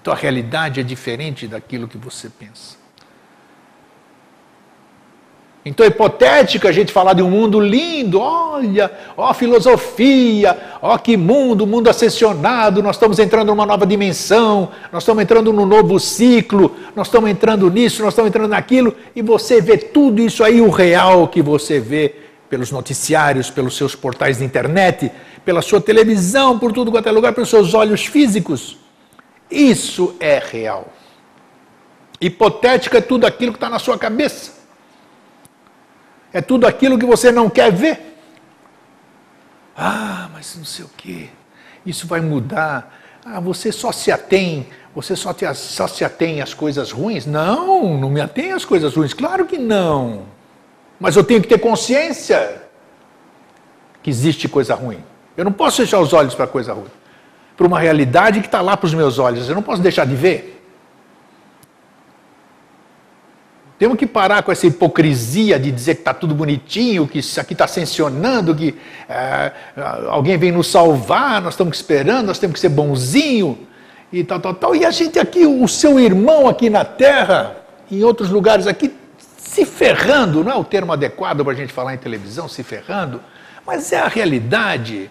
Então 0.00 0.12
a 0.12 0.16
realidade 0.16 0.80
é 0.80 0.82
diferente 0.82 1.46
daquilo 1.46 1.86
que 1.86 1.96
você 1.96 2.28
pensa. 2.28 2.81
Então 5.64 5.86
é 5.86 5.88
hipotético 5.88 6.66
a 6.66 6.72
gente 6.72 6.92
falar 6.92 7.12
de 7.12 7.22
um 7.22 7.30
mundo 7.30 7.60
lindo, 7.60 8.18
olha, 8.18 8.90
ó 9.16 9.32
filosofia, 9.32 10.58
ó 10.82 10.98
que 10.98 11.16
mundo, 11.16 11.68
mundo 11.68 11.88
ascensionado, 11.88 12.82
nós 12.82 12.96
estamos 12.96 13.20
entrando 13.20 13.46
numa 13.48 13.64
nova 13.64 13.86
dimensão, 13.86 14.70
nós 14.90 15.04
estamos 15.04 15.22
entrando 15.22 15.52
num 15.52 15.64
novo 15.64 16.00
ciclo, 16.00 16.74
nós 16.96 17.06
estamos 17.06 17.30
entrando 17.30 17.70
nisso, 17.70 18.02
nós 18.02 18.12
estamos 18.12 18.28
entrando 18.28 18.50
naquilo, 18.50 18.92
e 19.14 19.22
você 19.22 19.60
vê 19.60 19.78
tudo 19.78 20.20
isso 20.20 20.42
aí, 20.42 20.60
o 20.60 20.68
real 20.68 21.28
que 21.28 21.40
você 21.40 21.78
vê 21.78 22.16
pelos 22.50 22.72
noticiários, 22.72 23.48
pelos 23.48 23.76
seus 23.76 23.94
portais 23.94 24.38
de 24.38 24.44
internet, 24.44 25.12
pela 25.44 25.62
sua 25.62 25.80
televisão, 25.80 26.58
por 26.58 26.72
tudo 26.72 26.90
quanto 26.90 27.08
é 27.08 27.12
lugar, 27.12 27.32
pelos 27.32 27.48
seus 27.48 27.72
olhos 27.72 28.04
físicos. 28.04 28.78
Isso 29.48 30.16
é 30.18 30.42
real. 30.44 30.88
Hipotético 32.20 32.96
é 32.96 33.00
tudo 33.00 33.26
aquilo 33.26 33.52
que 33.52 33.58
está 33.58 33.70
na 33.70 33.78
sua 33.78 33.96
cabeça. 33.96 34.61
É 36.32 36.40
tudo 36.40 36.66
aquilo 36.66 36.98
que 36.98 37.06
você 37.06 37.30
não 37.30 37.50
quer 37.50 37.70
ver. 37.70 38.16
Ah, 39.76 40.28
mas 40.32 40.56
não 40.56 40.64
sei 40.64 40.84
o 40.84 40.90
que. 40.96 41.30
Isso 41.84 42.06
vai 42.06 42.20
mudar. 42.20 42.98
Ah, 43.24 43.40
você 43.40 43.70
só 43.70 43.92
se 43.92 44.10
atém, 44.10 44.66
você 44.94 45.14
só, 45.14 45.32
te, 45.32 45.52
só 45.54 45.86
se 45.86 46.04
atém 46.04 46.40
às 46.40 46.54
coisas 46.54 46.90
ruins? 46.90 47.26
Não, 47.26 47.96
não 47.98 48.10
me 48.10 48.20
atém 48.20 48.52
às 48.52 48.64
coisas 48.64 48.94
ruins. 48.94 49.14
Claro 49.14 49.46
que 49.46 49.58
não. 49.58 50.24
Mas 50.98 51.16
eu 51.16 51.24
tenho 51.24 51.40
que 51.40 51.48
ter 51.48 51.58
consciência 51.58 52.62
que 54.02 54.10
existe 54.10 54.48
coisa 54.48 54.74
ruim. 54.74 55.02
Eu 55.36 55.44
não 55.44 55.52
posso 55.52 55.78
fechar 55.78 56.00
os 56.00 56.12
olhos 56.12 56.34
para 56.34 56.46
coisa 56.46 56.72
ruim. 56.72 56.90
Para 57.56 57.66
uma 57.66 57.78
realidade 57.78 58.40
que 58.40 58.46
está 58.46 58.60
lá 58.60 58.76
para 58.76 58.86
os 58.86 58.94
meus 58.94 59.18
olhos. 59.18 59.48
Eu 59.48 59.54
não 59.54 59.62
posso 59.62 59.82
deixar 59.82 60.06
de 60.06 60.14
ver. 60.14 60.61
Temos 63.82 63.98
que 63.98 64.06
parar 64.06 64.44
com 64.44 64.52
essa 64.52 64.64
hipocrisia 64.64 65.58
de 65.58 65.72
dizer 65.72 65.96
que 65.96 66.02
está 66.02 66.14
tudo 66.14 66.36
bonitinho, 66.36 67.08
que 67.08 67.18
isso 67.18 67.40
aqui 67.40 67.52
está 67.52 67.64
ascensionando, 67.64 68.54
que 68.54 68.76
é, 69.08 69.50
alguém 70.08 70.38
vem 70.38 70.52
nos 70.52 70.68
salvar, 70.68 71.42
nós 71.42 71.54
estamos 71.54 71.78
esperando, 71.78 72.26
nós 72.26 72.38
temos 72.38 72.54
que 72.54 72.60
ser 72.60 72.68
bonzinho 72.68 73.58
e 74.12 74.22
tal, 74.22 74.38
tal, 74.38 74.54
tal. 74.54 74.76
E 74.76 74.86
a 74.86 74.92
gente 74.92 75.18
aqui, 75.18 75.44
o 75.44 75.66
seu 75.66 75.98
irmão 75.98 76.48
aqui 76.48 76.70
na 76.70 76.84
terra, 76.84 77.56
em 77.90 78.04
outros 78.04 78.30
lugares 78.30 78.68
aqui, 78.68 78.94
se 79.36 79.66
ferrando, 79.66 80.44
não 80.44 80.52
é 80.52 80.56
o 80.56 80.62
termo 80.62 80.92
adequado 80.92 81.42
para 81.42 81.52
a 81.52 81.56
gente 81.56 81.72
falar 81.72 81.92
em 81.92 81.98
televisão, 81.98 82.48
se 82.48 82.62
ferrando, 82.62 83.20
mas 83.66 83.90
é 83.90 83.98
a 83.98 84.06
realidade. 84.06 85.10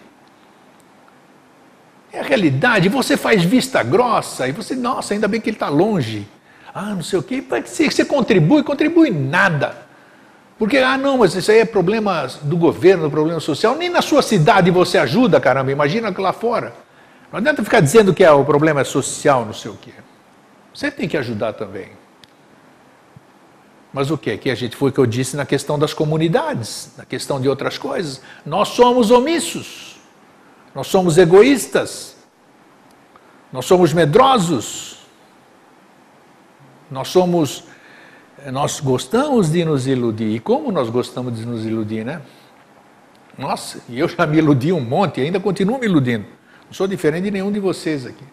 É 2.10 2.20
a 2.20 2.22
realidade. 2.22 2.88
Você 2.88 3.18
faz 3.18 3.44
vista 3.44 3.82
grossa 3.82 4.48
e 4.48 4.52
você, 4.52 4.74
nossa, 4.74 5.12
ainda 5.12 5.28
bem 5.28 5.42
que 5.42 5.50
ele 5.50 5.56
está 5.56 5.68
longe 5.68 6.26
ah, 6.74 6.94
não 6.94 7.02
sei 7.02 7.18
o 7.18 7.22
quê. 7.22 7.44
Você, 7.64 7.90
você 7.90 8.04
contribui, 8.04 8.62
contribui 8.62 9.10
nada. 9.10 9.76
Porque, 10.58 10.78
ah, 10.78 10.96
não, 10.96 11.18
mas 11.18 11.34
isso 11.34 11.50
aí 11.50 11.58
é 11.58 11.64
problema 11.64 12.26
do 12.42 12.56
governo, 12.56 13.10
problema 13.10 13.40
social. 13.40 13.74
Nem 13.74 13.90
na 13.90 14.00
sua 14.00 14.22
cidade 14.22 14.70
você 14.70 14.96
ajuda, 14.96 15.40
caramba, 15.40 15.72
imagina 15.72 16.14
lá 16.16 16.32
fora. 16.32 16.72
Não 17.32 17.38
adianta 17.38 17.64
ficar 17.64 17.80
dizendo 17.80 18.14
que 18.14 18.22
é, 18.22 18.30
o 18.30 18.44
problema 18.44 18.80
é 18.80 18.84
social, 18.84 19.44
não 19.44 19.54
sei 19.54 19.70
o 19.70 19.74
quê. 19.74 19.92
Você 20.72 20.90
tem 20.90 21.08
que 21.08 21.16
ajudar 21.16 21.54
também. 21.54 21.88
Mas 23.92 24.10
o 24.10 24.16
que? 24.16 24.36
Que 24.38 24.50
a 24.50 24.54
gente 24.54 24.74
foi 24.74 24.90
o 24.90 24.92
que 24.92 25.00
eu 25.00 25.06
disse 25.06 25.36
na 25.36 25.44
questão 25.44 25.78
das 25.78 25.92
comunidades, 25.92 26.92
na 26.96 27.04
questão 27.04 27.40
de 27.40 27.48
outras 27.48 27.76
coisas. 27.76 28.22
Nós 28.44 28.68
somos 28.68 29.10
omissos, 29.10 30.00
nós 30.74 30.86
somos 30.86 31.18
egoístas, 31.18 32.16
nós 33.52 33.66
somos 33.66 33.92
medrosos, 33.92 35.01
nós 36.92 37.08
somos, 37.08 37.64
nós 38.52 38.78
gostamos 38.78 39.50
de 39.50 39.64
nos 39.64 39.86
iludir. 39.86 40.34
E 40.34 40.38
como 40.38 40.70
nós 40.70 40.90
gostamos 40.90 41.36
de 41.36 41.46
nos 41.46 41.64
iludir, 41.64 42.04
né? 42.04 42.20
Nossa, 43.36 43.80
e 43.88 43.98
eu 43.98 44.06
já 44.06 44.26
me 44.26 44.36
iludi 44.36 44.72
um 44.72 44.80
monte 44.80 45.18
e 45.18 45.24
ainda 45.24 45.40
continuo 45.40 45.78
me 45.78 45.86
iludindo. 45.86 46.26
Não 46.66 46.74
sou 46.74 46.86
diferente 46.86 47.24
de 47.24 47.30
nenhum 47.30 47.50
de 47.50 47.58
vocês 47.58 48.04
aqui. 48.04 48.24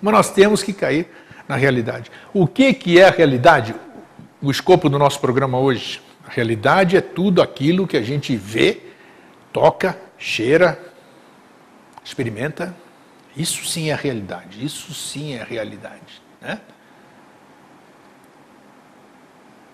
Mas 0.00 0.14
nós 0.14 0.30
temos 0.30 0.62
que 0.62 0.72
cair 0.72 1.08
na 1.48 1.56
realidade. 1.56 2.10
O 2.32 2.46
que, 2.46 2.72
que 2.72 3.00
é 3.00 3.08
a 3.08 3.10
realidade? 3.10 3.74
O 4.40 4.50
escopo 4.50 4.88
do 4.88 4.98
nosso 4.98 5.18
programa 5.18 5.58
hoje. 5.58 6.00
A 6.24 6.30
realidade 6.30 6.96
é 6.96 7.00
tudo 7.00 7.42
aquilo 7.42 7.86
que 7.86 7.96
a 7.96 8.02
gente 8.02 8.36
vê, 8.36 8.80
toca, 9.52 9.98
cheira, 10.16 10.78
experimenta. 12.04 12.74
Isso 13.36 13.66
sim 13.66 13.90
é 13.90 13.94
realidade. 13.94 14.64
Isso 14.64 14.94
sim 14.94 15.34
é 15.34 15.42
realidade. 15.42 16.22
Né? 16.40 16.60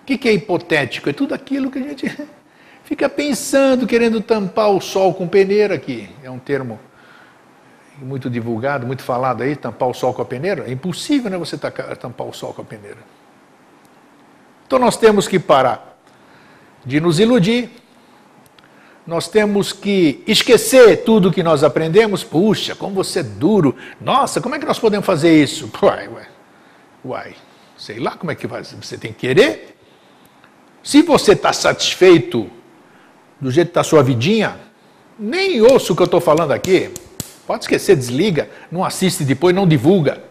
que, 0.11 0.17
que 0.17 0.29
é 0.29 0.33
hipotético? 0.33 1.09
É 1.09 1.13
tudo 1.13 1.33
aquilo 1.33 1.71
que 1.71 1.79
a 1.79 1.81
gente 1.81 2.17
fica 2.83 3.07
pensando, 3.07 3.87
querendo 3.87 4.21
tampar 4.21 4.69
o 4.69 4.81
sol 4.81 5.13
com 5.13 5.27
peneira 5.27 5.75
aqui. 5.75 6.09
É 6.23 6.29
um 6.29 6.39
termo 6.39 6.79
muito 8.01 8.29
divulgado, 8.29 8.85
muito 8.85 9.03
falado 9.03 9.43
aí, 9.43 9.55
tampar 9.55 9.89
o 9.89 9.93
sol 9.93 10.13
com 10.13 10.21
a 10.21 10.25
peneira. 10.25 10.65
É 10.67 10.71
impossível 10.71 11.29
né, 11.29 11.37
você 11.37 11.57
tampar 11.57 12.27
o 12.27 12.33
sol 12.33 12.53
com 12.53 12.61
a 12.61 12.65
peneira. 12.65 12.97
Então 14.65 14.79
nós 14.79 14.97
temos 14.97 15.27
que 15.27 15.37
parar 15.39 15.99
de 16.85 16.99
nos 16.99 17.19
iludir, 17.19 17.69
nós 19.05 19.27
temos 19.27 19.73
que 19.73 20.23
esquecer 20.27 21.03
tudo 21.03 21.31
que 21.31 21.43
nós 21.43 21.63
aprendemos. 21.63 22.23
Puxa, 22.23 22.75
como 22.75 22.95
você 22.95 23.19
é 23.19 23.23
duro. 23.23 23.75
Nossa, 23.99 24.39
como 24.39 24.55
é 24.55 24.59
que 24.59 24.65
nós 24.65 24.79
podemos 24.79 25.05
fazer 25.05 25.41
isso? 25.41 25.69
Uai, 25.81 26.07
uai, 26.07 26.27
uai. 27.03 27.35
Sei 27.77 27.99
lá 27.99 28.11
como 28.11 28.31
é 28.31 28.35
que 28.35 28.47
faz. 28.47 28.75
Você 28.79 28.97
tem 28.97 29.11
que 29.11 29.27
querer 29.27 29.70
se 30.83 31.01
você 31.01 31.33
está 31.33 31.53
satisfeito 31.53 32.49
do 33.39 33.51
jeito 33.51 33.67
que 33.67 33.71
está 33.71 33.83
sua 33.83 34.03
vidinha, 34.03 34.57
nem 35.17 35.61
ouça 35.61 35.93
o 35.93 35.95
que 35.95 36.01
eu 36.01 36.05
estou 36.05 36.21
falando 36.21 36.51
aqui. 36.51 36.91
Pode 37.45 37.63
esquecer, 37.63 37.95
desliga, 37.95 38.49
não 38.71 38.83
assiste 38.83 39.23
depois, 39.23 39.53
não 39.53 39.67
divulga. 39.67 40.23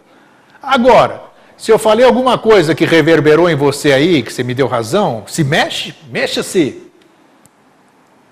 Agora, 0.61 1.23
se 1.57 1.71
eu 1.71 1.77
falei 1.77 2.05
alguma 2.05 2.37
coisa 2.37 2.73
que 2.73 2.85
reverberou 2.85 3.49
em 3.49 3.55
você 3.55 3.91
aí, 3.93 4.23
que 4.23 4.33
você 4.33 4.43
me 4.43 4.53
deu 4.53 4.67
razão, 4.67 5.23
se 5.27 5.43
mexe, 5.43 5.93
mexa-se. 6.09 6.81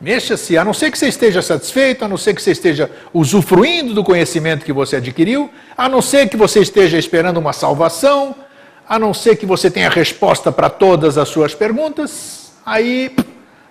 Mexa-se, 0.01 0.57
a 0.57 0.63
não 0.63 0.73
ser 0.73 0.89
que 0.89 0.97
você 0.97 1.09
esteja 1.09 1.41
satisfeito, 1.41 2.03
a 2.03 2.07
não 2.07 2.17
ser 2.17 2.33
que 2.33 2.41
você 2.41 2.51
esteja 2.51 2.89
usufruindo 3.13 3.93
do 3.93 4.03
conhecimento 4.03 4.65
que 4.65 4.71
você 4.73 4.95
adquiriu, 4.95 5.49
a 5.77 5.89
não 5.89 6.01
ser 6.01 6.29
que 6.29 6.37
você 6.37 6.61
esteja 6.61 6.97
esperando 6.97 7.37
uma 7.37 7.53
salvação, 7.53 8.33
a 8.89 8.97
não 8.97 9.13
ser 9.13 9.35
que 9.35 9.45
você 9.45 9.69
tenha 9.69 9.87
resposta 9.87 10.51
para 10.51 10.67
todas 10.67 11.15
as 11.15 11.29
suas 11.29 11.53
perguntas, 11.53 12.53
aí 12.65 13.15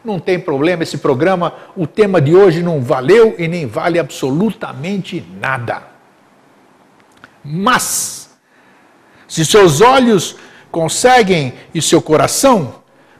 não 0.05 0.21
tem 0.21 0.39
problema, 0.39 0.85
esse 0.85 0.99
programa, 0.99 1.53
o 1.77 1.89
tema 1.89 2.21
de 2.21 2.37
hoje 2.37 2.63
não 2.63 2.81
valeu 2.81 3.35
e 3.37 3.49
nem 3.49 3.67
vale 3.67 3.99
absolutamente 3.99 5.27
nada. 5.41 5.83
Mas, 7.45 8.31
se 9.27 9.45
seus 9.45 9.81
olhos 9.81 10.37
conseguem 10.71 11.53
e 11.75 11.83
seu 11.83 12.01
coração 12.01 12.77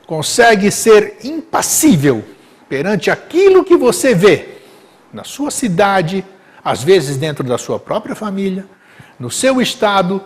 consegue 0.07 0.71
ser 0.71 1.17
impassível 1.23 2.23
perante 2.69 3.11
aquilo 3.11 3.65
que 3.65 3.75
você 3.75 4.15
vê 4.15 4.59
na 5.11 5.25
sua 5.25 5.51
cidade, 5.51 6.23
às 6.63 6.81
vezes 6.81 7.17
dentro 7.17 7.43
da 7.43 7.57
sua 7.57 7.77
própria 7.77 8.15
família, 8.15 8.65
no 9.19 9.29
seu 9.29 9.61
estado, 9.61 10.23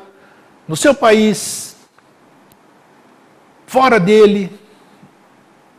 no 0.68 0.76
seu 0.76 0.93
país, 0.93 1.76
fora 3.68 3.99
dele, 3.99 4.51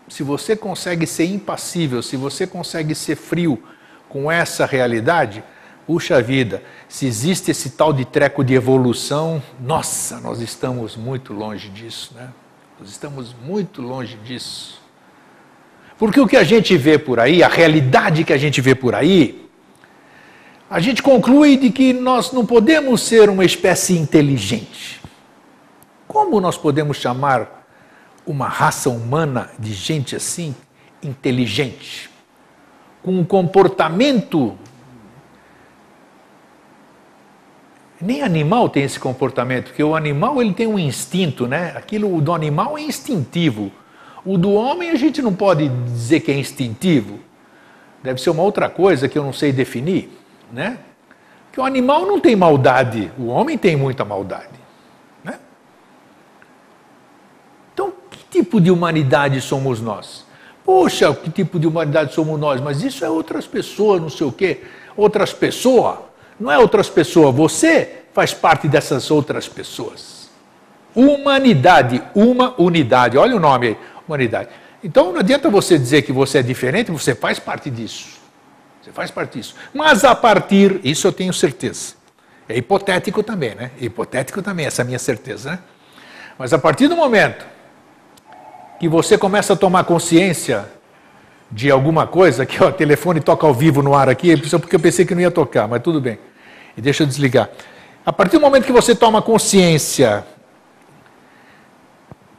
se 0.08 0.22
você 0.22 0.54
consegue 0.54 1.06
ser 1.06 1.24
impassível, 1.24 2.02
se 2.02 2.16
você 2.16 2.46
consegue 2.46 2.94
ser 2.94 3.16
frio 3.16 3.62
com 4.08 4.30
essa 4.30 4.66
realidade, 4.66 5.42
puxa 5.86 6.20
vida, 6.20 6.62
se 6.88 7.06
existe 7.06 7.50
esse 7.50 7.70
tal 7.70 7.92
de 7.92 8.04
treco 8.04 8.44
de 8.44 8.54
evolução, 8.54 9.42
nossa, 9.60 10.20
nós 10.20 10.40
estamos 10.40 10.96
muito 10.96 11.32
longe 11.32 11.68
disso, 11.68 12.12
né? 12.14 12.30
Nós 12.78 12.90
estamos 12.90 13.34
muito 13.44 13.80
longe 13.80 14.16
disso. 14.18 14.80
Porque 15.96 16.20
o 16.20 16.26
que 16.26 16.36
a 16.36 16.44
gente 16.44 16.76
vê 16.76 16.98
por 16.98 17.20
aí, 17.20 17.42
a 17.42 17.48
realidade 17.48 18.24
que 18.24 18.32
a 18.32 18.38
gente 18.38 18.60
vê 18.60 18.74
por 18.74 18.94
aí, 18.94 19.43
a 20.68 20.80
gente 20.80 21.02
conclui 21.02 21.56
de 21.56 21.70
que 21.70 21.92
nós 21.92 22.32
não 22.32 22.44
podemos 22.46 23.02
ser 23.02 23.28
uma 23.28 23.44
espécie 23.44 23.98
inteligente. 23.98 25.00
Como 26.08 26.40
nós 26.40 26.56
podemos 26.56 26.96
chamar 26.96 27.66
uma 28.26 28.48
raça 28.48 28.88
humana 28.88 29.50
de 29.58 29.74
gente 29.74 30.16
assim, 30.16 30.54
inteligente, 31.02 32.08
com 33.02 33.12
um 33.12 33.24
comportamento. 33.24 34.56
Nem 38.00 38.22
animal 38.22 38.68
tem 38.68 38.84
esse 38.84 38.98
comportamento, 38.98 39.66
porque 39.66 39.84
o 39.84 39.94
animal 39.94 40.40
ele 40.40 40.54
tem 40.54 40.66
um 40.66 40.78
instinto, 40.78 41.46
né? 41.46 41.74
Aquilo 41.76 42.20
do 42.22 42.32
animal 42.32 42.78
é 42.78 42.82
instintivo. 42.82 43.70
O 44.24 44.38
do 44.38 44.52
homem 44.52 44.90
a 44.90 44.94
gente 44.94 45.20
não 45.20 45.34
pode 45.34 45.68
dizer 45.68 46.20
que 46.20 46.30
é 46.30 46.38
instintivo. 46.38 47.18
Deve 48.02 48.20
ser 48.20 48.30
uma 48.30 48.42
outra 48.42 48.70
coisa 48.70 49.08
que 49.08 49.18
eu 49.18 49.22
não 49.22 49.32
sei 49.32 49.52
definir 49.52 50.23
né? 50.52 50.78
Que 51.52 51.60
o 51.60 51.64
animal 51.64 52.06
não 52.06 52.18
tem 52.18 52.34
maldade, 52.34 53.12
o 53.18 53.26
homem 53.26 53.56
tem 53.56 53.76
muita 53.76 54.04
maldade, 54.04 54.58
né? 55.22 55.38
Então, 57.72 57.92
que 58.10 58.18
tipo 58.30 58.60
de 58.60 58.70
humanidade 58.70 59.40
somos 59.40 59.80
nós? 59.80 60.24
Poxa, 60.64 61.14
que 61.14 61.30
tipo 61.30 61.58
de 61.58 61.66
humanidade 61.66 62.14
somos 62.14 62.40
nós? 62.40 62.60
Mas 62.60 62.82
isso 62.82 63.04
é 63.04 63.10
outras 63.10 63.46
pessoas, 63.46 64.00
não 64.00 64.08
sei 64.08 64.26
o 64.26 64.32
quê. 64.32 64.62
Outras 64.96 65.32
pessoas? 65.32 65.98
Não 66.40 66.50
é 66.50 66.58
outras 66.58 66.88
pessoas, 66.88 67.34
você 67.34 68.02
faz 68.12 68.32
parte 68.32 68.66
dessas 68.66 69.10
outras 69.10 69.46
pessoas. 69.48 70.30
Humanidade, 70.94 72.02
uma 72.14 72.60
unidade. 72.60 73.18
Olha 73.18 73.36
o 73.36 73.40
nome 73.40 73.68
aí, 73.68 73.78
humanidade. 74.06 74.48
Então 74.82 75.12
não 75.12 75.20
adianta 75.20 75.50
você 75.50 75.78
dizer 75.78 76.02
que 76.02 76.12
você 76.12 76.38
é 76.38 76.42
diferente, 76.42 76.90
você 76.90 77.14
faz 77.14 77.38
parte 77.38 77.70
disso. 77.70 78.23
Você 78.84 78.92
faz 78.92 79.10
parte 79.10 79.38
disso. 79.38 79.54
Mas 79.72 80.04
a 80.04 80.14
partir, 80.14 80.78
isso 80.84 81.06
eu 81.06 81.12
tenho 81.12 81.32
certeza. 81.32 81.94
É 82.46 82.54
hipotético 82.58 83.22
também, 83.22 83.54
né? 83.54 83.70
Hipotético 83.80 84.42
também, 84.42 84.66
essa 84.66 84.82
é 84.82 84.84
minha 84.84 84.98
certeza, 84.98 85.52
né? 85.52 85.58
Mas 86.38 86.52
a 86.52 86.58
partir 86.58 86.88
do 86.88 86.94
momento 86.94 87.46
que 88.78 88.86
você 88.86 89.16
começa 89.16 89.54
a 89.54 89.56
tomar 89.56 89.84
consciência 89.84 90.66
de 91.50 91.70
alguma 91.70 92.06
coisa, 92.06 92.44
que 92.44 92.62
o 92.62 92.70
telefone 92.72 93.20
toca 93.20 93.46
ao 93.46 93.54
vivo 93.54 93.80
no 93.80 93.94
ar 93.94 94.10
aqui, 94.10 94.36
porque 94.36 94.76
eu 94.76 94.80
pensei 94.80 95.06
que 95.06 95.14
não 95.14 95.22
ia 95.22 95.30
tocar, 95.30 95.66
mas 95.66 95.80
tudo 95.80 95.98
bem. 95.98 96.18
E 96.76 96.82
deixa 96.82 97.04
eu 97.04 97.06
desligar. 97.06 97.48
A 98.04 98.12
partir 98.12 98.36
do 98.36 98.42
momento 98.42 98.66
que 98.66 98.72
você 98.72 98.94
toma 98.94 99.22
consciência 99.22 100.26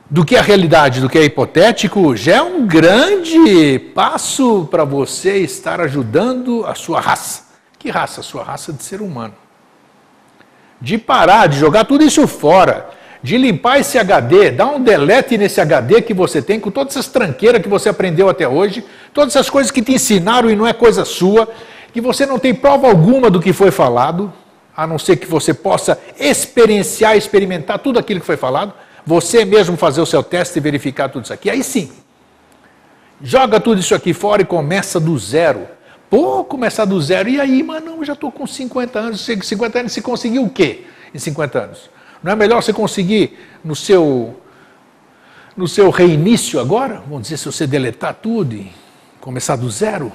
do 0.09 0.23
que 0.23 0.35
a 0.35 0.41
realidade, 0.41 1.01
do 1.01 1.09
que 1.09 1.17
é 1.17 1.23
hipotético, 1.23 2.15
já 2.15 2.35
é 2.35 2.41
um 2.41 2.65
grande 2.65 3.79
passo 3.93 4.67
para 4.69 4.83
você 4.83 5.37
estar 5.37 5.81
ajudando 5.81 6.65
a 6.65 6.75
sua 6.75 6.99
raça. 6.99 7.45
Que 7.79 7.89
raça? 7.89 8.21
A 8.21 8.23
sua 8.23 8.43
raça 8.43 8.71
de 8.71 8.83
ser 8.83 9.01
humano. 9.01 9.33
De 10.79 10.97
parar, 10.97 11.47
de 11.47 11.57
jogar 11.57 11.85
tudo 11.85 12.03
isso 12.03 12.27
fora, 12.27 12.89
de 13.23 13.37
limpar 13.37 13.79
esse 13.79 13.97
HD, 13.97 14.51
dar 14.51 14.67
um 14.67 14.81
delete 14.81 15.37
nesse 15.37 15.59
HD 15.59 16.01
que 16.01 16.13
você 16.13 16.41
tem, 16.41 16.59
com 16.59 16.69
todas 16.69 16.93
essas 16.93 17.07
tranqueiras 17.07 17.61
que 17.61 17.67
você 17.67 17.89
aprendeu 17.89 18.29
até 18.29 18.47
hoje, 18.47 18.85
todas 19.11 19.35
essas 19.35 19.49
coisas 19.49 19.71
que 19.71 19.81
te 19.81 19.93
ensinaram 19.93 20.49
e 20.49 20.55
não 20.55 20.67
é 20.67 20.73
coisa 20.73 21.03
sua, 21.03 21.47
que 21.91 21.99
você 21.99 22.25
não 22.25 22.37
tem 22.37 22.53
prova 22.53 22.87
alguma 22.87 23.31
do 23.31 23.39
que 23.39 23.51
foi 23.51 23.71
falado, 23.71 24.31
a 24.77 24.85
não 24.85 24.99
ser 24.99 25.15
que 25.15 25.25
você 25.25 25.53
possa 25.53 25.97
experienciar, 26.19 27.17
experimentar 27.17 27.79
tudo 27.79 27.97
aquilo 27.97 28.19
que 28.19 28.25
foi 28.25 28.37
falado, 28.37 28.73
você 29.05 29.45
mesmo 29.45 29.77
fazer 29.77 30.01
o 30.01 30.05
seu 30.05 30.23
teste 30.23 30.57
e 30.57 30.61
verificar 30.61 31.09
tudo 31.09 31.25
isso 31.25 31.33
aqui. 31.33 31.49
Aí 31.49 31.63
sim, 31.63 31.91
joga 33.21 33.59
tudo 33.59 33.79
isso 33.79 33.93
aqui 33.93 34.13
fora 34.13 34.41
e 34.41 34.45
começa 34.45 34.99
do 34.99 35.17
zero. 35.17 35.67
Pô, 36.09 36.43
começar 36.43 36.85
do 36.85 36.99
zero. 37.01 37.29
E 37.29 37.39
aí, 37.39 37.61
mas 37.61 37.83
não, 37.83 38.03
já 38.03 38.13
estou 38.13 38.31
com 38.31 38.47
50 38.47 38.99
anos. 38.99 39.21
50 39.25 39.79
anos, 39.79 39.91
você 39.91 40.01
conseguiu 40.01 40.43
o 40.43 40.49
quê 40.49 40.85
em 41.13 41.19
50 41.19 41.59
anos? 41.59 41.89
Não 42.23 42.31
é 42.31 42.35
melhor 42.35 42.63
você 42.63 42.73
conseguir 42.73 43.37
no 43.63 43.75
seu, 43.75 44.39
no 45.55 45.67
seu 45.67 45.89
reinício 45.91 46.59
agora? 46.59 47.03
Vamos 47.07 47.23
dizer, 47.23 47.37
se 47.37 47.45
você 47.45 47.67
deletar 47.67 48.15
tudo 48.15 48.55
e 48.55 48.71
começar 49.21 49.55
do 49.55 49.69
zero? 49.69 50.11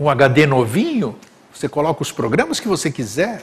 Um 0.00 0.08
HD 0.08 0.46
novinho? 0.46 1.16
Você 1.52 1.68
coloca 1.68 2.02
os 2.02 2.10
programas 2.10 2.58
que 2.58 2.66
você 2.66 2.90
quiser. 2.90 3.42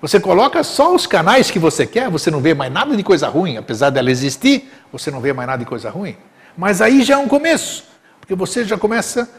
Você 0.00 0.20
coloca 0.20 0.62
só 0.62 0.94
os 0.94 1.06
canais 1.06 1.50
que 1.50 1.58
você 1.58 1.86
quer, 1.86 2.10
você 2.10 2.30
não 2.30 2.40
vê 2.40 2.52
mais 2.52 2.72
nada 2.72 2.96
de 2.96 3.02
coisa 3.02 3.28
ruim, 3.28 3.56
apesar 3.56 3.90
dela 3.90 4.10
existir, 4.10 4.70
você 4.92 5.10
não 5.10 5.20
vê 5.20 5.32
mais 5.32 5.46
nada 5.46 5.58
de 5.60 5.68
coisa 5.68 5.90
ruim. 5.90 6.16
Mas 6.56 6.82
aí 6.82 7.02
já 7.02 7.14
é 7.14 7.16
um 7.16 7.28
começo, 7.28 7.84
porque 8.20 8.34
você 8.34 8.64
já 8.64 8.76
começa 8.76 9.30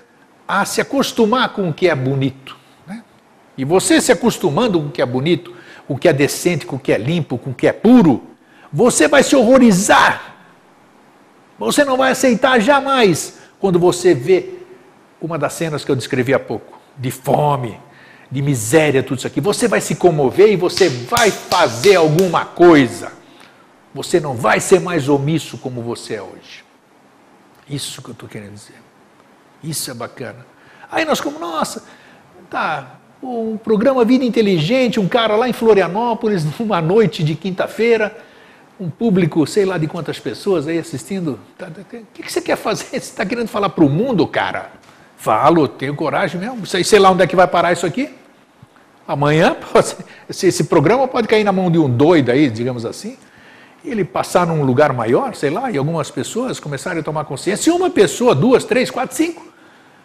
a 0.47 0.65
se 0.65 0.81
acostumar 0.81 1.49
com 1.49 1.69
o 1.69 1.73
que 1.73 1.87
é 1.87 1.95
bonito. 1.95 2.57
Né? 2.87 3.03
E 3.57 3.63
você 3.63 4.01
se 4.01 4.11
acostumando 4.11 4.79
com 4.79 4.87
o 4.87 4.91
que 4.91 5.01
é 5.01 5.05
bonito, 5.05 5.53
com 5.87 5.93
o 5.93 5.97
que 5.97 6.07
é 6.07 6.13
decente, 6.13 6.65
com 6.65 6.75
o 6.75 6.79
que 6.79 6.91
é 6.91 6.97
limpo, 6.97 7.37
com 7.37 7.51
o 7.51 7.53
que 7.53 7.67
é 7.67 7.73
puro, 7.73 8.23
você 8.71 9.07
vai 9.07 9.23
se 9.23 9.35
horrorizar. 9.35 10.35
Você 11.57 11.85
não 11.85 11.95
vai 11.95 12.11
aceitar 12.11 12.59
jamais 12.59 13.37
quando 13.59 13.79
você 13.79 14.13
vê 14.13 14.49
uma 15.21 15.37
das 15.37 15.53
cenas 15.53 15.85
que 15.85 15.91
eu 15.91 15.95
descrevi 15.95 16.33
há 16.33 16.39
pouco, 16.39 16.79
de 16.97 17.09
fome, 17.11 17.79
de 18.35 18.41
miséria, 18.41 19.01
tudo 19.01 19.19
isso 19.19 19.27
aqui. 19.27 19.39
Você 19.39 19.65
vai 19.65 19.79
se 19.79 19.95
comover 19.95 20.51
e 20.51 20.57
você 20.57 20.89
vai 20.89 21.31
fazer 21.31 21.95
alguma 21.95 22.43
coisa. 22.43 23.13
Você 23.93 24.19
não 24.19 24.33
vai 24.33 24.59
ser 24.59 24.81
mais 24.81 25.07
omisso 25.07 25.57
como 25.57 25.81
você 25.81 26.15
é 26.15 26.21
hoje. 26.21 26.65
Isso 27.69 28.01
que 28.01 28.09
eu 28.09 28.11
estou 28.11 28.27
querendo 28.27 28.51
dizer. 28.51 28.75
Isso 29.63 29.89
é 29.89 29.93
bacana. 29.93 30.45
Aí 30.91 31.05
nós 31.05 31.21
como, 31.21 31.39
nossa, 31.39 31.85
tá, 32.49 32.99
um 33.23 33.55
programa 33.55 34.03
Vida 34.03 34.25
Inteligente, 34.25 34.99
um 34.99 35.07
cara 35.07 35.37
lá 35.37 35.47
em 35.47 35.53
Florianópolis, 35.53 36.43
numa 36.59 36.81
noite 36.81 37.23
de 37.23 37.35
quinta-feira, 37.35 38.17
um 38.77 38.89
público, 38.89 39.47
sei 39.47 39.63
lá 39.63 39.77
de 39.77 39.87
quantas 39.87 40.19
pessoas 40.19 40.67
aí 40.67 40.77
assistindo. 40.77 41.39
Tá, 41.57 41.67
tá, 41.67 41.79
o 41.79 41.85
que, 41.85 42.21
que 42.21 42.29
você 42.29 42.41
quer 42.41 42.57
fazer? 42.57 42.83
Você 42.83 42.97
está 42.97 43.25
querendo 43.25 43.47
falar 43.47 43.69
para 43.69 43.85
o 43.85 43.89
mundo, 43.89 44.27
cara? 44.27 44.71
Falo, 45.15 45.69
tenho 45.69 45.95
coragem 45.95 46.37
mesmo. 46.37 46.65
Sei, 46.65 46.83
sei 46.83 46.99
lá 46.99 47.09
onde 47.11 47.23
é 47.23 47.27
que 47.27 47.35
vai 47.37 47.47
parar 47.47 47.71
isso 47.71 47.85
aqui. 47.85 48.24
Amanhã, 49.07 49.55
esse, 50.29 50.47
esse 50.47 50.63
programa 50.63 51.07
pode 51.07 51.27
cair 51.27 51.43
na 51.43 51.51
mão 51.51 51.69
de 51.69 51.77
um 51.77 51.89
doido 51.89 52.31
aí, 52.31 52.49
digamos 52.49 52.85
assim, 52.85 53.17
e 53.83 53.89
ele 53.89 54.03
passar 54.03 54.47
num 54.47 54.63
lugar 54.63 54.91
maior, 54.93 55.35
sei 55.35 55.51
lá, 55.51 55.69
e 55.69 55.77
algumas 55.77 56.09
pessoas 56.09 56.59
começarem 56.59 56.99
a 56.99 57.03
tomar 57.03 57.25
consciência. 57.25 57.63
Se 57.63 57.69
uma 57.69 57.89
pessoa, 57.89 58.33
duas, 58.33 58.63
três, 58.63 58.89
quatro, 58.89 59.15
cinco, 59.15 59.45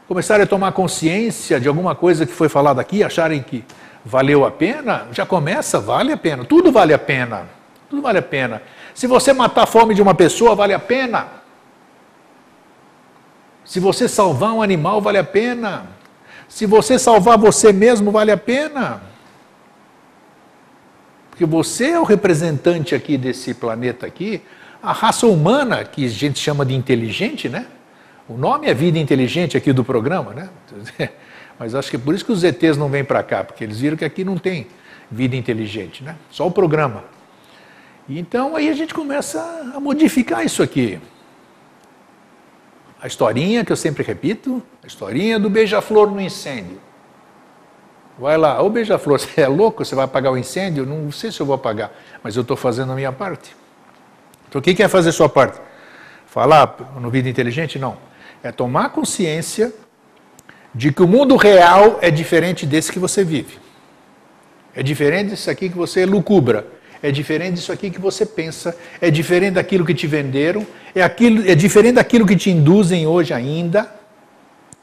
começarem 0.06 0.44
a 0.44 0.46
tomar 0.46 0.72
consciência 0.72 1.58
de 1.58 1.66
alguma 1.66 1.94
coisa 1.94 2.26
que 2.26 2.32
foi 2.32 2.48
falada 2.48 2.80
aqui, 2.80 3.02
acharem 3.02 3.42
que 3.42 3.64
valeu 4.04 4.44
a 4.44 4.50
pena, 4.50 5.06
já 5.12 5.24
começa, 5.24 5.80
vale 5.80 6.12
a 6.12 6.16
pena. 6.16 6.44
Tudo 6.44 6.70
vale 6.70 6.92
a 6.92 6.98
pena. 6.98 7.48
Tudo 7.88 8.02
vale 8.02 8.18
a 8.18 8.22
pena. 8.22 8.62
Se 8.94 9.06
você 9.06 9.32
matar 9.32 9.62
a 9.62 9.66
fome 9.66 9.94
de 9.94 10.02
uma 10.02 10.14
pessoa, 10.14 10.54
vale 10.54 10.74
a 10.74 10.78
pena. 10.78 11.26
Se 13.64 13.80
você 13.80 14.08
salvar 14.08 14.52
um 14.52 14.62
animal, 14.62 15.00
vale 15.00 15.18
a 15.18 15.24
pena. 15.24 15.86
Se 16.50 16.66
você 16.66 16.98
salvar 16.98 17.38
você 17.38 17.72
mesmo, 17.72 18.10
vale 18.10 18.32
a 18.32 18.36
pena. 18.36 19.00
Porque 21.30 21.46
você 21.46 21.92
é 21.92 22.00
o 22.00 22.02
representante 22.02 22.92
aqui 22.92 23.16
desse 23.16 23.54
planeta 23.54 24.04
aqui, 24.04 24.42
a 24.82 24.92
raça 24.92 25.26
humana, 25.28 25.84
que 25.84 26.04
a 26.04 26.08
gente 26.08 26.40
chama 26.40 26.66
de 26.66 26.74
inteligente, 26.74 27.48
né? 27.48 27.66
O 28.28 28.36
nome 28.36 28.66
é 28.66 28.74
vida 28.74 28.98
inteligente 28.98 29.56
aqui 29.56 29.72
do 29.72 29.84
programa, 29.84 30.34
né? 30.34 30.50
Mas 31.56 31.74
acho 31.74 31.88
que 31.88 31.96
é 31.96 31.98
por 31.98 32.14
isso 32.14 32.24
que 32.24 32.32
os 32.32 32.42
ETs 32.42 32.76
não 32.76 32.88
vêm 32.88 33.04
para 33.04 33.22
cá, 33.22 33.44
porque 33.44 33.62
eles 33.62 33.78
viram 33.78 33.96
que 33.96 34.04
aqui 34.04 34.24
não 34.24 34.36
tem 34.36 34.66
vida 35.10 35.36
inteligente, 35.36 36.02
né? 36.02 36.16
Só 36.30 36.48
o 36.48 36.50
programa. 36.50 37.04
Então 38.08 38.56
aí 38.56 38.68
a 38.68 38.74
gente 38.74 38.92
começa 38.92 39.40
a 39.74 39.78
modificar 39.78 40.44
isso 40.44 40.64
aqui. 40.64 40.98
A 43.00 43.06
historinha 43.06 43.64
que 43.64 43.72
eu 43.72 43.76
sempre 43.76 44.02
repito, 44.02 44.62
a 44.84 44.86
historinha 44.86 45.38
do 45.38 45.48
beija-flor 45.48 46.10
no 46.10 46.20
incêndio. 46.20 46.78
Vai 48.18 48.36
lá, 48.36 48.62
ô 48.62 48.68
beija-flor, 48.68 49.18
você 49.20 49.40
é 49.40 49.48
louco? 49.48 49.84
Você 49.84 49.94
vai 49.94 50.04
apagar 50.04 50.30
o 50.32 50.36
incêndio? 50.36 50.84
Não 50.84 51.10
sei 51.10 51.32
se 51.32 51.40
eu 51.40 51.46
vou 51.46 51.54
apagar, 51.54 51.90
mas 52.22 52.36
eu 52.36 52.42
estou 52.42 52.56
fazendo 52.56 52.92
a 52.92 52.94
minha 52.94 53.10
parte. 53.10 53.56
Então, 54.48 54.60
quem 54.60 54.74
quer 54.74 54.88
fazer 54.88 55.08
a 55.08 55.12
sua 55.12 55.28
parte? 55.28 55.58
Falar 56.26 56.76
no 57.00 57.08
Vida 57.08 57.28
Inteligente? 57.28 57.78
Não. 57.78 57.96
É 58.42 58.52
tomar 58.52 58.90
consciência 58.90 59.72
de 60.74 60.92
que 60.92 61.02
o 61.02 61.08
mundo 61.08 61.36
real 61.36 61.98
é 62.02 62.10
diferente 62.10 62.66
desse 62.66 62.92
que 62.92 62.98
você 62.98 63.24
vive. 63.24 63.58
É 64.74 64.82
diferente 64.82 65.30
desse 65.30 65.50
aqui 65.50 65.68
que 65.68 65.76
você 65.76 66.04
lucubra 66.04 66.66
é 67.02 67.10
diferente 67.10 67.54
disso 67.54 67.72
aqui 67.72 67.90
que 67.90 68.00
você 68.00 68.26
pensa, 68.26 68.76
é 69.00 69.10
diferente 69.10 69.54
daquilo 69.54 69.86
que 69.86 69.94
te 69.94 70.06
venderam, 70.06 70.66
é, 70.94 71.02
aquilo, 71.02 71.48
é 71.48 71.54
diferente 71.54 71.94
daquilo 71.94 72.26
que 72.26 72.36
te 72.36 72.50
induzem 72.50 73.06
hoje 73.06 73.32
ainda. 73.32 73.90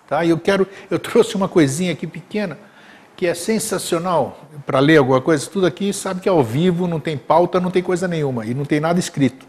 Tá? 0.07 0.25
Eu 0.25 0.37
quero, 0.37 0.67
eu 0.89 0.97
trouxe 0.97 1.35
uma 1.35 1.47
coisinha 1.47 1.91
aqui 1.91 2.07
pequena 2.07 2.57
que 3.15 3.25
é 3.25 3.33
sensacional 3.33 4.47
para 4.65 4.79
ler 4.79 4.97
alguma 4.97 5.19
coisa. 5.19 5.49
Tudo 5.49 5.65
aqui 5.65 5.91
sabe 5.91 6.21
que 6.21 6.29
é 6.29 6.31
ao 6.31 6.43
vivo, 6.43 6.87
não 6.87 6.99
tem 6.99 7.17
pauta, 7.17 7.59
não 7.59 7.71
tem 7.71 7.81
coisa 7.81 8.07
nenhuma 8.07 8.45
e 8.45 8.53
não 8.53 8.63
tem 8.63 8.79
nada 8.79 8.99
escrito. 8.99 9.45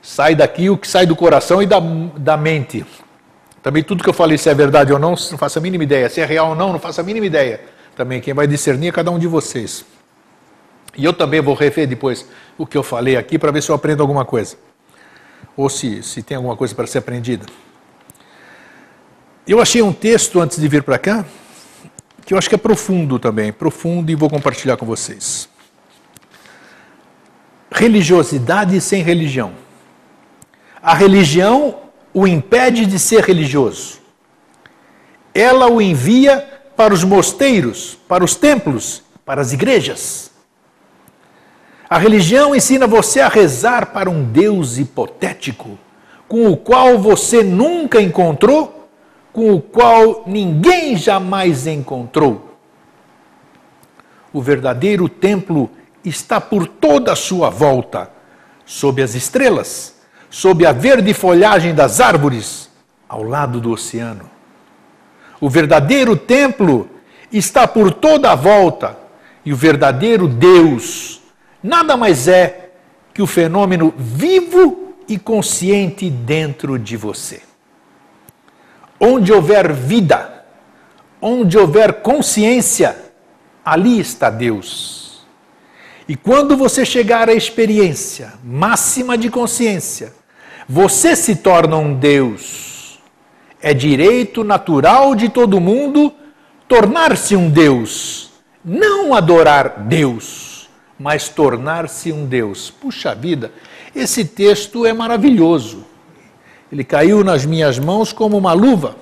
Sai 0.00 0.34
daqui 0.34 0.70
o 0.70 0.78
que 0.78 0.88
sai 0.88 1.06
do 1.06 1.14
coração 1.14 1.62
e 1.62 1.66
da, 1.66 1.80
da 2.16 2.36
mente. 2.36 2.86
Também 3.62 3.82
tudo 3.82 4.02
que 4.02 4.08
eu 4.08 4.14
falei, 4.14 4.38
se 4.38 4.48
é 4.48 4.54
verdade 4.54 4.92
ou 4.92 4.98
não, 4.98 5.10
não 5.10 5.38
faço 5.38 5.58
a 5.58 5.62
mínima 5.62 5.84
ideia. 5.84 6.08
Se 6.08 6.20
é 6.20 6.24
real 6.24 6.50
ou 6.50 6.54
não, 6.54 6.72
não 6.72 6.78
faço 6.78 7.00
a 7.00 7.04
mínima 7.04 7.26
ideia. 7.26 7.60
Também 7.94 8.20
quem 8.20 8.32
vai 8.32 8.46
discernir 8.46 8.88
é 8.88 8.92
cada 8.92 9.10
um 9.10 9.18
de 9.18 9.26
vocês. 9.26 9.84
E 10.96 11.04
eu 11.04 11.12
também 11.12 11.40
vou 11.40 11.54
rever 11.54 11.86
depois 11.86 12.26
o 12.58 12.66
que 12.66 12.76
eu 12.76 12.82
falei 12.82 13.16
aqui 13.16 13.38
para 13.38 13.50
ver 13.50 13.62
se 13.62 13.70
eu 13.70 13.74
aprendo 13.74 14.02
alguma 14.02 14.24
coisa. 14.24 14.56
Ou 15.56 15.68
se, 15.68 16.02
se 16.02 16.22
tem 16.22 16.36
alguma 16.36 16.56
coisa 16.56 16.74
para 16.74 16.86
ser 16.86 16.98
aprendida. 16.98 17.46
Eu 19.46 19.60
achei 19.60 19.82
um 19.82 19.92
texto 19.92 20.40
antes 20.40 20.60
de 20.60 20.68
vir 20.68 20.82
para 20.82 20.98
cá, 20.98 21.24
que 22.24 22.34
eu 22.34 22.38
acho 22.38 22.48
que 22.48 22.54
é 22.54 22.58
profundo 22.58 23.18
também, 23.18 23.52
profundo 23.52 24.10
e 24.10 24.14
vou 24.14 24.30
compartilhar 24.30 24.76
com 24.76 24.86
vocês. 24.86 25.48
Religiosidade 27.70 28.80
sem 28.80 29.02
religião. 29.02 29.52
A 30.82 30.94
religião 30.94 31.78
o 32.12 32.26
impede 32.26 32.86
de 32.86 32.98
ser 32.98 33.24
religioso. 33.24 34.00
Ela 35.34 35.70
o 35.70 35.80
envia 35.80 36.62
para 36.76 36.92
os 36.92 37.04
mosteiros, 37.04 37.98
para 38.08 38.24
os 38.24 38.34
templos, 38.34 39.02
para 39.24 39.40
as 39.40 39.52
igrejas. 39.52 40.29
A 41.90 41.98
religião 41.98 42.54
ensina 42.54 42.86
você 42.86 43.18
a 43.18 43.26
rezar 43.26 43.86
para 43.86 44.08
um 44.08 44.22
Deus 44.22 44.78
hipotético, 44.78 45.76
com 46.28 46.46
o 46.46 46.56
qual 46.56 46.96
você 47.00 47.42
nunca 47.42 48.00
encontrou, 48.00 48.88
com 49.32 49.52
o 49.52 49.60
qual 49.60 50.22
ninguém 50.24 50.96
jamais 50.96 51.66
encontrou. 51.66 52.56
O 54.32 54.40
verdadeiro 54.40 55.08
templo 55.08 55.68
está 56.04 56.40
por 56.40 56.68
toda 56.68 57.10
a 57.12 57.16
sua 57.16 57.50
volta, 57.50 58.08
sob 58.64 59.02
as 59.02 59.16
estrelas, 59.16 59.96
sob 60.30 60.64
a 60.64 60.70
verde 60.70 61.12
folhagem 61.12 61.74
das 61.74 61.98
árvores, 61.98 62.70
ao 63.08 63.24
lado 63.24 63.60
do 63.60 63.72
oceano. 63.72 64.30
O 65.40 65.50
verdadeiro 65.50 66.16
templo 66.16 66.88
está 67.32 67.66
por 67.66 67.92
toda 67.92 68.30
a 68.30 68.36
volta, 68.36 68.96
e 69.44 69.52
o 69.52 69.56
verdadeiro 69.56 70.28
Deus 70.28 71.19
nada 71.62 71.96
mais 71.96 72.28
é 72.28 72.70
que 73.12 73.22
o 73.22 73.26
fenômeno 73.26 73.92
vivo 73.96 74.94
e 75.08 75.18
consciente 75.18 76.08
dentro 76.08 76.78
de 76.78 76.96
você. 76.96 77.42
Onde 78.98 79.32
houver 79.32 79.72
vida, 79.72 80.44
onde 81.20 81.58
houver 81.58 81.94
consciência, 81.94 82.96
ali 83.64 83.98
está 83.98 84.30
Deus. 84.30 85.24
E 86.08 86.16
quando 86.16 86.56
você 86.56 86.84
chegar 86.84 87.28
à 87.28 87.34
experiência 87.34 88.34
máxima 88.42 89.16
de 89.16 89.30
consciência, 89.30 90.12
você 90.68 91.16
se 91.16 91.36
torna 91.36 91.76
um 91.76 91.94
Deus. 91.94 93.00
É 93.60 93.74
direito 93.74 94.42
natural 94.44 95.14
de 95.14 95.28
todo 95.28 95.60
mundo 95.60 96.12
tornar-se 96.68 97.34
um 97.34 97.50
Deus, 97.50 98.30
não 98.64 99.12
adorar 99.12 99.80
Deus 99.80 100.49
mas 101.00 101.30
tornar-se 101.30 102.12
um 102.12 102.26
Deus. 102.26 102.70
Puxa 102.70 103.14
vida, 103.14 103.50
esse 103.96 104.22
texto 104.22 104.84
é 104.84 104.92
maravilhoso. 104.92 105.86
Ele 106.70 106.84
caiu 106.84 107.24
nas 107.24 107.46
minhas 107.46 107.78
mãos 107.78 108.12
como 108.12 108.36
uma 108.36 108.52
luva. 108.52 108.96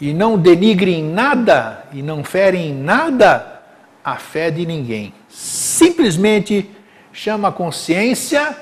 E 0.00 0.12
não 0.12 0.36
denigre 0.36 0.92
em 0.92 1.04
nada 1.04 1.84
e 1.92 2.02
não 2.02 2.24
fere 2.24 2.58
em 2.58 2.74
nada 2.74 3.62
a 4.02 4.16
fé 4.16 4.50
de 4.50 4.66
ninguém. 4.66 5.14
Simplesmente 5.28 6.68
chama 7.12 7.48
a 7.48 7.52
consciência 7.52 8.56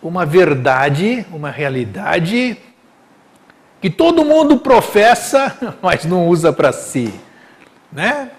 uma 0.00 0.24
verdade, 0.24 1.26
uma 1.32 1.50
realidade 1.50 2.56
que 3.80 3.90
todo 3.90 4.24
mundo 4.24 4.58
professa, 4.58 5.76
mas 5.82 6.06
não 6.06 6.28
usa 6.28 6.50
para 6.50 6.72
si, 6.72 7.12
né? 7.92 8.30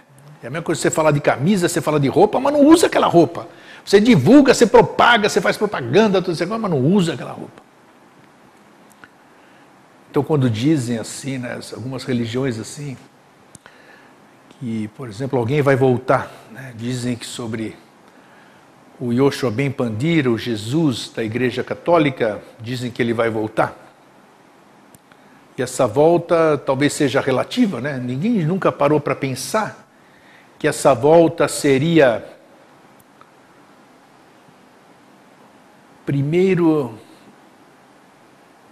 É 0.46 0.48
a 0.48 0.52
mesma 0.52 0.64
coisa 0.64 0.80
você 0.80 0.91
falar 0.91 1.10
de 1.10 1.20
camisa, 1.20 1.68
você 1.68 1.82
fala 1.82 2.00
de 2.00 2.08
roupa, 2.08 2.39
mas 2.39 2.54
não 2.54 2.64
usa 2.64 2.86
aquela 2.86 3.08
roupa. 3.08 3.48
Você 3.84 4.00
divulga, 4.00 4.54
você 4.54 4.68
propaga, 4.68 5.28
você 5.28 5.41
faz 5.41 5.58
propaganda, 5.58 6.22
tudo 6.22 6.36
isso, 6.36 6.46
mas 6.46 6.70
não 6.70 6.80
usa 6.80 7.16
aquela 7.16 7.32
roupa. 7.32 7.64
Então, 10.12 10.24
quando 10.24 10.48
dizem 10.48 11.00
assim, 11.00 11.39
né, 11.39 11.60
algumas 11.74 12.04
religiões 12.04 12.60
assim, 12.60 12.96
que, 14.50 14.88
por 14.89 15.10
exemplo, 15.10 15.39
alguém 15.39 15.64
vai 15.64 15.76
voltar, 15.76 16.32
né, 16.52 16.74
dizem 16.76 17.16
que 17.16 17.26
sobre 17.26 17.76
o 19.00 19.12
Yoshua 19.12 19.50
Ben 19.50 19.72
Pandira, 19.72 20.30
o 20.30 20.38
Jesus 20.38 21.10
da 21.10 21.24
Igreja 21.24 21.64
Católica, 21.64 22.39
dizem 22.62 22.91
que 22.91 23.02
ele 23.02 23.14
vai 23.14 23.32
voltar. 23.32 23.76
E 25.58 25.64
essa 25.64 25.88
volta 25.88 26.56
talvez 26.64 26.93
seja 26.93 27.20
relativa, 27.20 27.82
né? 27.82 27.98
Ninguém 27.98 28.46
nunca 28.46 28.72
parou 28.72 29.00
para 29.00 29.16
pensar 29.16 29.85
que 30.58 30.68
essa 30.68 30.93
volta 30.93 31.47
seria 31.47 32.24
primeiro 36.06 36.93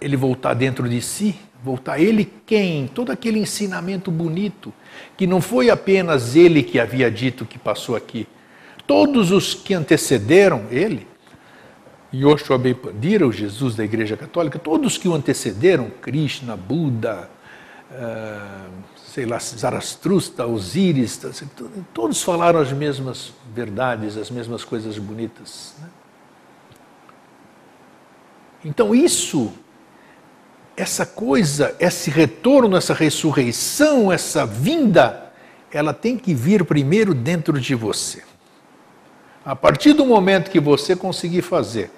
ele 0.00 0.16
voltar 0.16 0.54
dentro 0.54 0.88
de 0.88 1.00
si, 1.00 1.34
voltar 1.62 1.98
ele 1.98 2.30
quem? 2.46 2.86
Todo 2.86 3.10
aquele 3.10 3.38
ensinamento 3.38 4.10
bonito, 4.10 4.72
que 5.16 5.26
não 5.26 5.40
foi 5.40 5.70
apenas 5.70 6.36
ele 6.36 6.62
que 6.62 6.78
havia 6.78 7.10
dito 7.10 7.44
que 7.46 7.58
passou 7.58 7.96
aqui. 7.96 8.28
Todos 8.86 9.30
os 9.30 9.54
que 9.54 9.72
antecederam 9.72 10.66
ele, 10.70 11.06
Yoshua 12.12 12.58
Ben 12.58 12.74
Pandira, 12.74 13.26
o 13.26 13.32
Jesus 13.32 13.74
da 13.74 13.84
Igreja 13.84 14.16
Católica, 14.16 14.58
todos 14.58 14.98
que 14.98 15.08
o 15.08 15.14
antecederam, 15.14 15.90
Krishna, 16.02 16.56
Buda, 16.56 17.28
uh, 17.90 18.70
sei 19.14 19.26
lá, 19.26 19.38
Zarastrusta, 19.38 20.44
Osíris, 20.44 21.20
todos 21.92 22.20
falaram 22.20 22.58
as 22.58 22.72
mesmas 22.72 23.32
verdades, 23.54 24.16
as 24.16 24.28
mesmas 24.28 24.64
coisas 24.64 24.98
bonitas. 24.98 25.72
Né? 25.80 25.88
Então, 28.64 28.92
isso, 28.92 29.52
essa 30.76 31.06
coisa, 31.06 31.76
esse 31.78 32.10
retorno, 32.10 32.76
essa 32.76 32.92
ressurreição, 32.92 34.10
essa 34.10 34.44
vinda, 34.44 35.32
ela 35.70 35.94
tem 35.94 36.18
que 36.18 36.34
vir 36.34 36.64
primeiro 36.64 37.14
dentro 37.14 37.60
de 37.60 37.76
você. 37.76 38.24
A 39.44 39.54
partir 39.54 39.92
do 39.92 40.04
momento 40.04 40.50
que 40.50 40.58
você 40.58 40.96
conseguir 40.96 41.42
fazer 41.42 41.88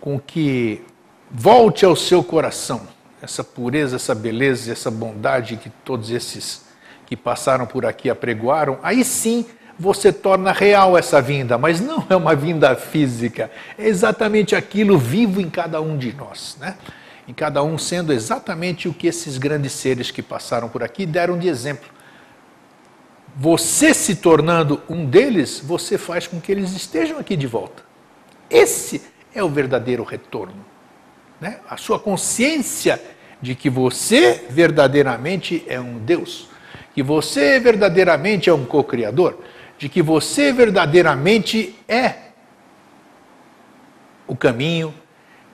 com 0.00 0.18
que 0.18 0.82
volte 1.30 1.84
ao 1.84 1.94
seu 1.94 2.24
coração 2.24 2.92
essa 3.24 3.42
pureza, 3.42 3.96
essa 3.96 4.14
beleza, 4.14 4.70
essa 4.70 4.90
bondade 4.90 5.56
que 5.56 5.70
todos 5.70 6.10
esses 6.10 6.62
que 7.06 7.16
passaram 7.16 7.66
por 7.66 7.86
aqui 7.86 8.10
apregoaram, 8.10 8.78
aí 8.82 9.02
sim 9.02 9.46
você 9.78 10.12
torna 10.12 10.52
real 10.52 10.96
essa 10.96 11.20
vinda, 11.20 11.58
mas 11.58 11.80
não 11.80 12.06
é 12.08 12.14
uma 12.14 12.34
vinda 12.34 12.76
física, 12.76 13.50
é 13.76 13.88
exatamente 13.88 14.54
aquilo 14.54 14.98
vivo 14.98 15.40
em 15.40 15.50
cada 15.50 15.80
um 15.80 15.96
de 15.96 16.12
nós, 16.12 16.56
né? 16.60 16.76
Em 17.26 17.32
cada 17.32 17.62
um 17.62 17.78
sendo 17.78 18.12
exatamente 18.12 18.86
o 18.88 18.92
que 18.92 19.06
esses 19.06 19.38
grandes 19.38 19.72
seres 19.72 20.10
que 20.10 20.22
passaram 20.22 20.68
por 20.68 20.82
aqui 20.82 21.06
deram 21.06 21.38
de 21.38 21.48
exemplo. 21.48 21.88
Você 23.36 23.94
se 23.94 24.16
tornando 24.16 24.82
um 24.88 25.06
deles, 25.06 25.60
você 25.64 25.96
faz 25.96 26.26
com 26.26 26.38
que 26.38 26.52
eles 26.52 26.72
estejam 26.72 27.18
aqui 27.18 27.34
de 27.34 27.46
volta. 27.46 27.82
Esse 28.50 29.02
é 29.34 29.42
o 29.42 29.48
verdadeiro 29.48 30.04
retorno. 30.04 30.64
Né? 31.40 31.58
A 31.68 31.76
sua 31.76 31.98
consciência 31.98 33.00
de 33.44 33.54
que 33.54 33.68
você 33.68 34.46
verdadeiramente 34.48 35.62
é 35.68 35.78
um 35.78 35.98
Deus, 35.98 36.48
que 36.94 37.02
você 37.02 37.60
verdadeiramente 37.60 38.48
é 38.48 38.54
um 38.54 38.64
co-criador, 38.64 39.38
de 39.76 39.86
que 39.86 40.00
você 40.00 40.50
verdadeiramente 40.50 41.78
é 41.86 42.14
o 44.26 44.34
caminho, 44.34 44.94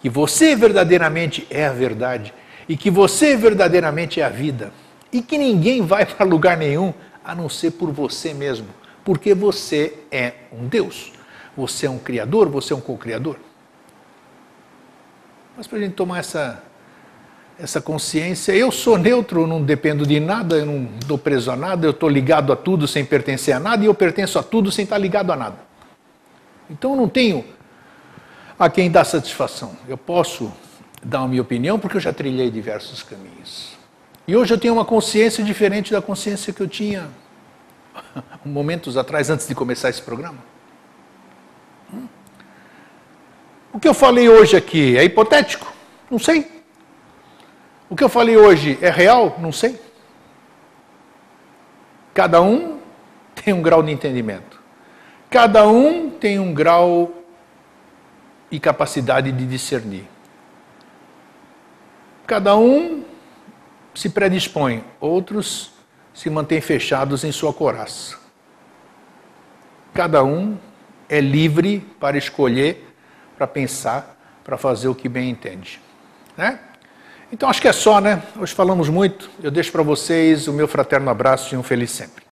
que 0.00 0.08
você 0.08 0.54
verdadeiramente 0.54 1.44
é 1.50 1.66
a 1.66 1.72
verdade 1.72 2.32
e 2.68 2.76
que 2.76 2.92
você 2.92 3.36
verdadeiramente 3.36 4.20
é 4.20 4.24
a 4.24 4.28
vida 4.28 4.72
e 5.12 5.20
que 5.20 5.36
ninguém 5.36 5.82
vai 5.82 6.06
para 6.06 6.24
lugar 6.24 6.56
nenhum 6.56 6.94
a 7.24 7.34
não 7.34 7.48
ser 7.48 7.72
por 7.72 7.90
você 7.90 8.32
mesmo, 8.32 8.68
porque 9.04 9.34
você 9.34 9.98
é 10.12 10.34
um 10.52 10.68
Deus, 10.68 11.12
você 11.56 11.86
é 11.86 11.90
um 11.90 11.98
Criador, 11.98 12.48
você 12.48 12.72
é 12.72 12.76
um 12.76 12.80
co-criador. 12.80 13.36
Mas 15.56 15.66
para 15.66 15.78
a 15.78 15.80
gente 15.80 15.94
tomar 15.94 16.20
essa 16.20 16.69
essa 17.60 17.80
consciência, 17.80 18.52
eu 18.52 18.72
sou 18.72 18.96
neutro, 18.96 19.46
não 19.46 19.62
dependo 19.62 20.06
de 20.06 20.18
nada, 20.18 20.56
eu 20.56 20.66
não 20.66 20.88
estou 20.98 21.18
preso 21.18 21.50
a 21.50 21.56
nada, 21.56 21.86
eu 21.86 21.90
estou 21.90 22.08
ligado 22.08 22.52
a 22.52 22.56
tudo 22.56 22.88
sem 22.88 23.04
pertencer 23.04 23.54
a 23.54 23.60
nada 23.60 23.84
e 23.84 23.86
eu 23.86 23.94
pertenço 23.94 24.38
a 24.38 24.42
tudo 24.42 24.72
sem 24.72 24.84
estar 24.84 24.96
ligado 24.96 25.30
a 25.30 25.36
nada. 25.36 25.56
Então 26.70 26.92
eu 26.92 26.96
não 26.96 27.08
tenho 27.08 27.44
a 28.58 28.70
quem 28.70 28.90
dar 28.90 29.04
satisfação. 29.04 29.76
Eu 29.86 29.98
posso 29.98 30.50
dar 31.02 31.20
a 31.20 31.28
minha 31.28 31.42
opinião 31.42 31.78
porque 31.78 31.98
eu 31.98 32.00
já 32.00 32.12
trilhei 32.12 32.50
diversos 32.50 33.02
caminhos. 33.02 33.72
E 34.26 34.34
hoje 34.34 34.54
eu 34.54 34.58
tenho 34.58 34.74
uma 34.74 34.84
consciência 34.84 35.44
diferente 35.44 35.92
da 35.92 36.00
consciência 36.00 36.52
que 36.54 36.62
eu 36.62 36.68
tinha 36.68 37.08
momentos 38.44 38.96
atrás, 38.96 39.28
antes 39.28 39.46
de 39.46 39.54
começar 39.54 39.90
esse 39.90 40.00
programa. 40.00 40.38
Hum? 41.92 42.06
O 43.72 43.78
que 43.78 43.88
eu 43.88 43.94
falei 43.94 44.30
hoje 44.30 44.56
aqui 44.56 44.96
é 44.96 45.04
hipotético? 45.04 45.70
Não 46.10 46.18
sei. 46.18 46.59
O 47.90 47.96
que 47.96 48.04
eu 48.04 48.08
falei 48.08 48.36
hoje 48.36 48.78
é 48.80 48.88
real? 48.88 49.36
Não 49.40 49.50
sei. 49.50 49.78
Cada 52.14 52.40
um 52.40 52.78
tem 53.34 53.52
um 53.52 53.60
grau 53.60 53.82
de 53.82 53.90
entendimento. 53.90 54.62
Cada 55.28 55.66
um 55.66 56.08
tem 56.08 56.38
um 56.38 56.54
grau 56.54 57.12
e 58.48 58.60
capacidade 58.60 59.32
de 59.32 59.44
discernir. 59.44 60.08
Cada 62.28 62.56
um 62.56 63.04
se 63.92 64.08
predispõe, 64.08 64.84
outros 65.00 65.72
se 66.14 66.30
mantêm 66.30 66.60
fechados 66.60 67.24
em 67.24 67.32
sua 67.32 67.52
coraça. 67.52 68.16
Cada 69.92 70.22
um 70.22 70.56
é 71.08 71.20
livre 71.20 71.80
para 71.98 72.16
escolher, 72.16 72.94
para 73.36 73.48
pensar, 73.48 74.16
para 74.44 74.56
fazer 74.56 74.86
o 74.86 74.94
que 74.94 75.08
bem 75.08 75.28
entende. 75.28 75.80
Né? 76.36 76.60
Então 77.32 77.48
acho 77.48 77.62
que 77.62 77.68
é 77.68 77.72
só, 77.72 78.00
né? 78.00 78.22
Hoje 78.38 78.54
falamos 78.54 78.88
muito. 78.88 79.30
Eu 79.42 79.50
deixo 79.50 79.70
para 79.70 79.82
vocês 79.82 80.48
o 80.48 80.52
meu 80.52 80.66
fraterno 80.66 81.10
abraço 81.10 81.54
e 81.54 81.58
um 81.58 81.62
feliz 81.62 81.90
sempre. 81.90 82.29